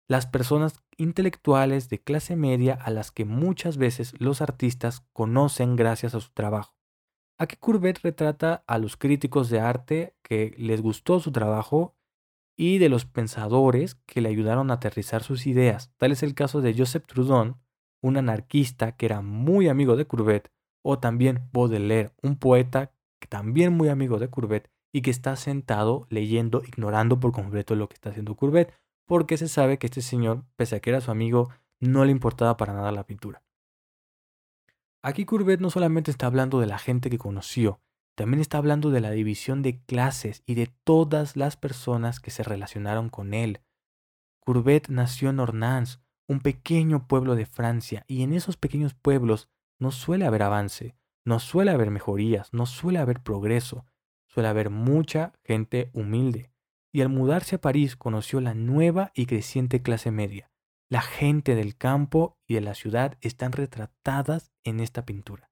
Las 0.08 0.28
personas 0.28 0.82
intelectuales 0.98 1.90
de 1.90 2.02
clase 2.02 2.36
media 2.36 2.74
a 2.74 2.90
las 2.90 3.12
que 3.12 3.26
muchas 3.26 3.78
veces 3.78 4.14
los 4.20 4.42
artistas 4.42 5.06
conocen 5.12 5.76
gracias 5.76 6.16
a 6.16 6.22
su 6.22 6.32
trabajo. 6.32 6.76
Aquí 7.38 7.58
Courbet 7.58 8.00
retrata 8.02 8.64
a 8.68 8.78
los 8.78 8.96
críticos 8.96 9.50
de 9.50 9.60
arte 9.60 10.16
que 10.22 10.54
les 10.58 10.82
gustó 10.82 11.20
su 11.20 11.32
trabajo 11.32 11.96
y 12.56 12.78
de 12.78 12.90
los 12.90 13.06
pensadores 13.06 13.96
que 14.06 14.22
le 14.22 14.30
ayudaron 14.30 14.72
a 14.72 14.76
aterrizar 14.76 15.24
sus 15.24 15.48
ideas. 15.48 15.92
Tal 15.98 16.12
es 16.12 16.24
el 16.24 16.36
caso 16.36 16.62
de 16.62 16.76
Joseph 16.78 17.06
Trudon, 17.08 17.58
un 18.02 18.18
anarquista 18.18 18.96
que 18.96 19.06
era 19.06 19.22
muy 19.22 19.68
amigo 19.68 19.96
de 19.96 20.06
Courbet, 20.06 20.52
o 20.84 21.00
también 21.00 21.50
Baudelaire, 21.54 22.12
un 22.22 22.38
poeta 22.38 22.92
también 23.28 23.74
muy 23.74 23.90
amigo 23.90 24.20
de 24.20 24.30
Courbet 24.30 24.70
y 24.92 25.02
que 25.02 25.10
está 25.10 25.36
sentado 25.36 26.06
leyendo, 26.10 26.62
ignorando 26.66 27.20
por 27.20 27.32
completo 27.32 27.76
lo 27.76 27.90
que 27.90 27.96
está 27.96 28.10
haciendo 28.10 28.36
Courbet, 28.36 28.74
porque 29.06 29.38
se 29.38 29.48
sabe 29.48 29.78
que 29.78 29.88
este 29.88 30.02
señor, 30.02 30.46
pese 30.56 30.76
a 30.76 30.80
que 30.80 30.92
era 30.92 31.02
su 31.02 31.12
amigo, 31.12 31.50
no 31.80 32.06
le 32.06 32.12
importaba 32.12 32.58
para 32.58 32.74
nada 32.74 32.92
la 32.92 33.06
pintura. 33.06 33.44
Aquí 35.02 35.26
Courbet 35.26 35.60
no 35.60 35.70
solamente 35.70 36.12
está 36.12 36.28
hablando 36.28 36.60
de 36.60 36.68
la 36.68 36.78
gente 36.78 37.10
que 37.10 37.18
conoció, 37.18 37.82
también 38.16 38.42
está 38.42 38.58
hablando 38.58 38.92
de 38.92 39.02
la 39.02 39.12
división 39.12 39.62
de 39.62 39.82
clases 39.84 40.44
y 40.46 40.56
de 40.56 40.68
todas 40.84 41.36
las 41.36 41.58
personas 41.58 42.20
que 42.20 42.32
se 42.32 42.44
relacionaron 42.44 43.10
con 43.10 43.34
él. 43.34 43.62
Courbet 44.40 44.90
nació 44.90 45.30
en 45.30 45.40
Ornans, 45.40 46.02
un 46.28 46.40
pequeño 46.40 47.08
pueblo 47.08 47.36
de 47.36 47.46
Francia, 47.46 48.06
y 48.08 48.24
en 48.24 48.34
esos 48.34 48.58
pequeños 48.58 48.94
pueblos 48.94 49.50
no 49.80 49.92
suele 49.92 50.26
haber 50.26 50.44
avance, 50.44 50.96
no 51.26 51.40
suele 51.40 51.72
haber 51.72 51.92
mejorías, 51.92 52.54
no 52.54 52.66
suele 52.66 53.00
haber 53.00 53.22
progreso, 53.22 53.86
suele 54.28 54.50
haber 54.50 54.70
mucha 54.70 55.34
gente 55.44 55.90
humilde. 55.94 56.52
Y 56.92 57.02
al 57.02 57.10
mudarse 57.10 57.56
a 57.56 57.62
París 57.62 57.96
conoció 57.96 58.40
la 58.42 58.54
nueva 58.54 59.12
y 59.16 59.26
creciente 59.26 59.82
clase 59.82 60.12
media. 60.12 60.52
La 60.90 61.02
gente 61.02 61.56
del 61.56 61.76
campo 61.76 62.38
y 62.48 62.54
de 62.54 62.62
la 62.62 62.76
ciudad 62.76 63.18
están 63.22 63.52
retratadas 63.52 64.52
en 64.64 64.80
esta 64.80 65.06
pintura. 65.06 65.50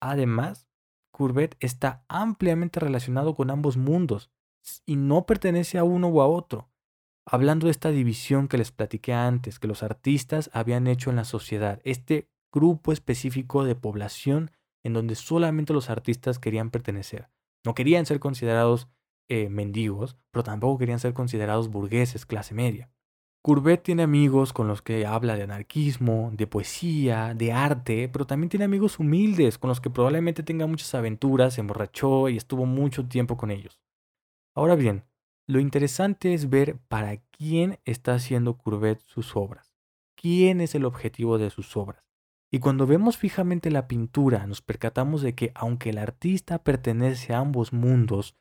Además, 0.00 0.68
Courbet 1.16 1.56
está 1.60 2.04
ampliamente 2.08 2.78
relacionado 2.78 3.34
con 3.34 3.50
ambos 3.50 3.78
mundos 3.78 4.30
y 4.84 4.96
no 4.96 5.24
pertenece 5.24 5.78
a 5.78 5.84
uno 5.84 6.08
o 6.08 6.20
a 6.20 6.26
otro. 6.26 6.68
Hablando 7.24 7.68
de 7.68 7.70
esta 7.70 7.88
división 7.90 8.48
que 8.48 8.58
les 8.58 8.70
platiqué 8.70 9.14
antes, 9.14 9.58
que 9.58 9.66
los 9.66 9.82
artistas 9.82 10.50
habían 10.52 10.86
hecho 10.86 11.08
en 11.08 11.16
la 11.16 11.24
sociedad, 11.24 11.80
este 11.84 12.28
grupo 12.52 12.92
específico 12.92 13.64
de 13.64 13.74
población 13.74 14.50
en 14.84 14.92
donde 14.92 15.14
solamente 15.14 15.72
los 15.72 15.88
artistas 15.88 16.38
querían 16.38 16.70
pertenecer. 16.70 17.30
No 17.64 17.74
querían 17.74 18.04
ser 18.04 18.20
considerados 18.20 18.86
eh, 19.30 19.48
mendigos, 19.48 20.18
pero 20.30 20.42
tampoco 20.42 20.76
querían 20.76 21.00
ser 21.00 21.14
considerados 21.14 21.70
burgueses, 21.70 22.26
clase 22.26 22.52
media. 22.52 22.90
Courbet 23.46 23.80
tiene 23.80 24.02
amigos 24.02 24.52
con 24.52 24.66
los 24.66 24.82
que 24.82 25.06
habla 25.06 25.36
de 25.36 25.44
anarquismo, 25.44 26.32
de 26.34 26.48
poesía, 26.48 27.32
de 27.32 27.52
arte, 27.52 28.08
pero 28.08 28.26
también 28.26 28.48
tiene 28.48 28.64
amigos 28.64 28.98
humildes 28.98 29.56
con 29.56 29.68
los 29.68 29.80
que 29.80 29.88
probablemente 29.88 30.42
tenga 30.42 30.66
muchas 30.66 30.92
aventuras, 30.96 31.54
se 31.54 31.60
emborrachó 31.60 32.28
y 32.28 32.36
estuvo 32.36 32.66
mucho 32.66 33.06
tiempo 33.06 33.36
con 33.36 33.52
ellos. 33.52 33.80
Ahora 34.52 34.74
bien, 34.74 35.04
lo 35.46 35.60
interesante 35.60 36.34
es 36.34 36.50
ver 36.50 36.78
para 36.88 37.18
quién 37.18 37.78
está 37.84 38.14
haciendo 38.14 38.58
Courbet 38.58 38.98
sus 39.02 39.36
obras. 39.36 39.76
¿Quién 40.16 40.60
es 40.60 40.74
el 40.74 40.84
objetivo 40.84 41.38
de 41.38 41.50
sus 41.50 41.76
obras? 41.76 42.02
Y 42.50 42.58
cuando 42.58 42.84
vemos 42.88 43.16
fijamente 43.16 43.70
la 43.70 43.86
pintura, 43.86 44.44
nos 44.48 44.60
percatamos 44.60 45.22
de 45.22 45.36
que 45.36 45.52
aunque 45.54 45.90
el 45.90 45.98
artista 45.98 46.64
pertenece 46.64 47.32
a 47.32 47.38
ambos 47.38 47.72
mundos, 47.72 48.34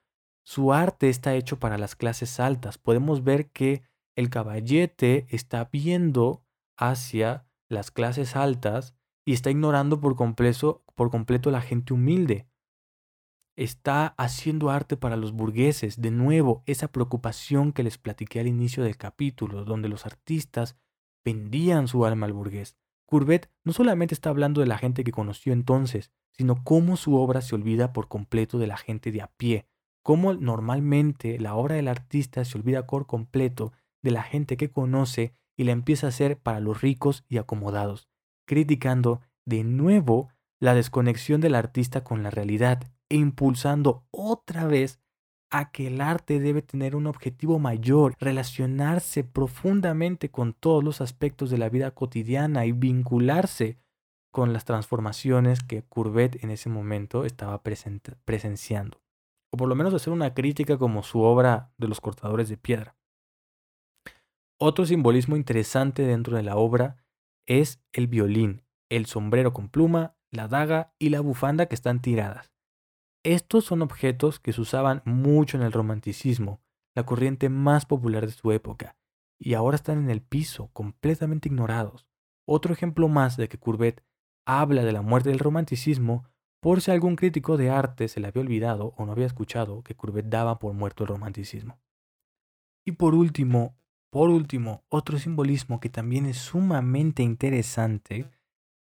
su 0.44 0.74
arte 0.74 1.10
está 1.10 1.36
hecho 1.36 1.60
para 1.60 1.78
las 1.78 1.96
clases 1.96 2.40
altas. 2.40 2.80
Podemos 2.80 3.24
ver 3.24 3.52
que 3.52 3.84
el 4.16 4.30
caballete 4.30 5.26
está 5.30 5.66
viendo 5.72 6.44
hacia 6.78 7.46
las 7.70 7.92
clases 7.92 8.36
altas 8.36 8.96
y 9.26 9.34
está 9.34 9.50
ignorando 9.50 10.00
por 10.00 10.16
completo, 10.16 10.84
por 10.96 11.10
completo 11.12 11.52
la 11.52 11.62
gente 11.62 11.94
humilde. 11.94 12.48
Está 13.58 14.08
haciendo 14.18 14.70
arte 14.70 14.98
para 14.98 15.16
los 15.16 15.32
burgueses. 15.32 16.02
De 16.02 16.12
nuevo, 16.12 16.64
esa 16.66 16.90
preocupación 16.90 17.72
que 17.72 17.84
les 17.84 17.98
platiqué 17.98 18.40
al 18.40 18.48
inicio 18.48 18.84
del 18.84 18.98
capítulo, 18.98 19.64
donde 19.64 19.90
los 19.90 20.06
artistas 20.06 20.78
vendían 21.24 21.88
su 21.88 22.06
alma 22.06 22.26
al 22.26 22.34
burgués. 22.34 22.78
Courbet 23.08 23.50
no 23.64 23.72
solamente 23.72 24.14
está 24.14 24.30
hablando 24.30 24.62
de 24.62 24.68
la 24.68 24.78
gente 24.78 25.04
que 25.04 25.12
conoció 25.12 25.54
entonces, 25.54 26.12
sino 26.32 26.64
cómo 26.64 26.98
su 26.98 27.16
obra 27.16 27.42
se 27.42 27.56
olvida 27.56 27.94
por 27.94 28.08
completo 28.08 28.58
de 28.60 28.68
la 28.68 28.78
gente 28.78 29.12
de 29.12 29.22
a 29.22 29.28
pie, 29.28 29.68
cómo 30.04 30.34
normalmente 30.34 31.40
la 31.40 31.56
obra 31.56 31.76
del 31.76 31.88
artista 31.88 32.44
se 32.44 32.58
olvida 32.58 32.86
por 32.86 33.08
completo 33.08 33.72
de 34.06 34.12
la 34.12 34.22
gente 34.22 34.56
que 34.56 34.70
conoce 34.70 35.34
y 35.58 35.64
la 35.64 35.72
empieza 35.72 36.06
a 36.06 36.10
hacer 36.10 36.38
para 36.38 36.60
los 36.60 36.82
ricos 36.82 37.26
y 37.28 37.40
acomodados, 37.40 38.08
criticando 38.48 39.22
de 39.46 39.64
nuevo 39.64 40.30
la 40.62 40.76
desconexión 40.76 41.42
del 41.42 41.56
artista 41.56 42.04
con 42.04 42.22
la 42.22 42.30
realidad 42.30 42.84
e 43.10 43.16
impulsando 43.16 44.06
otra 44.12 44.68
vez 44.68 45.02
a 45.50 45.72
que 45.72 45.88
el 45.88 46.02
arte 46.02 46.40
debe 46.40 46.62
tener 46.62 46.96
un 46.96 47.08
objetivo 47.08 47.58
mayor, 47.58 48.16
relacionarse 48.20 49.24
profundamente 49.24 50.30
con 50.30 50.54
todos 50.54 50.84
los 50.84 51.02
aspectos 51.02 51.50
de 51.50 51.58
la 51.58 51.70
vida 51.70 51.92
cotidiana 51.92 52.68
y 52.68 52.74
vincularse 52.74 53.80
con 54.32 54.54
las 54.54 54.66
transformaciones 54.66 55.64
que 55.64 55.82
Courbet 55.82 56.44
en 56.44 56.52
ese 56.52 56.70
momento 56.70 57.26
estaba 57.26 57.64
presenciando, 57.64 59.02
o 59.52 59.58
por 59.58 59.68
lo 59.68 59.76
menos 59.76 59.96
hacer 59.96 60.14
una 60.14 60.36
crítica 60.36 60.78
como 60.78 61.02
su 61.02 61.22
obra 61.22 61.72
de 61.80 61.88
los 61.88 62.02
cortadores 62.02 62.50
de 62.50 62.58
piedra. 62.58 62.96
Otro 64.58 64.86
simbolismo 64.86 65.36
interesante 65.36 66.04
dentro 66.04 66.38
de 66.38 66.44
la 66.44 66.56
obra 66.56 67.04
es 67.46 67.84
el 67.92 68.08
violín, 68.08 68.64
el 68.90 69.06
sombrero 69.06 69.52
con 69.52 69.68
pluma, 69.68 70.16
la 70.32 70.48
daga 70.48 70.94
y 70.98 71.10
la 71.10 71.20
bufanda 71.20 71.66
que 71.66 71.76
están 71.76 72.02
tiradas. 72.02 72.54
Estos 73.24 73.66
son 73.66 73.82
objetos 73.82 74.40
que 74.40 74.54
se 74.54 74.62
usaban 74.62 75.02
mucho 75.04 75.58
en 75.58 75.64
el 75.64 75.74
romanticismo, 75.74 76.62
la 76.96 77.06
corriente 77.06 77.50
más 77.50 77.86
popular 77.86 78.26
de 78.26 78.32
su 78.32 78.52
época, 78.54 78.98
y 79.38 79.56
ahora 79.56 79.76
están 79.76 79.98
en 79.98 80.10
el 80.10 80.22
piso, 80.22 80.70
completamente 80.72 81.50
ignorados. 81.50 82.08
Otro 82.48 82.72
ejemplo 82.72 83.10
más 83.10 83.36
de 83.36 83.50
que 83.50 83.58
Courbet 83.58 84.06
habla 84.46 84.84
de 84.84 84.94
la 84.94 85.02
muerte 85.02 85.30
del 85.30 85.40
romanticismo 85.40 86.24
por 86.62 86.82
si 86.82 86.92
algún 86.92 87.16
crítico 87.16 87.58
de 87.58 87.70
arte 87.70 88.08
se 88.08 88.20
le 88.22 88.28
había 88.28 88.42
olvidado 88.42 88.94
o 88.96 89.06
no 89.06 89.12
había 89.12 89.26
escuchado 89.26 89.84
que 89.84 89.96
Courbet 89.96 90.28
daba 90.28 90.60
por 90.60 90.74
muerto 90.74 91.04
el 91.04 91.10
romanticismo. 91.10 91.80
Y 92.86 92.94
por 92.94 93.16
último, 93.16 93.76
por 94.16 94.30
último, 94.30 94.86
otro 94.88 95.20
simbolismo 95.20 95.82
que 95.82 95.90
también 95.90 96.26
es 96.26 96.38
sumamente 96.38 97.22
interesante 97.22 98.32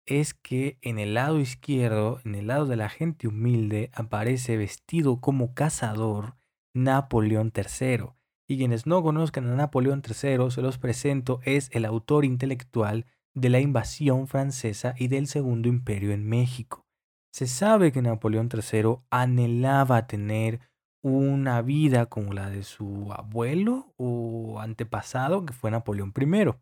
es 0.04 0.34
que 0.34 0.76
en 0.82 0.98
el 0.98 1.14
lado 1.14 1.40
izquierdo, 1.40 2.20
en 2.26 2.34
el 2.34 2.48
lado 2.48 2.66
de 2.66 2.76
la 2.76 2.90
gente 2.90 3.28
humilde, 3.28 3.90
aparece 3.94 4.58
vestido 4.58 5.22
como 5.22 5.54
cazador 5.54 6.36
Napoleón 6.74 7.50
III. 7.56 8.10
Y 8.46 8.58
quienes 8.58 8.86
no 8.86 9.02
conozcan 9.02 9.48
a 9.48 9.56
Napoleón 9.56 10.02
III, 10.06 10.50
se 10.50 10.60
los 10.60 10.76
presento, 10.76 11.40
es 11.44 11.70
el 11.72 11.86
autor 11.86 12.26
intelectual 12.26 13.06
de 13.32 13.48
la 13.48 13.60
invasión 13.60 14.28
francesa 14.28 14.94
y 14.98 15.08
del 15.08 15.28
Segundo 15.28 15.66
Imperio 15.66 16.12
en 16.12 16.28
México. 16.28 16.84
Se 17.32 17.46
sabe 17.46 17.90
que 17.90 18.02
Napoleón 18.02 18.50
III 18.52 18.96
anhelaba 19.08 20.06
tener 20.06 20.60
una 21.02 21.60
vida 21.62 22.06
como 22.06 22.32
la 22.32 22.48
de 22.48 22.62
su 22.62 23.12
abuelo 23.12 23.92
o 23.96 24.60
antepasado, 24.60 25.44
que 25.44 25.52
fue 25.52 25.70
Napoleón 25.70 26.12
I. 26.16 26.54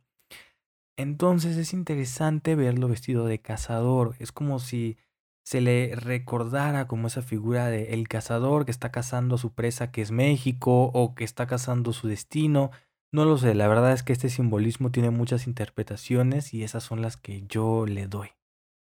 Entonces 0.97 1.57
es 1.57 1.73
interesante 1.73 2.55
verlo 2.55 2.89
vestido 2.89 3.27
de 3.27 3.41
cazador. 3.41 4.17
Es 4.19 4.33
como 4.33 4.59
si 4.59 4.99
se 5.45 5.61
le 5.61 5.95
recordara 5.95 6.87
como 6.87 7.07
esa 7.07 7.23
figura 7.23 7.69
de 7.69 7.95
el 7.95 8.09
cazador 8.09 8.65
que 8.65 8.71
está 8.71 8.91
cazando 8.91 9.35
a 9.35 9.39
su 9.39 9.53
presa 9.53 9.91
que 9.91 10.03
es 10.03 10.11
México 10.11 10.91
o 10.93 11.15
que 11.15 11.25
está 11.25 11.47
cazando 11.47 11.93
su 11.93 12.09
destino. 12.09 12.71
No 13.13 13.25
lo 13.25 13.39
sé, 13.39 13.55
la 13.55 13.67
verdad 13.67 13.93
es 13.93 14.03
que 14.03 14.13
este 14.13 14.29
simbolismo 14.29 14.91
tiene 14.91 15.11
muchas 15.11 15.47
interpretaciones 15.47 16.55
y 16.55 16.63
esas 16.63 16.85
son 16.85 17.03
las 17.03 17.17
que 17.17 17.43
yo 17.49 17.87
le 17.87 18.07
doy. 18.07 18.29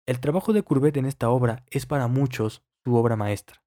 El 0.06 0.20
trabajo 0.20 0.54
de 0.54 0.64
Courbet 0.64 0.98
en 0.98 1.06
esta 1.06 1.30
obra 1.30 1.64
es 1.70 1.86
para 1.86 2.08
muchos 2.08 2.64
su 2.84 2.96
obra 2.96 3.16
maestra. 3.16 3.62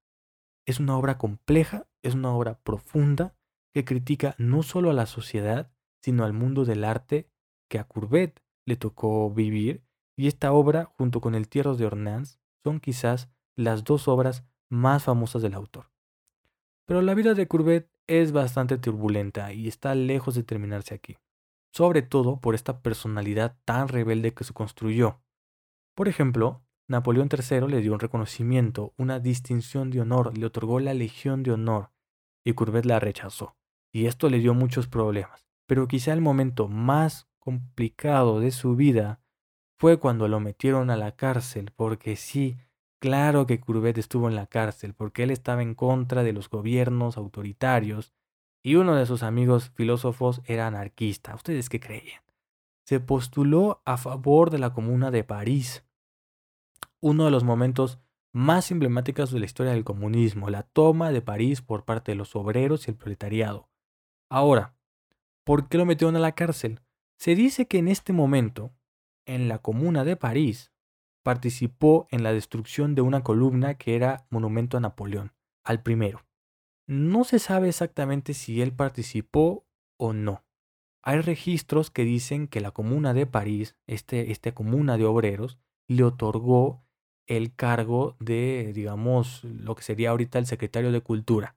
Es 0.65 0.79
una 0.79 0.97
obra 0.97 1.17
compleja, 1.17 1.87
es 2.01 2.13
una 2.13 2.33
obra 2.33 2.59
profunda 2.59 3.35
que 3.73 3.83
critica 3.83 4.35
no 4.37 4.63
solo 4.63 4.89
a 4.89 4.93
la 4.93 5.05
sociedad, 5.05 5.71
sino 6.01 6.23
al 6.23 6.33
mundo 6.33 6.63
del 6.65 6.83
arte 6.83 7.29
que 7.69 7.79
a 7.79 7.85
Courbet 7.85 8.41
le 8.65 8.75
tocó 8.75 9.29
vivir, 9.31 9.83
y 10.15 10.27
esta 10.27 10.53
obra, 10.53 10.85
junto 10.97 11.21
con 11.21 11.33
El 11.33 11.49
Tierro 11.49 11.75
de 11.75 11.85
Ornans, 11.85 12.39
son 12.63 12.79
quizás 12.79 13.29
las 13.55 13.83
dos 13.83 14.07
obras 14.07 14.45
más 14.69 15.03
famosas 15.03 15.41
del 15.41 15.53
autor. 15.53 15.91
Pero 16.85 17.01
la 17.01 17.13
vida 17.13 17.33
de 17.33 17.47
Courbet 17.47 17.89
es 18.07 18.31
bastante 18.31 18.77
turbulenta 18.77 19.53
y 19.53 19.67
está 19.67 19.95
lejos 19.95 20.35
de 20.35 20.43
terminarse 20.43 20.93
aquí, 20.93 21.17
sobre 21.71 22.01
todo 22.01 22.39
por 22.39 22.55
esta 22.55 22.81
personalidad 22.81 23.57
tan 23.65 23.87
rebelde 23.87 24.33
que 24.33 24.43
se 24.43 24.53
construyó. 24.53 25.21
Por 25.95 26.07
ejemplo, 26.07 26.63
Napoleón 26.93 27.29
III 27.29 27.67
le 27.67 27.81
dio 27.81 27.93
un 27.93 27.99
reconocimiento, 27.99 28.93
una 28.97 29.19
distinción 29.19 29.91
de 29.91 30.01
honor, 30.01 30.37
le 30.37 30.45
otorgó 30.45 30.79
la 30.79 30.93
Legión 30.93 31.43
de 31.43 31.51
Honor, 31.51 31.91
y 32.45 32.53
Courbet 32.53 32.85
la 32.85 32.99
rechazó, 32.99 33.57
y 33.91 34.05
esto 34.05 34.29
le 34.29 34.39
dio 34.39 34.53
muchos 34.53 34.87
problemas. 34.87 35.45
Pero 35.67 35.87
quizá 35.87 36.13
el 36.13 36.21
momento 36.21 36.67
más 36.67 37.27
complicado 37.39 38.39
de 38.39 38.51
su 38.51 38.75
vida 38.75 39.19
fue 39.77 39.99
cuando 39.99 40.27
lo 40.27 40.39
metieron 40.39 40.89
a 40.89 40.95
la 40.95 41.15
cárcel, 41.15 41.71
porque 41.75 42.15
sí, 42.15 42.57
Claro 43.03 43.45
que 43.47 43.59
Courbet 43.59 43.97
estuvo 43.97 44.29
en 44.29 44.35
la 44.35 44.47
cárcel 44.47 44.93
porque 44.93 45.23
él 45.23 45.31
estaba 45.31 45.61
en 45.61 45.75
contra 45.75 46.23
de 46.23 46.31
los 46.31 46.49
gobiernos 46.49 47.17
autoritarios 47.17 48.13
y 48.63 48.75
uno 48.75 48.95
de 48.95 49.05
sus 49.05 49.23
amigos 49.23 49.71
filósofos 49.75 50.41
era 50.45 50.67
anarquista. 50.67 51.35
¿Ustedes 51.35 51.67
qué 51.67 51.81
creían? 51.81 52.21
Se 52.85 53.01
postuló 53.01 53.81
a 53.83 53.97
favor 53.97 54.51
de 54.51 54.59
la 54.59 54.71
Comuna 54.71 55.11
de 55.11 55.25
París, 55.25 55.83
uno 57.03 57.25
de 57.25 57.31
los 57.31 57.43
momentos 57.43 57.99
más 58.31 58.71
emblemáticos 58.71 59.29
de 59.29 59.39
la 59.39 59.45
historia 59.45 59.73
del 59.73 59.83
comunismo, 59.83 60.49
la 60.49 60.63
toma 60.63 61.11
de 61.11 61.21
París 61.21 61.61
por 61.61 61.83
parte 61.83 62.13
de 62.13 62.15
los 62.15 62.33
obreros 62.33 62.87
y 62.87 62.91
el 62.91 62.97
proletariado. 62.97 63.67
Ahora, 64.29 64.77
¿por 65.43 65.67
qué 65.67 65.77
lo 65.77 65.85
metieron 65.85 66.15
a 66.15 66.19
la 66.19 66.31
cárcel? 66.31 66.79
Se 67.17 67.35
dice 67.35 67.67
que 67.67 67.77
en 67.77 67.89
este 67.89 68.13
momento, 68.13 68.73
en 69.25 69.49
la 69.49 69.59
Comuna 69.59 70.05
de 70.05 70.15
París, 70.15 70.71
participó 71.23 72.07
en 72.09 72.23
la 72.23 72.31
destrucción 72.31 72.95
de 72.95 73.01
una 73.01 73.21
columna 73.21 73.73
que 73.73 73.97
era 73.97 74.25
monumento 74.29 74.77
a 74.77 74.79
Napoleón, 74.79 75.33
al 75.65 75.83
primero. 75.83 76.25
No 76.87 77.25
se 77.25 77.37
sabe 77.37 77.67
exactamente 77.67 78.33
si 78.33 78.61
él 78.61 78.71
participó 78.71 79.67
o 79.97 80.13
no. 80.13 80.45
Hay 81.01 81.19
registros 81.19 81.91
que 81.91 82.05
dicen 82.05 82.47
que 82.47 82.61
la 82.61 82.71
comuna 82.71 83.13
de 83.13 83.25
París, 83.25 83.75
este, 83.87 84.31
esta 84.31 84.53
comuna 84.53 84.97
de 84.97 85.03
obreros, 85.03 85.59
le 85.89 86.03
otorgó 86.05 86.83
el 87.27 87.55
cargo 87.55 88.15
de, 88.19 88.71
digamos, 88.73 89.43
lo 89.43 89.75
que 89.75 89.83
sería 89.83 90.11
ahorita 90.11 90.39
el 90.39 90.45
secretario 90.45 90.91
de 90.91 91.01
Cultura. 91.01 91.55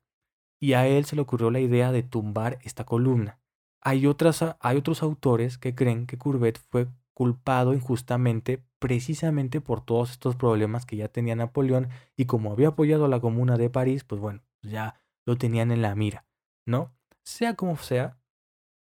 Y 0.60 0.72
a 0.72 0.86
él 0.86 1.04
se 1.04 1.16
le 1.16 1.22
ocurrió 1.22 1.50
la 1.50 1.60
idea 1.60 1.92
de 1.92 2.02
tumbar 2.02 2.58
esta 2.62 2.84
columna. 2.84 3.38
Hay, 3.82 4.06
otras, 4.06 4.44
hay 4.60 4.76
otros 4.76 5.02
autores 5.02 5.58
que 5.58 5.74
creen 5.74 6.06
que 6.06 6.18
Courbet 6.18 6.58
fue 6.58 6.88
culpado 7.14 7.72
injustamente 7.72 8.62
precisamente 8.78 9.60
por 9.60 9.84
todos 9.84 10.10
estos 10.10 10.36
problemas 10.36 10.84
que 10.84 10.96
ya 10.96 11.08
tenía 11.08 11.34
Napoleón 11.34 11.88
y 12.16 12.26
como 12.26 12.52
había 12.52 12.68
apoyado 12.68 13.06
a 13.06 13.08
la 13.08 13.20
Comuna 13.20 13.56
de 13.56 13.70
París, 13.70 14.04
pues 14.04 14.20
bueno, 14.20 14.42
ya 14.62 15.00
lo 15.24 15.36
tenían 15.36 15.70
en 15.72 15.82
la 15.82 15.94
mira, 15.94 16.26
¿no? 16.66 16.94
Sea 17.24 17.54
como 17.54 17.76
sea, 17.78 18.18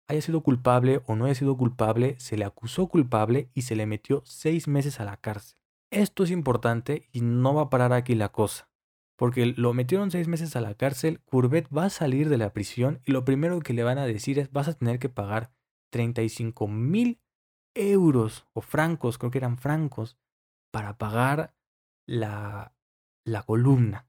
haya 0.08 0.22
sido 0.22 0.42
culpable 0.42 1.02
o 1.08 1.16
no 1.16 1.26
haya 1.26 1.36
sido 1.36 1.58
culpable, 1.58 2.16
se 2.20 2.38
le 2.38 2.46
acusó 2.46 2.88
culpable 2.88 3.50
y 3.54 3.64
se 3.64 3.76
le 3.76 3.86
metió 3.86 4.22
seis 4.26 4.68
meses 4.68 5.00
a 5.00 5.06
la 5.06 5.18
cárcel. 5.18 5.61
Esto 5.92 6.24
es 6.24 6.32
importante 6.32 7.10
y 7.12 7.20
no 7.20 7.54
va 7.54 7.64
a 7.64 7.70
parar 7.70 7.92
aquí 7.92 8.16
la 8.16 8.32
cosa, 8.32 8.70
porque 9.18 9.46
lo 9.46 9.74
metieron 9.74 10.10
seis 10.10 10.30
meses 10.30 10.56
a 10.56 10.62
la 10.62 10.74
cárcel, 10.74 11.20
Courbet 11.26 11.68
va 11.68 11.86
a 11.86 11.90
salir 11.90 12.30
de 12.30 12.38
la 12.38 12.54
prisión 12.54 13.02
y 13.06 13.12
lo 13.12 13.26
primero 13.26 13.60
que 13.60 13.74
le 13.74 13.84
van 13.84 13.98
a 13.98 14.06
decir 14.06 14.40
es 14.40 14.54
vas 14.54 14.70
a 14.70 14.74
tener 14.74 15.00
que 15.00 15.10
pagar 15.10 15.52
35 15.92 16.70
mil 16.70 17.20
euros 17.74 18.48
o 18.54 18.62
francos, 18.62 19.18
creo 19.18 19.32
que 19.32 19.40
eran 19.40 19.58
francos, 19.58 20.18
para 20.72 20.98
pagar 20.98 21.58
la, 22.08 22.74
la 23.26 23.44
columna. 23.44 24.08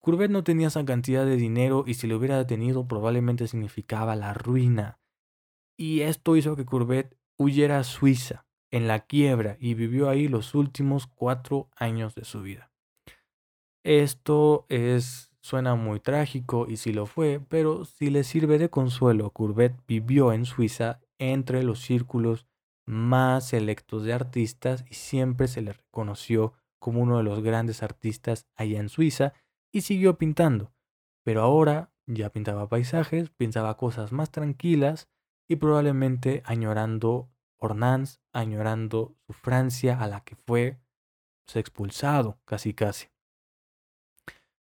Courbet 0.00 0.30
no 0.30 0.44
tenía 0.44 0.68
esa 0.68 0.84
cantidad 0.86 1.26
de 1.26 1.36
dinero 1.36 1.84
y 1.86 1.94
si 1.94 2.06
lo 2.06 2.16
hubiera 2.16 2.38
detenido 2.38 2.88
probablemente 2.88 3.48
significaba 3.48 4.16
la 4.16 4.32
ruina. 4.32 4.98
Y 5.76 6.00
esto 6.00 6.36
hizo 6.36 6.56
que 6.56 6.64
Courbet 6.64 7.18
huyera 7.36 7.80
a 7.80 7.84
Suiza, 7.84 8.46
en 8.74 8.88
la 8.88 9.06
quiebra, 9.06 9.56
y 9.60 9.74
vivió 9.74 10.08
ahí 10.08 10.26
los 10.26 10.52
últimos 10.56 11.06
cuatro 11.06 11.68
años 11.76 12.16
de 12.16 12.24
su 12.24 12.42
vida. 12.42 12.72
Esto 13.84 14.66
es 14.68 15.30
suena 15.42 15.76
muy 15.76 16.00
trágico 16.00 16.66
y 16.68 16.78
si 16.78 16.92
lo 16.92 17.06
fue, 17.06 17.40
pero 17.48 17.84
si 17.84 18.10
le 18.10 18.24
sirve 18.24 18.58
de 18.58 18.70
consuelo, 18.70 19.30
Courbet 19.30 19.76
vivió 19.86 20.32
en 20.32 20.44
Suiza 20.44 21.00
entre 21.18 21.62
los 21.62 21.82
círculos 21.82 22.46
más 22.84 23.46
selectos 23.46 24.02
de 24.02 24.12
artistas 24.12 24.84
y 24.90 24.94
siempre 24.94 25.46
se 25.46 25.62
le 25.62 25.74
reconoció 25.74 26.54
como 26.80 27.00
uno 27.00 27.18
de 27.18 27.22
los 27.22 27.44
grandes 27.44 27.84
artistas 27.84 28.48
allá 28.56 28.80
en 28.80 28.88
Suiza 28.88 29.34
y 29.70 29.82
siguió 29.82 30.18
pintando. 30.18 30.72
Pero 31.22 31.42
ahora 31.42 31.92
ya 32.06 32.30
pintaba 32.30 32.68
paisajes, 32.68 33.30
pintaba 33.30 33.76
cosas 33.76 34.10
más 34.10 34.32
tranquilas 34.32 35.08
y 35.46 35.56
probablemente 35.56 36.42
añorando 36.44 37.28
Ornans, 37.64 38.20
añorando 38.32 39.16
su 39.26 39.32
Francia 39.32 40.00
a 40.00 40.06
la 40.06 40.20
que 40.20 40.36
fue 40.36 40.78
pues, 41.44 41.56
expulsado 41.56 42.38
casi 42.44 42.74
casi. 42.74 43.08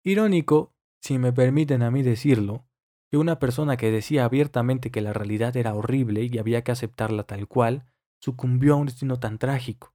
Irónico, 0.04 0.74
si 1.02 1.18
me 1.18 1.34
permiten 1.34 1.84
a 1.84 1.92
mí 1.92 2.02
decirlo, 2.02 2.66
que 3.10 3.18
una 3.18 3.40
persona 3.40 3.78
que 3.78 3.92
decía 3.92 4.26
abiertamente 4.26 4.92
que 4.92 5.02
la 5.02 5.14
realidad 5.14 5.56
era 5.56 5.74
horrible 5.74 6.24
y 6.24 6.38
había 6.38 6.64
que 6.64 6.72
aceptarla 6.72 7.24
tal 7.24 7.48
cual, 7.48 7.86
sucumbió 8.20 8.74
a 8.74 8.78
un 8.78 8.88
destino 8.88 9.20
tan 9.20 9.38
trágico. 9.38 9.94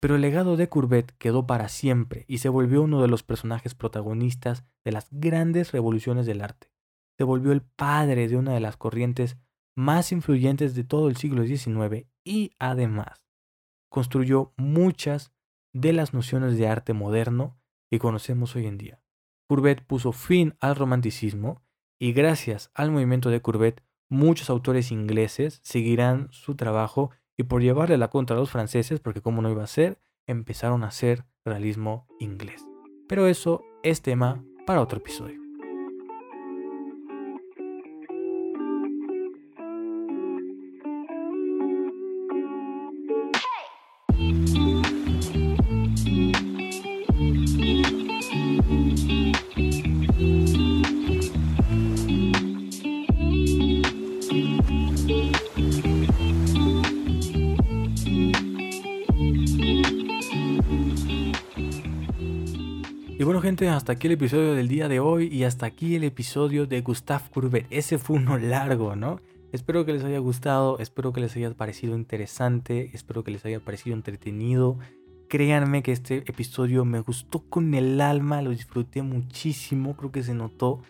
Pero 0.00 0.14
el 0.14 0.20
legado 0.20 0.56
de 0.56 0.68
Courbet 0.68 1.12
quedó 1.18 1.46
para 1.46 1.68
siempre 1.68 2.24
y 2.28 2.38
se 2.38 2.48
volvió 2.48 2.82
uno 2.82 3.02
de 3.02 3.08
los 3.08 3.22
personajes 3.22 3.74
protagonistas 3.74 4.64
de 4.84 4.92
las 4.92 5.08
grandes 5.10 5.72
revoluciones 5.72 6.26
del 6.26 6.40
arte. 6.40 6.70
Se 7.16 7.24
volvió 7.24 7.52
el 7.52 7.62
padre 7.62 8.28
de 8.28 8.36
una 8.36 8.54
de 8.54 8.60
las 8.60 8.76
corrientes 8.76 9.36
más 9.78 10.10
influyentes 10.10 10.74
de 10.74 10.82
todo 10.82 11.08
el 11.08 11.16
siglo 11.16 11.46
XIX 11.46 12.08
y 12.24 12.50
además 12.58 13.22
construyó 13.88 14.52
muchas 14.56 15.32
de 15.72 15.92
las 15.92 16.12
nociones 16.12 16.58
de 16.58 16.66
arte 16.66 16.94
moderno 16.94 17.60
que 17.88 18.00
conocemos 18.00 18.56
hoy 18.56 18.66
en 18.66 18.76
día. 18.76 19.00
Courbet 19.48 19.86
puso 19.86 20.10
fin 20.10 20.56
al 20.58 20.74
romanticismo 20.74 21.62
y 21.96 22.12
gracias 22.12 22.72
al 22.74 22.90
movimiento 22.90 23.30
de 23.30 23.40
Courbet, 23.40 23.84
muchos 24.08 24.50
autores 24.50 24.90
ingleses 24.90 25.60
seguirán 25.62 26.26
su 26.32 26.56
trabajo 26.56 27.12
y 27.36 27.44
por 27.44 27.62
llevarle 27.62 27.98
la 27.98 28.08
contra 28.08 28.34
a 28.34 28.40
los 28.40 28.50
franceses, 28.50 28.98
porque 28.98 29.22
como 29.22 29.42
no 29.42 29.50
iba 29.50 29.62
a 29.62 29.68
ser, 29.68 30.00
empezaron 30.26 30.82
a 30.82 30.88
hacer 30.88 31.24
realismo 31.44 32.08
inglés. 32.18 32.66
Pero 33.08 33.28
eso 33.28 33.62
es 33.84 34.02
tema 34.02 34.44
para 34.66 34.82
otro 34.82 34.98
episodio. 34.98 35.47
Hasta 63.66 63.94
aquí 63.94 64.06
el 64.06 64.12
episodio 64.12 64.54
del 64.54 64.68
día 64.68 64.86
de 64.86 65.00
hoy 65.00 65.26
y 65.26 65.42
hasta 65.42 65.66
aquí 65.66 65.96
el 65.96 66.04
episodio 66.04 66.66
de 66.66 66.80
Gustave 66.80 67.24
Courbet. 67.34 67.66
Ese 67.70 67.98
fue 67.98 68.16
uno 68.16 68.38
largo, 68.38 68.94
¿no? 68.94 69.20
Espero 69.50 69.84
que 69.84 69.92
les 69.92 70.04
haya 70.04 70.20
gustado, 70.20 70.78
espero 70.78 71.12
que 71.12 71.20
les 71.20 71.34
haya 71.34 71.52
parecido 71.54 71.96
interesante, 71.96 72.90
espero 72.94 73.24
que 73.24 73.32
les 73.32 73.44
haya 73.44 73.58
parecido 73.58 73.96
entretenido. 73.96 74.78
Créanme 75.28 75.82
que 75.82 75.90
este 75.90 76.18
episodio 76.18 76.84
me 76.84 77.00
gustó 77.00 77.40
con 77.50 77.74
el 77.74 78.00
alma, 78.00 78.42
lo 78.42 78.50
disfruté 78.50 79.02
muchísimo, 79.02 79.96
creo 79.96 80.12
que 80.12 80.22
se 80.22 80.34
notó. 80.34 80.80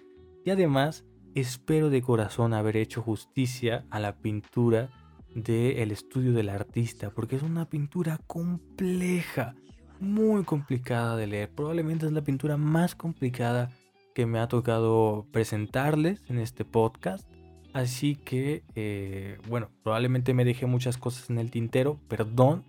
Y 0.45 0.51
además, 0.51 1.05
espero 1.35 1.89
de 1.89 2.03
corazón 2.03 2.53
haber 2.53 2.77
hecho 2.77 3.01
justicia 3.01 3.87
a 3.89 3.99
la 3.99 4.19
pintura 4.19 4.91
del 5.35 5.91
estudio 5.91 6.35
del 6.35 6.51
artista, 6.51 7.11
porque 7.11 7.37
es 7.37 7.43
una 7.43 7.71
pintura 7.71 8.21
compleja 8.27 9.55
muy 10.01 10.45
complicada 10.45 11.17
de 11.17 11.27
leer. 11.27 11.51
Probablemente 11.51 12.07
es 12.07 12.13
la 12.13 12.23
pintura 12.23 12.57
más 12.57 12.95
complicada 12.95 13.71
que 14.15 14.27
me 14.27 14.39
ha 14.39 14.49
tocado 14.49 15.27
presentarles 15.33 16.23
en 16.29 16.39
este 16.39 16.65
podcast. 16.65 17.29
Así 17.73 18.17
que, 18.17 18.65
eh, 18.75 19.39
bueno, 19.49 19.71
probablemente 19.83 20.35
me 20.35 20.45
dejé 20.45 20.67
muchas 20.67 20.97
cosas 20.97 21.31
en 21.31 21.39
el 21.39 21.51
tintero, 21.51 22.01
perdón, 22.09 22.65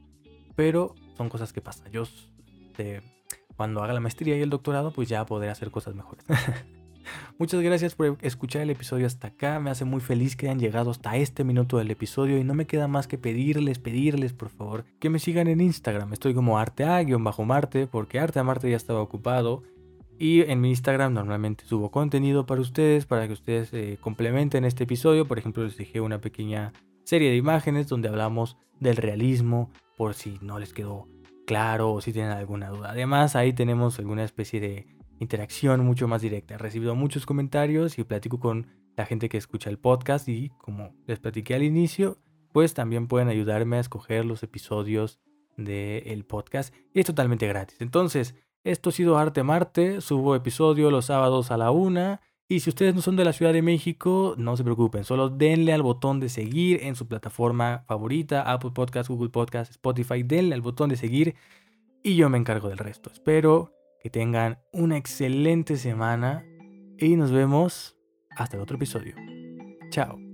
pero 0.55 0.93
son 1.17 1.29
cosas 1.29 1.53
que 1.53 1.61
pasan. 1.61 1.91
Yo, 1.91 2.03
este, 2.03 3.01
cuando 3.55 3.81
haga 3.81 3.93
la 3.93 3.99
maestría 3.99 4.37
y 4.37 4.41
el 4.41 4.49
doctorado, 4.49 4.91
pues 4.91 5.09
ya 5.09 5.25
podré 5.25 5.49
hacer 5.49 5.71
cosas 5.71 5.95
mejores. 5.95 6.25
Muchas 7.37 7.61
gracias 7.61 7.95
por 7.95 8.17
escuchar 8.21 8.63
el 8.63 8.69
episodio 8.69 9.07
hasta 9.07 9.27
acá. 9.27 9.59
Me 9.59 9.69
hace 9.69 9.85
muy 9.85 10.01
feliz 10.01 10.35
que 10.35 10.47
hayan 10.47 10.59
llegado 10.59 10.91
hasta 10.91 11.15
este 11.15 11.43
minuto 11.43 11.77
del 11.77 11.89
episodio 11.91 12.37
y 12.37 12.43
no 12.43 12.53
me 12.53 12.67
queda 12.67 12.87
más 12.87 13.07
que 13.07 13.17
pedirles, 13.17 13.79
pedirles 13.79 14.33
por 14.33 14.49
favor 14.49 14.85
que 14.99 15.09
me 15.09 15.19
sigan 15.19 15.47
en 15.47 15.61
Instagram. 15.61 16.11
Estoy 16.13 16.33
como 16.33 16.59
artea-marte 16.59 17.87
porque 17.87 18.19
Arte 18.19 18.39
a 18.39 18.43
Marte 18.43 18.69
ya 18.69 18.77
estaba 18.77 19.01
ocupado. 19.01 19.63
Y 20.21 20.41
en 20.41 20.59
mi 20.59 20.69
Instagram 20.69 21.13
normalmente 21.13 21.63
subo 21.65 21.91
contenido 21.91 22.45
para 22.45 22.59
ustedes, 22.59 23.05
para 23.05 23.25
que 23.25 23.33
ustedes 23.33 23.73
eh, 23.73 23.97
complementen 24.01 24.65
este 24.65 24.83
episodio. 24.83 25.25
Por 25.25 25.39
ejemplo, 25.39 25.63
les 25.63 25.77
dejé 25.77 26.01
una 26.01 26.19
pequeña 26.19 26.73
serie 27.05 27.29
de 27.29 27.37
imágenes 27.37 27.87
donde 27.87 28.09
hablamos 28.09 28.57
del 28.81 28.97
realismo, 28.97 29.71
por 29.95 30.13
si 30.13 30.37
no 30.41 30.59
les 30.59 30.73
quedó 30.73 31.07
claro 31.47 31.93
o 31.93 32.01
si 32.01 32.11
tienen 32.11 32.33
alguna 32.33 32.69
duda. 32.69 32.91
Además, 32.91 33.37
ahí 33.37 33.53
tenemos 33.53 33.97
alguna 33.97 34.25
especie 34.25 34.59
de 34.59 34.98
interacción 35.19 35.85
mucho 35.85 36.07
más 36.07 36.21
directa. 36.21 36.55
He 36.55 36.57
recibido 36.57 36.95
muchos 36.95 37.25
comentarios 37.25 37.99
y 37.99 38.03
platico 38.03 38.39
con 38.39 38.67
la 38.95 39.05
gente 39.05 39.29
que 39.29 39.37
escucha 39.37 39.69
el 39.69 39.77
podcast 39.77 40.27
y 40.27 40.49
como 40.57 40.93
les 41.05 41.19
platiqué 41.19 41.55
al 41.55 41.63
inicio, 41.63 42.17
pues 42.51 42.73
también 42.73 43.07
pueden 43.07 43.29
ayudarme 43.29 43.77
a 43.77 43.81
escoger 43.81 44.25
los 44.25 44.43
episodios 44.43 45.19
del 45.57 46.25
podcast 46.25 46.73
y 46.93 47.01
es 47.01 47.05
totalmente 47.05 47.47
gratis. 47.47 47.77
Entonces, 47.81 48.35
esto 48.63 48.89
ha 48.89 48.93
sido 48.93 49.17
Arte 49.17 49.43
Marte, 49.43 50.01
subo 50.01 50.35
episodio 50.35 50.91
los 50.91 51.05
sábados 51.05 51.51
a 51.51 51.57
la 51.57 51.71
una. 51.71 52.21
Y 52.51 52.61
si 52.61 52.71
ustedes 52.71 52.95
no 52.95 53.01
son 53.01 53.15
de 53.15 53.23
la 53.23 53.31
Ciudad 53.31 53.53
de 53.53 53.61
México, 53.61 54.33
no 54.37 54.57
se 54.57 54.63
preocupen, 54.63 55.03
solo 55.03 55.29
denle 55.29 55.71
al 55.71 55.83
botón 55.83 56.19
de 56.19 56.29
seguir 56.29 56.79
en 56.81 56.95
su 56.95 57.07
plataforma 57.07 57.83
favorita, 57.87 58.41
Apple 58.51 58.71
Podcast, 58.71 59.07
Google 59.07 59.29
Podcast, 59.29 59.69
Spotify, 59.71 60.23
denle 60.23 60.55
al 60.55 60.61
botón 60.61 60.89
de 60.89 60.95
seguir 60.95 61.35
y 62.01 62.15
yo 62.15 62.27
me 62.27 62.39
encargo 62.39 62.69
del 62.69 62.79
resto. 62.79 63.11
Espero 63.11 63.78
que 63.99 64.09
tengan 64.09 64.59
una 64.71 64.97
excelente 64.97 65.77
semana 65.77 66.45
y 66.97 67.15
nos 67.15 67.31
vemos 67.31 67.97
hasta 68.35 68.57
el 68.57 68.63
otro 68.63 68.77
episodio. 68.77 69.15
Chao. 69.89 70.28